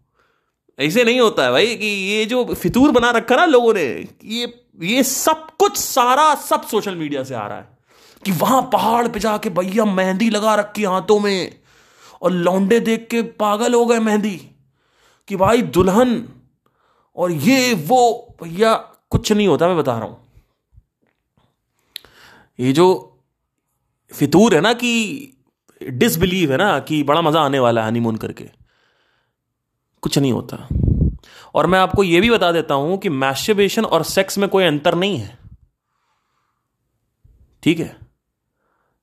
ऐसे 0.80 1.04
नहीं 1.04 1.20
होता 1.20 1.44
है 1.44 1.52
भाई 1.52 1.76
कि 1.76 1.86
ये 1.86 2.26
जो 2.26 2.54
फितूर 2.54 2.92
बना 2.92 3.12
रखा 3.12 3.36
ना 3.36 3.46
लोगों 3.46 3.74
ने 3.74 4.08
ये 4.26 4.66
ये 4.82 5.04
सब 5.04 5.48
कुछ 5.60 5.78
सारा 5.78 6.36
सब 6.36 6.64
सोशल 6.64 6.96
मीडिया 6.96 7.24
से 7.24 7.36
आ 7.36 7.48
रहा 7.48 7.58
है। 7.58 7.79
कि 8.24 8.32
वहाँ 8.32 8.62
पहाड़ 8.74 9.08
पे 9.08 9.20
जाके 9.20 9.50
भैया 9.50 9.86
मेहंदी 9.86 10.30
लगा 10.30 10.56
रखी 10.56 10.84
हाथों 10.84 11.20
में 11.20 11.60
और 12.22 12.32
लौंडे 12.32 12.80
देख 12.80 13.08
के 13.12 13.22
पागल 13.40 13.74
हो 13.74 13.86
गए 13.86 14.00
मेहंदी 14.00 14.36
कि 15.28 15.36
भाई 15.36 15.62
दुल्हन 15.62 16.28
और 17.18 17.32
ये, 17.32 17.74
वो, 17.74 18.36
भैया, 18.44 18.74
कुछ 19.12 19.32
नहीं 19.32 19.48
होता, 19.48 19.68
मैं 19.68 19.78
बता 19.78 19.98
रहा 19.98 20.08
हूँ। 20.08 20.18
ये 22.60 22.74
जो 22.74 22.88
फितूर 24.12 24.56
है 24.56 24.62
ना 24.62 24.74
कि 24.74 25.34
डिसबिलीव 25.82 26.52
है 26.52 26.58
ना 26.58 26.80
कि 26.80 27.02
बड़ा 27.04 27.22
मज़ा 27.22 27.42
आने 27.42 27.60
वाला 27.60 27.82
है 27.82 27.88
हनीमून 27.88 28.16
करके, 28.16 28.46
कुछ 30.04 30.18
नहीं 30.18 30.32
होता। 30.32 30.68
और 31.56 31.68
मैं 31.68 31.80
आपको 31.80 32.04
यह 32.04 32.22
भी 32.22 32.30
बता 32.30 32.52
देता 32.52 32.74
हूँ 32.74 32.98
कि 32.98 33.10
मैस्टरबेशन 33.10 33.86
और 33.86 34.04
सेक्स 34.04 34.38
में 34.38 34.50
कोई 34.50 34.64
अंतर 34.64 34.96
नहीं 34.96 35.18
है। 35.18 35.38
ठीक 37.64 37.80
है? 37.80 37.96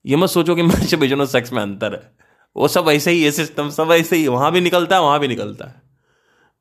ये 0.07 0.16
मत 0.16 0.29
सोचो 0.29 0.55
कि 0.55 0.62
मैस्टरबेशन 0.62 1.21
और 1.21 1.27
सेक्स 1.27 1.53
में 1.53 1.61
अंतर 1.62 1.95
है। 1.95 2.01
वो 2.57 2.69
सब 2.69 2.88
ऐसे 2.88 3.11
ही, 3.11 3.23
ये 3.25 3.31
सिस्टम 3.33 3.71
सब 3.71 3.88
ऐसे 3.92 4.16
ही, 4.16 4.29
वहाँ 4.29 4.51
भी 4.53 4.61
निकलता 4.61 4.97
है, 4.97 5.03
वहाँ 5.03 5.19
भी 5.21 5.29
निकलता 5.29 5.64
है। 5.64 5.83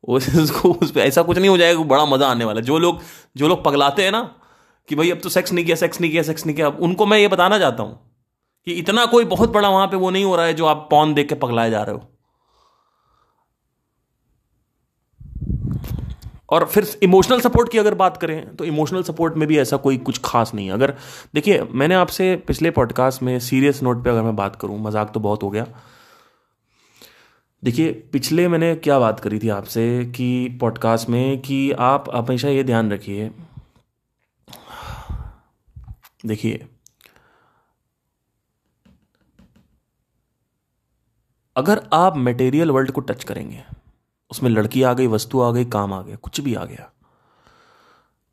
उसको 0.04 0.72
उस 0.72 0.90
पर 0.90 1.00
ऐसा 1.00 1.22
कुछ 1.22 1.38
नहीं 1.38 1.48
हो 1.48 1.56
जाएगा 1.58 1.82
बड़ा 1.84 2.04
मज़ा 2.06 2.26
आने 2.26 2.44
वाला 2.44 2.60
है। 2.60 2.66
जो 2.66 2.78
लोग 2.78 3.00
जो 3.36 3.48
लोग 3.48 3.64
पगलाते 3.64 4.02
हैं 4.02 4.10
ना 4.12 4.20
कि 4.88 4.94
भाई 4.94 5.10
अब 5.10 5.20
तो 5.22 5.28
सेक्स 5.28 5.52
नहीं 5.52 5.64
किया 5.64 5.76
सेक्स 5.76 6.00
नहीं 6.00 6.10
किया 6.10 6.22
सेक्स 6.22 6.46
नहीं 6.46 6.56
किया, 6.56 6.66
अब 6.66 6.78
उनको 6.80 7.06
मैं 7.06 7.18
ये 7.18 7.28
बताना 7.28 7.58
चाहता 7.58 7.82
हूँ 7.82 7.98
कि 8.66 8.72
इतना 8.72 9.04
कोई 9.06 9.24
बहुत 9.26 9.52
बड़ा 9.52 9.68
वहाँ 9.68 9.86
पे 9.86 9.96
वो 9.96 10.10
नहीं 10.10 10.24
हो 10.24 10.36
रहा 10.36 10.46
है 10.46 10.54
जो 10.54 10.66
आप 10.66 10.86
पौन 10.90 11.14
देख 11.14 11.28
के 11.28 11.34
पगलाए 11.36 11.70
जा 11.70 11.82
रहे 11.82 11.94
हो। 11.94 12.08
और 16.48 16.64
फिर 16.64 16.86
इमोशनल 17.02 17.40
सपोर्ट 17.40 17.70
की 17.72 17.78
अगर 17.78 17.94
बात 17.94 18.16
करें 18.16 18.54
तो 18.56 18.64
इमोशनल 18.64 19.02
सपोर्ट 19.02 19.36
में 19.36 19.46
भी 19.48 19.58
ऐसा 19.58 19.76
कोई 19.76 19.96
कुछ 19.98 20.20
खास 20.24 20.54
नहीं 20.54 20.66
है। 20.66 20.72
अगर 20.72 20.94
देखिए, 21.34 21.60
मैंने 21.62 21.94
आपसे 21.94 22.34
पिछले 22.46 22.70
पॉडकास्ट 22.70 23.22
में 23.22 23.38
सीरियस 23.40 23.82
नोट 23.82 24.04
पे 24.04 24.10
अगर 24.10 24.22
मैं 24.22 24.36
बात 24.36 24.56
करूँ, 24.56 24.78
मज़ाक 24.82 25.12
तो 25.14 25.20
बहुत 25.20 25.42
हो 25.42 25.50
गया। 25.50 25.66
देखिए, 27.62 27.92
पिछले 28.12 28.46
मैंने 28.48 28.74
क्या 28.76 28.98
बात 28.98 29.20
करी 29.20 29.38
थी 29.38 29.48
आपसे 29.48 30.04
कि 30.16 30.58
पॉडकास्ट 30.60 31.08
में 31.08 31.40
कि 31.42 31.70
आप 31.72 32.10
हमेशा 32.14 32.48
ये 32.48 32.64
ध्यान 32.64 32.92
रखिए। 32.92 33.30
देखिए, 36.26 36.66
अगर 41.56 41.80
आप 41.92 42.16
मटेरियल 42.16 42.70
वर्ल्ड 42.70 42.90
को 42.90 43.00
टच 43.00 43.24
करेंगे 43.24 43.62
उसमें 44.30 44.50
लड़की 44.50 44.82
आ 44.82 44.92
गई, 44.92 45.06
वस्तु 45.08 45.40
आ 45.40 45.50
गई, 45.52 45.64
काम 45.66 45.92
आ 45.92 46.00
गया, 46.02 46.16
कुछ 46.16 46.40
भी 46.40 46.54
आ 46.54 46.64
गया। 46.64 46.90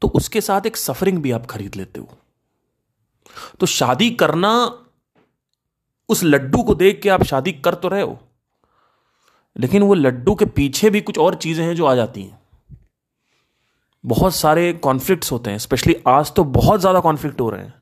तो 0.01 0.07
उसके 0.09 0.41
साथ 0.41 0.65
एक 0.65 0.77
सफरिंग 0.77 1.17
भी 1.17 1.31
आप 1.31 1.45
खरीद 1.45 1.75
लेते 1.75 1.99
हो। 1.99 2.07
तो 3.59 3.65
शादी 3.67 4.09
करना, 4.11 4.53
उस 6.09 6.23
लड्डू 6.23 6.63
को 6.63 6.75
देख 6.75 7.01
के 7.01 7.09
आप 7.09 7.23
शादी 7.23 7.51
कर 7.53 7.75
तो 7.75 7.87
रहे 7.87 8.01
हो, 8.01 8.17
लेकिन 9.55 9.83
वो 9.83 9.93
लड्डू 9.93 10.35
के 10.35 10.45
पीछे 10.47 10.89
भी 10.89 11.01
कुछ 11.01 11.17
और 11.19 11.35
चीज़ें 11.37 11.63
हैं 11.65 11.75
जो 11.75 11.85
आ 11.85 11.95
जाती 11.95 12.23
हैं। 12.23 12.39
बहुत 14.03 14.35
सारे 14.35 14.71
कॉन्फ्लिक्ट्स 14.83 15.31
होते 15.31 15.51
हैं 15.51 15.57
स्पेशली 15.59 15.95
आज 16.07 16.31
तो 16.33 16.43
बहुत 16.53 16.79
ज़्यादा 16.79 16.99
कॉन्फ्लिक्ट 16.99 17.41
हो 17.41 17.49
रहे 17.49 17.61
हैं। 17.61 17.73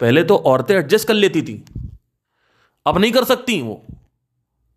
पहले 0.00 0.22
तो 0.24 0.36
औरतें 0.36 0.74
एडजस्ट 0.74 1.08
कर 1.08 1.14
लेती 1.14 1.42
थी, 1.42 1.64
अब 2.86 2.98
नहीं 2.98 3.12
कर 3.12 3.24
सकती 3.24 3.60
वो। 3.62 3.80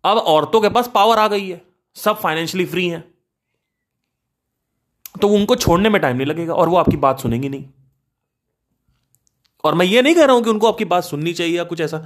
अब 0.04 0.18
औरतों 0.18 0.60
के 0.60 0.68
पास 0.68 0.90
पावर 0.94 1.18
आ 1.18 1.26
गई 1.28 1.48
है। 1.48 1.60
सब 1.96 2.18
फाइनेंशियली 2.18 2.66
फ्री 2.66 2.88
हैं। 2.88 3.04
तो 5.20 5.28
उनको 5.28 5.56
छोड़ने 5.56 5.88
में 5.88 6.00
टाइम 6.02 6.16
नहीं 6.16 6.26
लगेगा 6.26 6.54
और 6.54 6.68
वो 6.68 6.76
आपकी 6.76 6.96
बात 6.96 7.20
सुनेंगी 7.20 7.48
नहीं। 7.48 7.64
और 9.64 9.74
मैं 9.74 9.86
ये 9.86 10.02
नहीं 10.02 10.14
कह 10.14 10.24
रहा 10.24 10.34
हूँ 10.36 10.44
कि 10.44 10.50
उनको 10.50 10.68
आपकी 10.68 10.84
बात 10.84 11.04
सुननी 11.04 11.32
चाहिए 11.32 11.56
या 11.56 11.64
कुछ 11.64 11.80
ऐसा। 11.80 12.04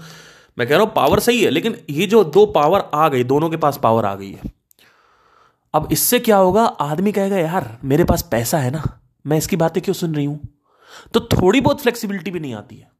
मैं 0.58 0.68
कह 0.68 0.76
रहा 0.76 0.84
हूँ 0.84 0.92
पावर 0.94 1.20
सही 1.20 1.42
है, 1.44 1.50
लेकिन 1.50 1.76
ये 1.90 2.06
जो 2.06 2.24
दो 2.24 2.46
पावर 2.46 2.88
आ 2.94 3.08
गई, 3.08 3.24
दोनों 3.24 3.50
के 3.50 3.56
पास 3.56 3.80
पावर 3.82 4.06
आ 4.06 4.14
गई 4.14 4.30
है। 4.32 4.52
अब 5.74 5.88
इससे 5.92 6.18
क्या 6.18 6.36
होगा? 6.36 6.64
आदमी 6.64 7.12
कहेगा, 7.12 7.36
यार, 7.36 7.78
मेरे 7.84 8.04
पास 8.04 8.22
पैसा 8.22 8.58
है 8.58 8.70
ना, 8.70 8.82
मैं 9.26 9.38
इसकी 9.38 9.56
बातें 9.56 9.82
क्यों 9.82 9.94
सुन 9.94 10.14
रही 10.14 10.24
हूँ? 10.24 10.40
तो 11.14 11.20
थोड़ी 11.20 11.60
बहुत 11.60 11.80
फ्लेक्सिबिलिटी 11.80 12.30
भी 12.30 12.40
नहीं 12.40 12.54
आती 12.54 12.76
है। 12.76 12.90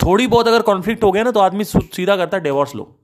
थोड़ी 0.00 0.26
बहुत 0.26 0.48
अगर 0.48 0.62
कॉन्फ्लिक्ट 0.62 1.04
हो 1.04 1.12
गया 1.12 1.22
ना 1.22 1.30
तो 1.30 1.40
आदमी 1.40 1.64
सीधा 1.64 2.16
करता 2.16 2.36
है 2.36 2.42
डिवोर्स 2.42 2.74
लो। 2.74 3.03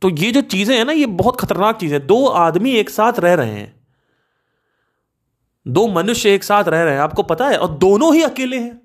तो 0.00 0.08
ये 0.08 0.32
जो 0.32 0.40
चीज़ें 0.40 0.78
हैं 0.78 0.84
ना, 0.84 0.92
ये 0.92 1.06
बहुत 1.06 1.40
खतरनाक 1.40 1.80
चीज़ 1.80 1.92
है। 1.92 2.00
दो 2.00 2.26
आदमी 2.26 2.70
एक 2.70 2.90
साथ 2.90 3.12
रह 3.18 3.34
रहे 3.34 3.52
हैं। 3.52 3.86
दो 5.68 5.88
मनुष्य 5.88 6.34
एक 6.34 6.44
साथ 6.44 6.64
रह 6.64 6.82
रहे 6.82 6.94
हैं, 6.94 7.00
आपको 7.00 7.22
पता 7.22 7.48
है? 7.48 7.56
और 7.56 7.70
दोनों 7.70 8.14
ही 8.14 8.22
अकेले 8.22 8.58
हैं। 8.58 8.82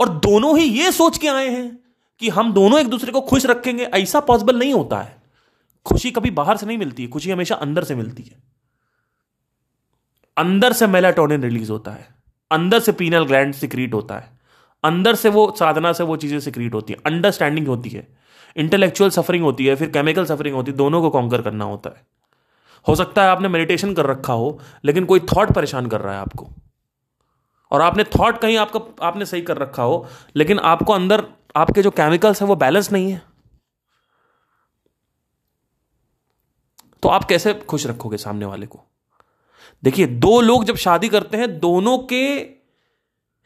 और 0.00 0.08
दोनों 0.08 0.58
ही 0.58 0.64
ये 0.64 0.92
सोच 0.92 1.18
के 1.18 1.28
आए 1.28 1.48
हैं 1.48 1.78
कि 2.20 2.28
हम 2.28 2.52
दोनों 2.52 2.80
एक 2.80 2.88
दूसरे 2.88 3.12
को 3.12 3.20
खुश 3.20 3.46
रखेंगे। 3.46 3.84
ऐसा 3.84 4.20
पॉसिबल 4.20 4.58
नहीं 4.58 4.74
होता 4.74 5.00
है। 5.00 5.22
खुशी 5.86 6.10
कभी 6.10 6.30
बाहर 6.30 6.56
से 6.56 6.66
नहीं 6.66 6.78
मिलती 6.78 7.06
खुशी 7.06 7.30
हमेशा 7.30 7.54
अंदर 7.54 7.84
से 7.84 7.94
मिलती 7.94 8.22
है। 8.22 8.42
अंदर 10.36 10.72
से 10.72 10.86
मेलाटोनिन 10.86 11.42
रिलीज़ 11.42 11.72
होता 11.72 11.90
है। 11.90 12.08
अंदर 12.50 12.80
से 12.80 12.92
पीनल 12.92 13.24
ग्लैंड 13.24 13.54
सिक्रीट 13.54 13.94
होता 13.94 14.18
है। 14.18 14.38
अंदर 14.84 15.14
से 15.14 15.28
वो 15.28 15.56
साधना 15.58 15.92
से 15.92 16.04
वो 16.04 16.16
चीज़ें 16.16 16.40
सिक्रीट 16.40 16.74
होती 16.74 16.92
है। 16.92 16.98
अंडरस्टैंडिंग 17.06 17.66
होती 17.66 17.88
है। 17.88 18.15
इंटेलेक्चुअल 18.56 19.10
सफरिंग 19.10 19.44
होती 19.44 19.66
है, 19.66 19.76
फिर 19.76 19.90
केमिकल 19.90 20.24
सफरिंग 20.24 20.56
होती 20.56 20.70
है, 20.70 20.76
दोनों 20.76 21.02
को 21.02 21.10
कॉन्कर 21.10 21.42
करना 21.42 21.64
होता 21.64 21.90
है। 21.90 22.06
हो 22.88 22.94
सकता 22.94 23.22
है 23.22 23.28
आपने 23.28 23.48
मेडिटेशन 23.48 23.94
कर 23.94 24.06
रखा 24.06 24.32
हो, 24.32 24.60
लेकिन 24.84 25.04
कोई 25.04 25.20
थॉट 25.20 25.52
परेशान 25.52 25.86
कर 25.86 26.00
रहा 26.00 26.14
है 26.14 26.20
आपको। 26.20 26.48
और 27.70 27.80
आपने 27.80 28.04
थॉट 28.04 28.38
कहीं 28.38 28.56
आपका, 28.56 29.06
आपने 29.06 29.26
सही 29.26 29.42
कर 29.42 29.56
रखा 29.56 29.82
हो, 29.82 30.08
लेकिन 30.36 30.58
आपको 30.58 30.92
अंदर, 30.92 31.24
आपके 31.56 31.82
जो 31.82 31.90
केमिकल्स 31.90 32.42
है 32.42 32.48
वो 32.48 32.56
बैलेंस 32.56 32.92
नहीं 32.92 33.12
है। 33.12 33.22
तो 37.02 37.08
आप 37.08 37.24
कैसे 37.24 37.54
खुश 37.54 37.86
रखोगे 37.86 38.16
सामने 38.16 38.46
वाले 38.46 38.66
को? 38.66 38.80
देखिए, 39.84 40.06
दो 40.06 40.40
लोग 40.40 40.64
जब 40.64 40.76
शादी 40.76 41.08
करते 41.08 41.36
हैं, 41.36 41.60
दोनों 41.60 41.98
के 41.98 42.56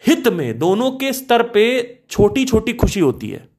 हित 0.06 0.28
में, 0.28 0.58
दोनों 0.58 0.90
के 0.90 1.12
स्तर 1.12 1.42
पे 1.42 1.94
छोटी 2.10 2.44
छोटी 2.44 2.72
खुशी 2.72 3.00
होती 3.00 3.30
है। 3.30 3.49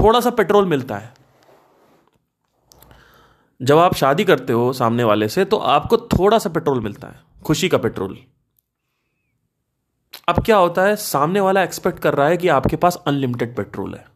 थोड़ा 0.00 0.20
सा 0.20 0.30
पेट्रोल 0.30 0.66
मिलता 0.66 0.96
है। 0.96 1.14
जब 3.62 3.78
आप 3.78 3.94
शादी 3.94 4.24
करते 4.24 4.52
हो 4.52 4.72
सामने 4.72 5.04
वाले 5.04 5.28
से 5.28 5.44
तो 5.44 5.56
आपको 5.56 5.96
थोड़ा 5.96 6.38
सा 6.38 6.50
पेट्रोल 6.50 6.80
मिलता 6.80 7.08
है, 7.08 7.20
खुशी 7.44 7.68
का 7.68 7.78
पेट्रोल। 7.78 8.18
अब 10.28 10.44
क्या 10.44 10.56
होता 10.56 10.82
है, 10.82 10.96
सामने 10.96 11.40
वाला 11.40 11.62
एक्सपेक्ट 11.62 11.98
कर 11.98 12.14
रहा 12.14 12.28
है 12.28 12.36
कि 12.36 12.48
आपके 12.48 12.76
पास 12.76 13.02
अनलिमिटेड 13.06 13.56
पेट्रोल 13.56 13.94
है। 13.94 14.06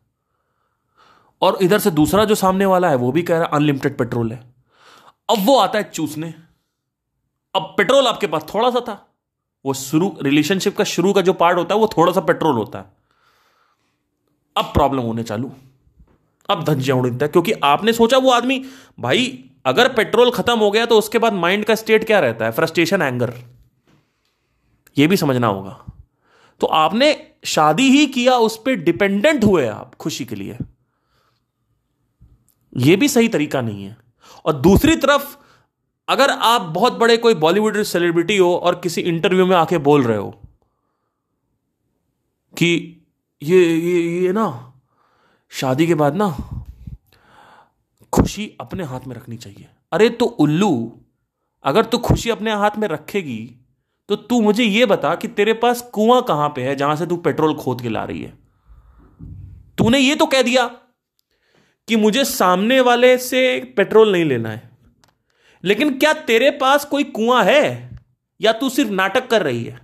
और 1.42 1.58
इधर 1.62 1.78
से 1.78 1.90
दूसरा 1.90 2.24
जो 2.24 2.34
सामने 2.34 2.66
वाला 2.66 2.88
है, 2.88 2.96
वो 2.96 3.12
भी 3.12 3.22
कह 3.22 3.34
रहा 3.34 3.44
है 3.44 3.50
अनलिमिटेड 3.52 3.98
पेट्रोल 3.98 4.32
है। 4.32 4.54
अब 5.30 5.46
वो 5.46 5.58
आता 5.58 5.78
है 5.78 5.90
चूसने। 5.90 6.34
अब 7.54 7.74
पेट्रोल 7.78 8.06
आपके 8.06 8.26
पास 8.26 8.46
थोड़ा 8.54 8.70
सा 8.70 8.80
था। 8.80 9.12
वो 9.66 9.74
शुरू 9.74 10.16
रिलेशनशिप 10.22 10.76
का 10.76 10.84
शुरू 10.84 11.12
का 11.12 11.20
जो 11.20 11.32
पार्ट 11.32 11.58
होता 11.58 11.74
है, 11.74 11.80
वो 11.80 11.90
थोड़ा 11.98 12.12
सा 12.12 12.20
पेट्रोल 12.20 12.56
होता 12.56 12.78
है। 12.78 12.96
अब 14.56 14.64
प्रॉब्लम 14.64 15.00
होने 15.00 15.22
चालू। 15.22 15.52
अब 16.50 16.64
धज्जियाँ 16.64 16.98
उड़ता 16.98 17.24
है, 17.26 17.28
क्योंकि 17.28 17.52
आपने 17.52 17.92
सोचा 17.92 18.18
वो 18.18 18.30
आदमी, 18.30 18.64
भाई, 19.00 19.44
अगर 19.66 19.92
पेट्रोल 19.92 20.30
खत्म 20.30 20.58
हो 20.58 20.70
गया 20.70 20.86
तो 20.86 20.98
उसके 20.98 21.18
बाद 21.18 21.32
माइंड 21.32 21.64
का 21.64 21.74
स्टेट 21.74 22.04
क्या 22.04 22.20
रहता 22.20 22.44
है? 22.44 22.52
Frustration, 22.52 23.02
anger. 23.02 23.34
ये 24.98 25.06
भी 25.06 25.16
समझना 25.16 25.46
होगा। 25.46 25.84
तो 26.60 26.66
आपने 26.66 27.26
शादी 27.44 27.90
ही 27.90 28.06
किया, 28.06 28.36
उस 28.36 28.56
पर 28.56 28.72
डिपेंडेंट 28.72 29.44
हुए 29.44 29.66
आप 29.66 29.94
खुशी 29.94 30.24
के 30.24 30.34
लिए। 30.34 30.58
यह 32.76 32.96
भी 32.96 33.08
सही 33.08 33.28
तरीका 33.28 33.60
नहीं 33.60 33.84
है। 33.84 33.96
और 34.44 34.52
दूसरी 34.52 34.96
तरफ़, 34.96 35.36
अगर 36.08 36.30
आप 36.30 36.60
बहुत 36.60 36.92
बड़े 36.92 37.16
कोई 37.16 37.34
बॉलीवुड 37.34 37.82
सेलिब्रिटी 37.82 38.36
हो 38.36 38.56
और 38.56 38.74
किसी 38.74 39.00
इंटरव्यू 39.00 39.46
में 39.46 39.56
आके 39.56 39.78
बोल 39.78 40.02
रहे 40.02 40.16
हो 40.16 40.30
कि 42.58 42.96
ये 43.42 43.76
ये 43.76 44.20
ये 44.20 44.32
ना 44.32 44.72
शादी 45.52 45.86
के 45.86 45.94
बाद 45.94 46.16
ना 46.16 46.28
खुशी 48.12 48.50
अपने 48.60 48.84
हाथ 48.84 49.06
में 49.06 49.14
रखनी 49.16 49.36
चाहिए। 49.36 49.66
अरे 49.92 50.08
तो 50.10 50.24
उल्लू, 50.24 51.00
अगर 51.64 51.84
तू 51.84 51.98
खुशी 51.98 52.30
अपने 52.30 52.52
हाथ 52.52 52.76
में 52.78 52.86
रखेगी 52.88 53.38
तो 54.08 54.16
तू 54.16 54.40
मुझे 54.40 54.64
यह 54.64 54.86
बता 54.86 55.14
कि 55.14 55.28
तेरे 55.28 55.52
पास 55.52 55.80
कुआँ 55.92 56.20
कहाँ 56.22 56.48
पे 56.48 56.62
है 56.62 56.74
जहाँ 56.76 56.96
से 56.96 57.06
तू 57.06 57.16
पेट्रोल 57.16 57.54
खोद 57.54 57.80
के 57.80 57.88
ला 57.88 58.04
रही 58.04 58.22
है? 58.22 58.32
तूने 59.78 59.98
ये 59.98 60.14
तो 60.14 60.26
कह 60.26 60.42
दिया 60.42 60.66
कि 61.88 61.96
मुझे 61.96 62.24
सामने 62.24 62.80
वाले 62.80 63.16
से 63.18 63.58
पेट्रोल 63.76 64.12
नहीं 64.12 64.24
लेना 64.24 64.50
है। 64.50 64.70
लेकिन 65.64 65.98
क्या 65.98 66.12
तेरे 66.12 66.50
पास 66.50 66.84
कोई 66.84 67.04
कुआँ 67.04 67.42
है? 67.44 67.90
या 68.40 68.52
तू 68.52 68.68
सिर्फ़ 68.68 68.90
नाटक 68.90 69.26
कर 69.26 69.42
रही 69.42 69.64
है? 69.64 69.80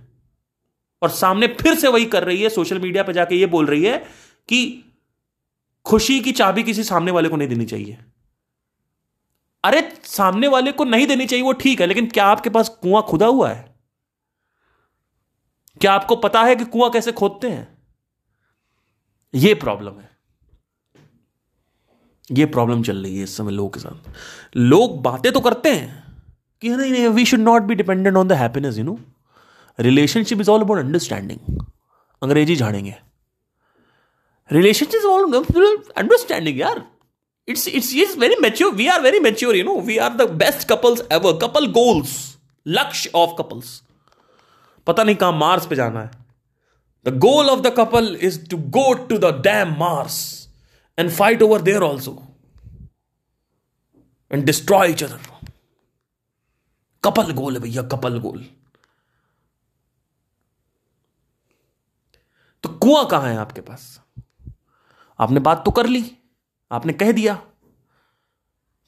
और 1.01 1.09
सामने 1.09 1.47
फिर 1.47 1.75
से 1.75 1.87
वही 1.87 2.05
कर 2.05 2.23
रही 2.23 2.41
है, 2.41 2.49
सोशल 2.49 2.79
मीडिया 2.79 3.03
पर 3.03 3.13
जाके 3.13 3.35
ये 3.35 3.45
बोल 3.45 3.65
रही 3.65 3.83
है 3.83 3.97
कि 4.49 4.83
खुशी 5.85 6.19
की 6.19 6.31
चाबी 6.31 6.63
किसी 6.63 6.83
सामने 6.83 7.11
वाले 7.11 7.29
को 7.29 7.35
नहीं 7.35 7.47
देनी 7.47 7.65
चाहिए। 7.65 7.97
अरे, 9.63 9.93
सामने 10.03 10.47
वाले 10.47 10.71
को 10.71 10.83
नहीं 10.83 11.07
देनी 11.07 11.25
चाहिए, 11.25 11.45
वो 11.45 11.53
ठीक 11.53 11.81
है, 11.81 11.87
लेकिन 11.87 12.09
क्या 12.09 12.25
आपके 12.25 12.49
पास 12.49 12.69
कुआँ 12.69 13.03
खुदा 13.03 13.25
हुआ 13.25 13.51
है? 13.51 13.75
क्या 15.81 15.93
आपको 15.93 16.15
पता 16.15 16.43
है 16.43 16.55
कि 16.55 16.65
कुआँ 16.65 16.91
कैसे 16.91 17.11
खोदते 17.11 17.49
हैं? 17.49 17.77
यह 19.35 19.55
प्रॉब्लम 19.55 19.99
है। 19.99 20.09
यह 22.31 22.45
प्रॉब्लम 22.45 22.83
चल 22.83 23.03
रही 23.03 23.17
है 23.17 23.23
इस 23.23 23.37
समय 23.37 23.51
लोगों 23.51 23.69
के 23.69 23.79
साथ। 23.79 24.11
लोग 24.57 25.01
बातें 25.01 25.31
तो 25.31 25.39
करते 25.39 25.75
हैं 25.75 26.03
कि, 26.61 26.69
नहीं 26.69 26.91
नहीं 26.91 27.07
we 27.07 27.25
should 27.25 27.39
not 27.39 27.61
be 27.61 27.75
dependent 27.75 28.17
on 28.17 28.27
the 28.27 28.31
happiness 28.31 28.77
you 28.77 28.83
know 28.83 28.99
relationship 29.79 30.41
is 30.41 30.49
all 30.49 30.61
about 30.61 30.79
understanding 30.79 31.65
अंग्रेज़ी 32.23 32.55
झाड़ेंगे। 32.55 32.95
रिलेशनशिप 34.53 34.99
इज़ 34.99 35.05
ऑल 35.07 35.33
अंडरस्टैंडिंग 35.97 36.59
यार 36.59 36.85
it's 37.47 37.67
it's 37.67 37.93
is 37.95 38.17
very 38.19 38.35
mature 38.41 38.73
we 38.75 38.87
are 38.87 39.01
very 39.01 39.19
mature 39.19 39.55
you 39.55 39.63
know 39.63 39.79
we 39.81 39.97
are 39.97 40.13
the 40.17 40.29
best 40.43 40.67
couples 40.69 41.01
ever 41.11 41.37
couple 41.43 41.67
goals 41.71 42.11
लक्ष्य 42.65 43.11
of 43.15 43.31
couples 43.37 43.81
पता 44.87 45.03
नहीं 45.03 45.15
कहाँ 45.15 45.31
Mars 45.37 45.65
पे 45.67 45.75
जाना 45.75 46.01
है. 46.01 46.11
The 47.05 47.17
goal 47.19 47.49
of 47.49 47.59
the 47.61 47.73
couple 47.77 48.15
is 48.21 48.39
to 48.49 48.57
go 48.77 48.93
to 49.07 49.17
the 49.17 49.33
damn 49.43 49.75
Mars 49.79 50.17
and 50.97 51.09
fight 51.11 51.41
over 51.41 51.61
there 51.61 51.81
also 51.81 52.21
and 54.31 54.43
destroy 54.45 54.91
each 54.91 55.03
other 55.03 55.19
couple 57.03 57.31
goal 57.33 57.53
है 57.53 57.59
भैया 57.61 57.81
couple 57.93 58.19
गोल 58.19 58.45
तो 62.63 62.69
कुआँ 62.69 63.05
कहाँ 63.07 63.29
है 63.29 63.37
आपके 63.37 63.61
पास? 63.61 63.99
आपने 65.19 65.39
बात 65.39 65.65
तो 65.65 65.71
कर 65.71 65.85
ली, 65.85 66.11
आपने 66.71 66.93
कह 66.93 67.11
दिया 67.11 67.41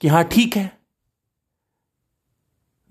कि 0.02 0.08
हाँ, 0.08 0.24
ठीक 0.24 0.58
है। 0.58 0.78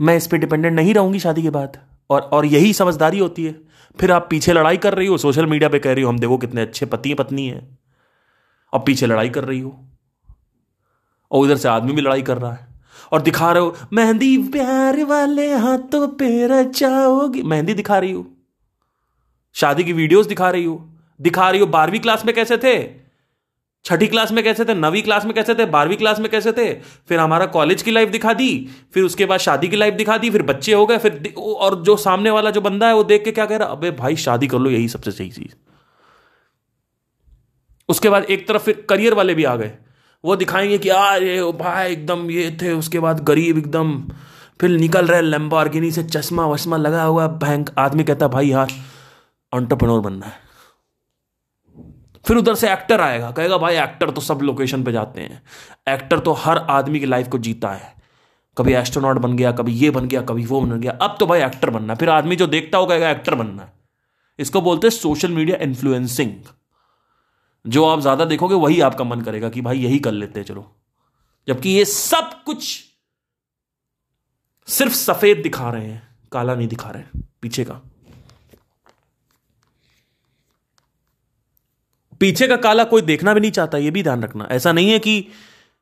मैं 0.00 0.16
इस 0.16 0.26
पर 0.26 0.36
डिपेंडेंट 0.36 0.76
नहीं 0.76 0.94
रहूँगी 0.94 1.18
शादी 1.18 1.42
के 1.42 1.50
बाद। 1.50 1.78
और 2.10 2.20
और 2.20 2.46
यही 2.46 2.72
समझदारी 2.72 3.18
होती 3.18 3.44
है। 3.44 3.60
फिर 4.00 4.12
आप 4.12 4.26
पीछे 4.30 4.52
लड़ाई 4.52 4.76
कर 4.76 4.94
रही 4.94 5.06
हो, 5.06 5.18
सोशल 5.18 5.46
मीडिया 5.46 5.68
पे 5.68 5.78
कह 5.78 5.92
रही 5.92 6.04
हो, 6.04 6.08
हम 6.08 6.18
देखो 6.18 6.38
कितने 6.38 6.62
अच्छे 6.62 6.86
पति 6.86 7.14
पत्नी 7.14 7.48
है। 7.48 7.78
और 8.72 8.80
पीछे 8.80 9.06
लड़ाई 9.06 9.28
कर 9.28 9.44
रही 9.44 9.60
हो। 9.60 9.84
और 11.30 11.44
उधर 11.44 11.56
से 11.56 11.68
आदमी 11.68 11.92
भी 11.92 12.00
लड़ाई 12.00 12.22
कर 12.22 12.38
रहा 12.38 12.52
है। 12.52 12.68
और 13.12 13.22
दिखा 13.22 13.52
रहे 13.52 13.62
हो, 13.62 13.76
मेहंदी 13.92 14.38
प्यार 14.38 15.04
वाले 15.04 15.54
हाथों 15.54 16.08
पे 16.08 16.46
रचाओगी। 16.46 17.42
मेहंदी 17.42 17.74
दिखा 17.74 17.98
रही 17.98 18.12
हो। 18.12 18.26
शादी 19.52 19.84
की 19.84 19.92
वीडियोस 19.92 20.26
दिखा 20.26 20.50
रही 20.50 20.64
हो। 20.64 20.90
दिखा 21.20 21.50
रही 21.50 21.60
हो, 21.60 21.66
बारहवीं 21.66 22.00
क्लास 22.00 22.24
में 22.24 22.34
कैसे 22.34 22.56
थे? 22.56 23.03
छठी 23.84 24.06
क्लास 24.06 24.32
में 24.32 24.44
कैसे 24.44 24.64
थे, 24.64 24.74
नवीं 24.74 25.02
क्लास 25.02 25.24
में 25.24 25.34
कैसे 25.34 25.54
थे, 25.54 25.64
बारहवीं 25.64 25.96
क्लास 25.96 26.20
में 26.20 26.30
कैसे 26.30 26.52
थे? 26.52 26.74
फिर 27.08 27.18
हमारा 27.18 27.46
कॉलेज 27.46 27.82
की 27.82 27.90
लाइफ 27.90 28.08
दिखा 28.08 28.32
दी, 28.32 28.68
फिर 28.94 29.04
उसके 29.04 29.26
बाद 29.26 29.40
शादी 29.40 29.68
की 29.68 29.76
लाइफ 29.76 29.94
दिखा 29.94 30.18
दी, 30.18 30.30
फिर 30.30 30.42
बच्चे 30.42 30.72
हो 30.72 30.86
गए, 30.86 30.98
फिर 30.98 31.34
और 31.38 31.82
जो 31.82 31.96
सामने 31.96 32.30
वाला 32.30 32.50
जो 32.50 32.60
बंदा 32.60 32.86
है, 32.86 32.94
वो 32.94 33.04
देख 33.04 33.24
के 33.24 33.32
क्या 33.32 33.46
कह 33.46 33.56
रहा, 33.56 33.68
अबे 33.68 33.90
भाई, 33.90 34.16
शादी 34.16 34.46
कर 34.46 34.58
लो, 34.58 34.70
यही 34.70 34.88
सबसे 34.88 35.10
सही 35.10 35.30
चीज़। 35.30 35.54
उसके 37.88 38.08
बाद 38.08 38.24
एक 38.24 38.48
तरफ़ 38.48 38.62
फिर 38.62 38.86
करियर 38.88 39.14
वाले 39.14 39.34
भी 39.34 39.44
आ 39.44 39.56
गए। 39.56 39.72
वो 40.24 40.36
दिखाएँगे 40.36 40.78
कि 40.78 40.88
यार 40.88 41.22
ये 41.22 41.42
भाई, 41.42 41.92
एकदम 41.92 42.30
ये 42.30 42.58
थे। 42.62 42.72
उसके 42.72 42.98
बाद 42.98 43.24
गरीब 43.24 43.58
एकदम, 43.58 44.08
फिर 44.60 44.70
निकल 44.70 45.06
रहे 45.06 45.20
लंबारगिनी 45.20 45.90
से 45.90 46.02
चश्मा 46.02 46.46
वश्मा 46.46 46.76
लगा 46.76 47.02
हुआ 47.02 47.26
बैंक 47.26 47.70
आदमी 47.78 48.04
कहता, 48.04 48.28
भाई 48.28 48.48
यार 48.48 48.68
ऑन्टरप्रनोर 49.52 50.00
बनना 50.00 50.26
है। 50.26 50.43
फिर 52.24 52.36
उधर 52.36 52.54
से 52.54 52.72
एक्टर 52.72 53.00
आएगा, 53.00 53.30
कहेगा, 53.30 53.58
भाई 53.58 53.76
एक्टर 53.76 54.10
तो 54.10 54.20
सब 54.20 54.38
लोकेशन 54.42 54.84
पे 54.84 54.92
जाते 54.92 55.20
हैं। 55.20 55.42
एक्टर 55.88 56.18
तो 56.18 56.32
हर 56.32 56.58
आदमी 56.58 57.00
की 57.00 57.06
लाइफ 57.06 57.28
को 57.28 57.38
जीता 57.38 57.70
है। 57.70 57.92
कभी 58.56 58.72
एस्ट्रोनॉट 58.72 59.18
बन 59.18 59.36
गया, 59.36 59.52
कभी 59.52 59.72
ये 59.72 59.90
बन 59.90 60.08
गया, 60.08 60.22
कभी 60.22 60.44
वो 60.44 60.60
बन 60.60 60.80
गया। 60.80 60.92
अब 60.92 61.16
तो 61.20 61.26
भाई 61.26 61.40
एक्टर 61.40 61.70
बनना 61.70 61.92
है। 61.92 61.98
फिर 61.98 62.10
आदमी 62.10 62.36
जो 62.36 62.46
देखता 62.46 62.78
हो 62.78 62.86
कहेगा 62.86 63.10
एक्टर 63.10 63.34
बनना 63.34 63.62
है। 63.62 63.72
इसको 64.38 64.60
बोलते 64.60 64.86
हैं 64.86 64.92
सोशल 64.92 65.30
मीडिया 65.30 65.56
इन्फ्लुएंसिंग 65.56 66.32
जो 67.66 67.84
आप 67.84 68.00
ज़्यादा 68.00 68.24
देखोगे, 68.24 68.54
वही 68.54 68.80
आपका 68.80 69.04
मन 69.04 69.20
करेगा 69.20 69.48
कि 69.48 69.60
भाई, 69.60 69.78
यही 69.78 69.98
कर 69.98 70.12
लेते 70.12 70.40
हैं, 70.40 70.46
चलो। 70.46 70.76
जबकि 71.48 71.70
ये 71.70 71.84
सब 71.84 72.42
कुछ 72.46 72.84
सिर्फ़ 74.68 74.92
सफ़ेद 74.92 75.38
दिखा 75.38 75.70
रहे 75.70 75.86
हैं, 75.86 76.02
काला 76.32 76.54
नहीं 76.54 76.68
दिखा 76.68 76.90
रहे 76.90 77.20
पीछे 77.42 77.64
का। 77.64 77.80
पीछे 82.20 82.46
का 82.48 82.56
काला 82.58 82.84
कोई 82.84 83.02
देखना 83.02 83.34
भी 83.34 83.40
नहीं 83.40 83.50
चाहता 83.50 83.78
ये 83.78 83.90
भी 83.90 84.02
ध्यान 84.02 84.22
रखना। 84.22 84.48
ऐसा 84.50 84.72
नहीं 84.72 84.90
है 84.90 84.98
कि 84.98 85.26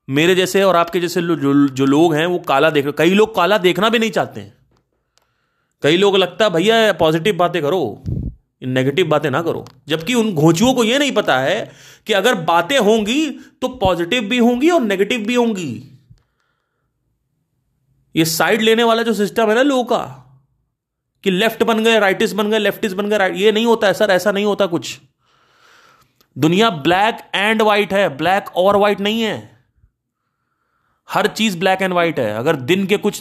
मेरे 0.09 0.35
जैसे 0.35 0.63
और 0.63 0.77
आपके 0.77 1.01
जैसे 1.01 1.23
जो, 1.23 1.69
जो 1.69 1.87
लोग 1.87 2.15
हैं 2.15 2.27
वो 2.27 2.39
काला 2.39 2.71
देख 2.71 2.87
कई 2.99 3.15
लोग 3.15 3.35
काला 3.35 3.59
देखना 3.59 3.89
भी 3.89 3.99
नहीं 3.99 4.11
चाहते 4.11 4.41
हैं। 4.41 4.55
कई 5.83 5.97
लोग 5.97 6.17
लगता 6.17 6.45
है 6.45 6.51
भैया 6.51 6.93
पॉजिटिव 6.93 7.37
बातें 7.37 7.61
करो 7.63 8.03
नेगेटिव 8.63 9.07
बातें 9.07 9.31
ना 9.31 9.43
करो। 9.43 9.65
जबकि 9.89 10.15
उन 10.15 10.33
घोचुओं 10.35 10.73
को 10.75 10.85
यह 10.85 10.99
नहीं 10.99 11.13
पता 11.13 11.39
है 11.39 11.71
कि 12.07 12.13
अगर 12.13 12.35
बातें 12.43 12.79
होंगी 12.79 13.31
तो 13.63 13.69
पॉजिटिव 13.79 14.23
भी 14.23 14.39
होंगी 14.39 14.71
और 14.71 14.81
नेगेटिव 14.81 15.25
भी 15.27 15.35
होंगी। 15.35 15.71
ये 18.15 18.25
साइड 18.25 18.63
लेने 18.63 18.85
वाला 18.85 19.03
जो 19.03 19.13
सिस्टम 19.15 19.49
है 19.49 19.55
ना 19.55 19.63
लोगों 19.63 19.85
का 19.85 19.99
कि 21.25 21.31
लेफ़्ट 21.31 21.63
बन 21.63 21.85
गए 21.85 21.99
राइटिस्ट 21.99 22.37
बन 22.37 22.51
गए 22.51 22.59
लेफ्टिस्ट 22.59 22.97
बन 22.97 23.09
गए 23.09 23.31
ये 23.35 23.53
नहीं 23.53 23.67
होता 23.67 23.87
है 23.87 23.95
सर 23.95 24.11
ऐसा 24.11 24.33
नहीं 24.33 24.45
होता 24.45 24.67
कुछ। 24.67 24.99
दुनिया 26.37 26.71
ब्लैक 26.71 27.19
एंड 27.35 27.63
व्हाइट 27.63 27.93
है, 27.93 28.09
ब्लैक 28.09 28.57
और 28.57 28.77
व्हाइट 28.77 29.01
नहीं 29.01 29.23
है। 29.23 29.51
हर 31.09 31.27
चीज़ 31.27 31.59
ब्लैक 31.59 31.83
एंड 31.83 31.93
व्हाइट 31.93 32.21
है। 32.21 32.35
अगर 32.35 32.57
दिन 32.57 32.87
के 32.87 32.97
कुछ 32.97 33.21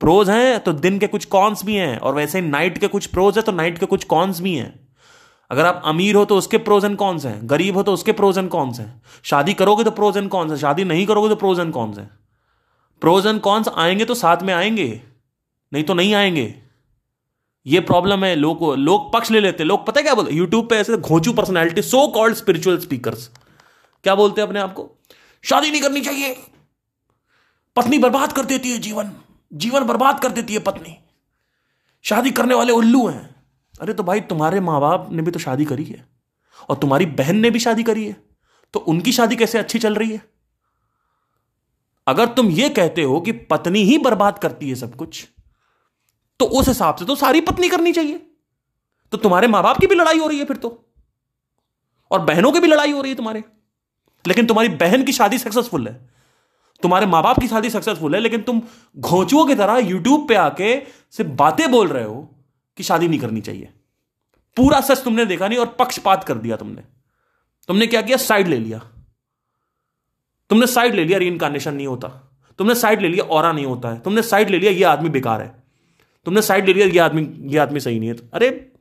प्रोज 0.00 0.30
हैं 0.30 0.60
तो 0.60 0.72
दिन 0.72 0.98
के 0.98 1.06
कुछ 1.06 1.24
कॉन्स 1.24 1.64
भी 1.64 1.74
हैं, 1.74 1.98
और 1.98 2.14
वैसे 2.14 2.40
नाइट 2.40 2.78
के 2.78 2.86
कुछ 2.86 3.06
प्रोज 3.06 3.36
है 3.36 3.42
तो 3.42 3.52
नाइट 3.52 3.78
के 3.78 3.86
कुछ 3.86 4.04
कॉन्स 4.04 4.40
भी 4.40 4.54
हैं। 4.54 4.88
अगर 5.50 5.66
आप 5.66 5.82
अमीर 5.84 6.14
हो 6.14 6.24
तो 6.24 6.36
उसके 6.36 6.58
प्रोज 6.58 6.84
एंड 6.84 6.96
कॉन्स 6.96 7.26
हैं। 7.26 7.38
गरीब 7.42 7.76
हो 7.76 7.82
तो 7.82 7.92
उसके 7.92 8.12
प्रोज 8.12 8.38
एंड 8.38 8.48
कॉन्स 8.48 8.80
हैं। 8.80 9.02
शादी 9.22 9.54
करोगे 9.54 9.84
तो 9.84 9.90
प्रोज 9.90 10.16
एंड 10.16 10.28
कॉन्स 10.28 10.52
है। 10.52 10.58
शादी 10.58 10.84
नहीं 10.84 11.06
करोगे 11.06 11.28
तो 11.28 11.36
प्रोज 11.36 11.60
एंड 11.60 11.72
कॉन्स 11.72 11.98
हैं। 11.98 12.10
प्रोज 13.00 13.26
एंड 13.26 13.40
कॉन्स 13.40 13.68
आएँगे 13.68 14.04
तो 14.04 14.14
साथ 14.14 14.42
में 14.42 14.54
आएँगे। 14.54 15.02
नहीं 15.72 15.84
तो 15.84 15.94
नहीं 15.94 16.14
आएँगे। 16.14 16.61
ये 17.66 17.80
प्रॉब्लम 17.80 18.24
है, 18.24 18.36
लोग 18.36 18.74
लोग 18.74 19.12
पक्ष 19.12 19.30
ले 19.30 19.40
लेते 19.40 19.64
लोग 19.64 19.86
पता 19.86 19.98
है 19.98 20.02
क्या 20.02 20.14
बोलते 20.14 20.34
यूट्यूब 20.34 20.68
पे 20.68 20.76
ऐसे 20.76 20.96
घोचू 20.96 21.32
personality 21.32 21.82
so 21.82 22.08
called 22.08 22.34
spiritual 22.34 22.78
speakers 22.78 23.30
क्या 24.04 24.14
बोलते 24.14 24.40
हैं 24.40 24.48
अपने 24.48 24.60
आप 24.60 24.72
को? 24.72 24.98
शादी 25.42 25.70
नहीं 25.70 25.82
करनी 25.82 26.00
चाहिए। 26.00 26.36
पत्नी 27.76 27.98
बर्बाद 27.98 28.32
कर 28.32 28.44
देती 28.44 28.70
है 28.70 28.78
जीवन। 28.78 29.12
जीवन 29.52 29.84
बर्बाद 29.84 30.20
कर 30.20 30.28
देती 30.28 30.52
है 30.52 30.58
पत्नी। 30.58 30.98
शादी 32.02 32.30
करने 32.30 32.54
वाले 32.54 32.72
उल्लू 32.72 33.08
हैं। 33.08 33.34
अरे 33.80 33.94
तो 33.94 34.02
भाई, 34.02 34.20
तुम्हारे 34.20 34.60
माँ 34.60 34.80
बाप 34.80 35.08
ने 35.12 35.22
भी 35.22 35.30
तो 35.30 35.38
शादी 35.38 35.64
करी 35.64 35.84
है। 35.84 36.06
और 36.68 36.76
तुम्हारी 36.76 37.06
बहन 37.06 37.36
ने 37.36 37.50
भी 37.50 37.58
शादी 37.58 37.82
करी 37.82 38.06
है। 38.06 38.16
तो 38.72 38.80
उनकी 38.80 39.12
शादी 39.12 39.36
कैसे 39.36 39.58
अच्छी 39.58 39.78
चल 39.78 39.94
रही 39.94 40.10
है? 40.10 40.22
अगर 42.06 42.26
तुम 42.26 42.48
ये 42.48 42.68
कहते 42.68 43.02
हो 43.02 43.20
कि 43.20 43.32
पत्नी 43.32 43.82
ही 43.82 43.98
बर्बाद 43.98 44.38
करती 44.38 44.68
है 44.68 44.74
सब 44.74 44.96
कुछ 44.96 45.28
तो 46.42 46.46
उस 46.46 46.68
हिसाब 46.68 46.94
से 46.94 47.04
तो 47.04 47.16
सारी 47.16 47.40
पत्नी 47.40 47.68
करनी 47.68 47.92
चाहिए। 47.92 48.26
तो 49.12 49.18
तुम्हारे 49.18 49.46
माँ 49.46 49.62
बाप 49.62 49.78
की 49.78 49.86
भी 49.86 49.94
लड़ाई 49.94 50.18
हो 50.18 50.26
रही 50.26 50.38
है 50.38 50.44
फिर 50.44 50.56
तो। 50.56 50.92
और 52.10 52.20
बहनों 52.20 52.52
की 52.52 52.60
भी 52.60 52.66
लड़ाई 52.66 52.90
हो 52.90 53.00
रही 53.00 53.10
है 53.10 53.16
तुम्हारे। 53.16 53.44
लेकिन 54.26 54.46
तुम्हारी 54.46 54.68
बहन 54.68 55.04
की 55.04 55.12
शादी 55.12 55.38
सक्सेसफुल 55.38 55.88
है। 55.88 56.10
तुम्हारे 56.82 57.06
माँ 57.06 57.22
बाप 57.22 57.38
की 57.38 57.48
शादी 57.48 57.70
सक्सेसफुल 57.70 58.14
है, 58.14 58.20
लेकिन 58.20 58.42
तुम 58.42 58.62
घोचुओं 58.98 59.46
की 59.46 59.54
तरह 59.54 59.76
यूट्यूब 59.76 60.28
पे 60.28 60.34
आके 60.34 60.82
सिर्फ़ 61.10 61.30
बातें 61.30 61.70
बोल 61.70 61.88
रहे 61.88 62.04
हो 62.04 62.36
कि 62.76 62.82
शादी 62.82 63.08
नहीं 63.08 63.20
करनी 63.20 63.40
चाहिए। 63.40 63.72
पूरा 64.56 64.80
सच 64.80 65.04
तुमने 65.04 65.26
देखा 65.26 65.48
नहीं 65.48 65.58
और 65.58 65.66
पक्षपात 65.66 66.24
कर 66.24 66.34
दिया 66.34 66.56
तुमने। 66.56 66.82
तुमने 67.68 67.86
क्या 67.86 68.02
किया? 68.02 68.16
साइड 68.16 68.48
ले 68.48 68.58
लिया। 68.58 68.78
तुमने 70.50 70.66
साइड 70.66 70.94
ले 70.94 71.04
लिया 71.04 71.18
री 71.18 71.30
नहीं 71.30 71.86
होता। 71.86 72.08
तुमने 72.58 72.74
साइड 72.74 73.00
ले 73.00 73.08
लिया 73.08 73.24
और 73.24 73.52
नहीं 73.52 73.66
होता 73.66 73.88
है। 73.88 74.00
तुमने 74.00 74.22
साइड 74.22 74.50
ले 74.50 74.58
लिया, 74.58 74.72
ये 74.72 74.84
आदमी 74.84 75.08
बेकार 75.08 75.42
है। 75.42 75.61
तुमने 76.24 76.42
साइड 76.42 76.66
ले 76.66 76.72
लिया 76.72 76.86
ये 76.86 76.98
आदमी 76.98 77.52
ये 77.52 77.58
आदमी 77.58 77.80
सही 77.80 77.98
नहीं 77.98 78.08
है 78.08 78.16
अरे 78.34 78.72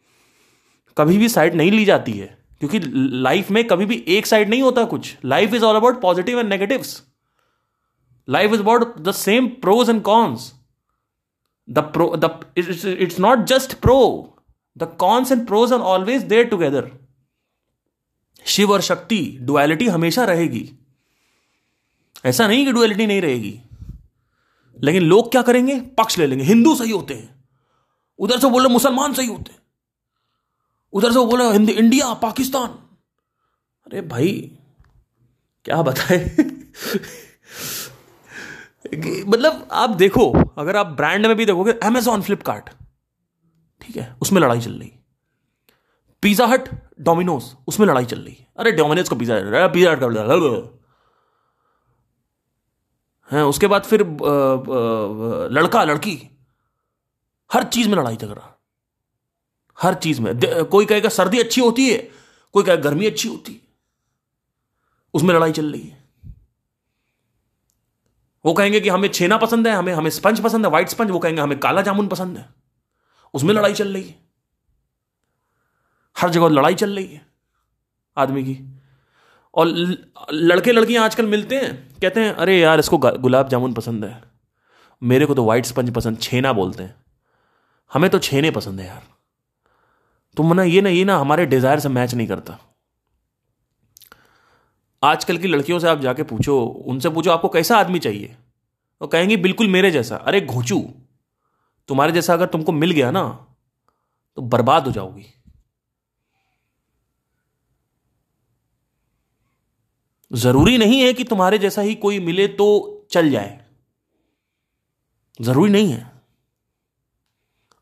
कभी 0.98 1.18
भी 1.18 1.30
साइड 1.30 1.56
नहीं 1.56 1.72
ली 1.72 1.86
जाती 1.86 2.12
है 2.12 2.38
क्योंकि 2.60 2.80
लाइफ 3.24 3.52
में 3.52 3.68
कभी 3.68 3.86
भी 3.86 4.06
एक 4.08 4.26
साइड 4.26 4.50
नहीं 4.50 4.62
होता 4.62 4.84
कुछ। 4.84 5.18
Life 5.26 5.54
is 5.54 5.64
all 5.64 5.76
about 5.76 6.02
positive 6.02 6.40
and 6.40 6.50
negatives 6.50 7.04
life 8.30 8.54
is 8.54 8.60
about 8.60 9.00
the 9.00 9.12
same 9.12 9.48
pros 9.48 9.90
and 9.90 10.02
cons 10.02 10.54
pro 11.94 12.06
the 12.16 12.30
it's, 12.56 12.84
it's 12.86 13.20
not 13.20 13.46
just 13.48 13.82
pro. 13.82 14.34
The 14.80 14.88
cons 15.04 15.32
and 15.32 15.48
pros 15.48 15.72
are 15.72 15.82
always 15.82 16.24
there 16.24 16.48
together. 16.50 16.82
Shiv 18.46 18.72
और 18.72 18.82
Shakti 18.82 19.38
duality 19.42 19.88
हमेशा 19.88 20.24
रहेगी। 20.26 20.70
ऐसा 22.26 22.48
नहीं 22.48 22.66
कि 22.66 22.72
duality 22.72 23.08
नहीं 23.08 23.22
रहेगी। 23.22 23.62
लेकिन 24.84 25.04
लोग 25.04 25.32
क्या 25.32 25.42
करेंगे? 25.42 25.82
पक्ष 25.82 26.18
ले 26.18 26.28
लेंगे। 26.28 26.46
हिंदू 26.46 26.76
सही 26.76 26.92
होते 26.92 27.14
हैं। 27.14 27.44
उधर 28.20 28.40
से 28.40 28.50
बोले 28.50 28.70
मुसलमान 28.70 29.14
सही 29.14 29.28
होते 29.28 29.52
हैं। 29.52 29.60
उधर 30.94 31.12
से 31.12 31.20
बोले 31.20 31.44
हिंदी, 31.44 31.72
इंडिया, 31.72 32.14
पाकिस्तान। 32.14 32.70
अरे 33.88 34.02
भाई, 34.02 34.58
क्या 35.66 35.82
बताए? 35.82 36.26
मतलब 39.28 39.68
आप 39.72 39.90
देखो, 39.90 40.52
अगर 40.58 40.76
आप 40.76 40.88
ब्रांड 40.88 41.26
में 41.26 41.36
भी 41.36 41.46
देखोगे 41.46 41.72
अमेजॉन 41.72 42.22
फ्लिपकार्ट 42.22 42.70
ठीक 43.82 43.98
है, 43.98 44.16
उसमें 44.22 44.42
लड़ाई 44.42 44.62
चल 44.62 44.72
रही। 44.72 44.92
पिज्जा 46.22 46.46
हट 46.46 46.70
डोमिनोज 47.00 47.44
उसमें 47.68 47.88
लड़ाई 47.88 48.06
चल 48.06 48.20
रही। 48.20 48.38
अरे 48.60 48.72
डोमिनोज 48.72 49.10
को 49.10 49.16
पिज्जा 49.16 49.68
पिज्जा 49.68 49.92
हट 49.92 50.00
का 50.00 50.08
है, 53.32 53.46
उसके 53.46 53.68
बाद 53.68 53.84
फिर 53.84 54.02
लड़का, 55.52 55.84
लड़की, 55.84 56.18
हर 57.50 57.64
चीज़ 57.66 57.90
में 57.90 57.96
लड़ाई 57.98 58.16
झगड़ा, 58.18 58.58
हर 59.78 59.94
चीज़ 59.96 60.22
में। 60.22 60.40
कोई 60.66 60.86
कहेगा, 60.86 61.10
सर्दी 61.12 61.40
अच्छी 61.40 61.62
होती 61.62 61.90
है, 61.90 61.98
कोई 62.56 62.64
कहेगा, 62.64 62.82
गर्मी 62.82 63.06
अच्छी 63.06 63.28
होती 63.30 63.54
है, 63.54 63.60
उसमें 65.14 65.34
लड़ाई 65.36 65.52
चल 65.52 65.72
रही 65.72 65.82
है। 65.82 66.00
वो 68.46 68.54
कहेंगे 68.54 68.80
कि 68.82 68.90
हमें 68.90 69.08
छेना 69.10 69.38
पसंद 69.38 69.68
है, 69.68 69.74
हमें 69.76 69.94
हमें 69.94 70.10
स्पंज 70.10 70.40
पसंद 70.44 70.66
है 70.66 70.70
व्हाइट 70.70 70.90
स्पंज 70.90 71.12
वो 71.12 71.20
कहेंगे, 71.20 71.42
हमें 71.42 71.60
काला 71.60 71.82
जामुन 71.82 72.08
पसंद 72.08 72.38
है, 72.38 72.48
उसमें 73.34 73.54
लड़ाई 73.54 73.74
चल 73.74 73.94
रही 73.94 74.04
है। 74.04 74.16
हर 76.16 76.30
जगह 76.30 76.48
लड़ाई 76.50 76.76
चल 76.76 76.96
रही 76.96 77.06
है, 77.06 77.26
आदमी 78.18 78.44
की। 78.44 78.54
और 79.54 79.68
लड़के 80.34 80.72
लड़कियाँ 80.72 81.04
आजकल 81.06 81.26
मिलते 81.26 81.56
हैं, 81.56 82.00
कहते 82.00 82.20
हैं, 82.20 82.34
अरे 82.34 82.60
यार, 82.60 82.80
इसको 82.80 82.98
गुलाब 82.98 83.50
जामुन 83.50 83.74
पसंद 83.74 84.06
है। 84.06 84.22
मेरे 85.02 85.26
को 85.26 85.34
तो 85.34 85.44
वाइट 85.44 85.66
स्पंज 85.66 85.94
पसंद, 85.94 86.20
छेना 86.20 86.54
बोलते 86.54 86.84
हैं। 86.84 86.96
हमें 87.92 88.10
तो 88.10 88.20
छेने 88.20 88.52
पसंद 88.52 88.80
है 88.80 88.88
यार। 88.88 89.04
तुम 90.38 90.54
ना 90.54 90.64
ये 90.64 90.82
ना 90.82 90.90
ये 90.90 91.04
ना, 91.06 91.18
हमारे 91.18 91.46
डिज़ायर 91.46 91.80
से 91.80 91.90
मैच 91.90 92.14
नहीं 92.14 92.28
करता। 92.28 92.58
आजकल 95.04 95.38
की 95.38 95.48
लड़कियों 95.48 95.80
से 95.80 95.88
आप 95.88 96.00
जाके 96.00 96.24
पूछो, 96.24 96.62
उनसे 96.62 97.10
पूछो, 97.10 97.32
आपको 97.32 97.50
कैसा 97.50 97.78
आदमी 97.78 98.00
चाहिए? 98.00 98.36
वो 99.02 99.08
कहेंगी, 99.08 99.38
बिल्कुल 99.38 99.68
मेरे 99.68 99.92
जैसा। 99.92 100.16
अरे, 100.16 100.42
घोचू, 100.42 100.80
तुम्हारे 101.88 102.12
जैसा 102.12 102.34
अगर 102.34 102.46
तुमको 102.46 102.72
मिल 102.72 102.92
गया 102.92 103.12
ना 103.12 103.24
तो 104.38 104.42
बर्बाद 104.42 104.86
हो 104.86 104.92
जाओगी। 104.92 105.41
ज़रूरी 110.32 110.78
नहीं 110.78 111.02
है 111.02 111.14
कि 111.14 111.24
तुम्हारे 111.24 111.58
जैसा 111.58 111.82
ही 111.82 111.96
कोई 111.96 112.20
मिले 112.20 112.48
तो 112.48 112.68
चल 113.12 113.32
जाए। 113.32 113.66
ज़रूरी 115.42 115.72
नहीं 115.72 115.92
है। 115.92 116.12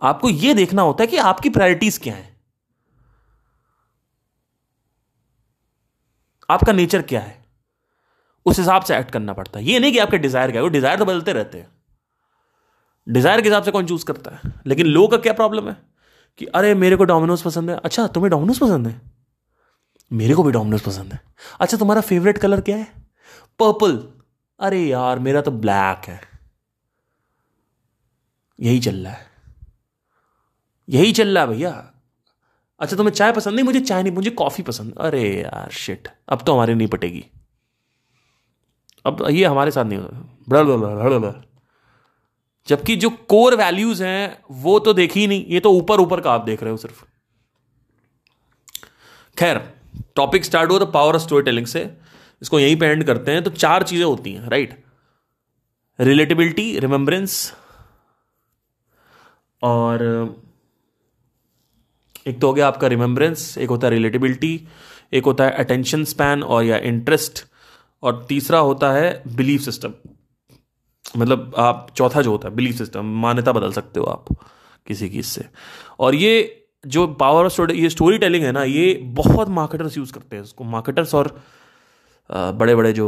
आपको 0.02 0.30
यह 0.30 0.54
देखना 0.54 0.82
होता 0.82 1.04
है 1.04 1.08
कि 1.08 1.18
आपकी 1.18 1.50
प्रायोरिटीज 1.50 1.98
क्या 1.98 2.16
है। 2.16 2.38
आपका 6.50 6.72
नेचर 6.72 7.02
क्या 7.02 7.22
है। 7.22 7.46
उस 8.46 8.60
हिसाब 8.60 8.84
से 8.84 8.98
एक्ट 8.98 9.12
करना 9.12 9.34
पड़ता 9.34 9.60
है। 9.60 9.66
ये 9.66 9.80
नहीं 9.80 9.92
कि 9.92 9.98
आपके 9.98 10.18
डिज़ायर 10.18 10.52
क्या 10.52 10.60
है, 10.60 10.64
वो 10.64 10.70
डिज़ायर 10.70 11.00
तो 11.00 11.06
बदलते 11.06 11.34
रहते 11.34 11.58
हैं। 11.58 11.72
डिज़ायर 13.10 13.42
के 13.42 13.50
हिसाब 13.50 13.64
से 13.64 13.72
कौन 13.72 13.86
चूज़ 13.86 14.06
करता 14.06 14.36
है? 14.36 14.54
लेकिन 14.68 14.86
लोगों 14.86 15.08
का 15.08 15.18
क्या 15.18 15.34
प्रॉब्लम 15.34 15.70
है? 15.70 15.78
कि 16.38 16.46
अरे, 16.46 16.76
मेरे 16.76 16.96
को 16.96 17.04
डोमिनोज 17.04 17.42
पसंद 17.42 17.70
है। 17.70 17.76
अच्छा 17.76 18.08
तुम्हें 18.08 18.32
डोमिनोज 18.32 18.60
पसंद 18.60 18.88
है? 18.88 19.19
मेरे 20.12 20.34
को 20.34 20.44
भी 20.44 20.52
डोमिनोज 20.52 20.82
पसंद 20.82 21.14
है। 21.14 21.20
अच्छा 21.60 21.78
तुम्हारा 21.78 22.02
फेवरेट 22.02 22.38
कलर 22.38 22.62
क्या 22.62 22.78
है? 22.78 22.94
पर्पल 23.62 24.14
अरे 24.60 24.86
यार, 24.86 25.20
मेरा 25.20 25.42
तो 25.42 25.52
ब्लैक 25.52 26.10
है। 26.10 26.22
यही 28.60 28.80
चल 28.80 28.96
रहा 28.96 29.14
है। 29.14 29.26
यही 30.90 31.12
चल 31.12 31.38
रहा 31.38 31.44
है 31.44 31.50
भैया। 31.50 31.94
अच्छा 32.80 32.96
तुम्हें 32.98 33.14
चाय 33.14 33.32
पसंद 33.32 33.54
नहीं? 33.54 33.66
मुझे 33.66 33.80
चाय 33.80 34.04
नहीं, 34.04 34.14
मुझे 34.14 34.30
कॉफ़ी 34.30 34.64
पसंद। 34.64 34.98
अरे 34.98 35.42
यार 35.42 35.70
शिट 35.72 36.08
अब 36.30 36.44
तो 36.44 36.54
हमारी 36.54 36.74
नहीं 36.74 36.88
पटेगी। 36.88 37.26
अब 39.06 39.28
ये 39.30 39.46
हमारे 39.46 39.72
साथ 39.72 39.86
नहीं 39.86 40.00
होता 40.00 41.44
जबकि 42.68 42.96
जो 42.96 43.10
कोर 43.10 43.56
वैल्यूज़ 43.56 44.04
हैं, 44.04 44.44
वो 44.52 44.80
तो 44.80 44.94
देखी 44.94 45.28
नहीं। 45.28 45.46
ये 45.46 45.60
तो 45.60 45.72
ऊपर 45.72 46.00
ऊपर 46.00 46.22
का 46.22 46.32
आप 46.32 46.42
देख 46.42 46.64
रहे 46.64 46.72
हो 46.72 46.78
सिर्फ़। 46.78 47.06
खैर 49.38 49.79
टॉपिक 50.16 50.46
स्टार्ट 50.46 50.72
हुआ 50.72 50.80
तो 50.80 50.86
पावर 50.88 51.16
ऑफ़ 51.16 51.22
स्टोरी 51.22 51.44
टेलिंग 51.46 51.68
से। 51.68 51.90
इसको 52.42 52.60
यहीं 52.60 52.76
पे 52.80 52.86
एंड 52.86 53.04
करते 53.04 53.32
हैं 53.32 53.44
तो 53.44 53.52
चार 53.52 53.84
चीज़ें 53.84 54.06
होती 54.06 54.34
हैं 54.34 54.50
राइट 54.50 54.84
रिलेटेबिलिटी 56.00 56.80
रिमेंबरेंस 56.80 57.54
और, 59.62 60.04
एक 62.28 62.40
तो 62.42 62.48
हो 62.48 62.54
गया 62.54 62.68
आपका 62.68 62.88
रिमेंबरेंस 62.88 63.58
एक 63.58 63.70
होता 63.70 63.88
है 63.88 63.94
रिलेटेबिलिटी 63.94 64.68
एक 65.14 65.26
होता 65.26 65.44
है 65.44 65.52
अटेंशन 65.56 66.04
स्पैन 66.04 66.44
और 66.44 66.64
या 66.64 66.78
इंटरेस्ट 66.78 67.44
और 68.04 68.26
तीसरा 68.30 68.60
होता 68.60 68.92
है 68.92 69.22
बिलीफ 69.36 69.62
सिस्टम 69.62 69.94
मतलब 71.18 71.54
आप, 71.58 71.88
चौथा 71.96 72.22
जो 72.22 72.32
होता 72.32 72.48
है 72.50 72.56
बिलीफ 72.56 72.76
सिस्टम 72.78 73.06
मान्यता 73.22 73.52
बदल 73.52 73.72
सकते 73.72 74.00
हो 74.00 74.06
आप 74.06 74.26
किसी 74.88 75.10
की 75.10 75.20
इससे। 75.20 75.46
और 76.00 76.16
ये 76.16 76.59
जो 76.84 77.06
पावर 77.16 77.46
ऑफ़ 77.46 77.54
स्टोरी 77.54 77.82
ये 77.82 77.90
स्टोरी 77.90 78.18
टेलिंग 78.18 78.44
है 78.44 78.52
ना, 78.52 78.64
ये 78.64 78.94
बहुत 79.14 79.50
मार्केटर्स 79.52 79.98
यूज़ 79.98 80.14
करते 80.14 80.36
हैं 80.36 80.44
उसको 80.44 80.64
मार्केटर्स 80.66 81.16
और 81.16 81.28
बड़े 82.30 82.76
बड़े 82.76 82.94
जो 82.94 83.08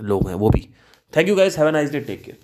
लोग 0.00 0.28
हैं, 0.28 0.34
वो 0.34 0.50
भी। 0.50 0.68
Thank 1.12 1.28
you 1.28 1.36
guys 1.36 1.58
have 1.58 1.68
a 1.68 1.70
nice 1.70 1.90
day 1.92 2.00
take 2.00 2.22
care 2.24 2.38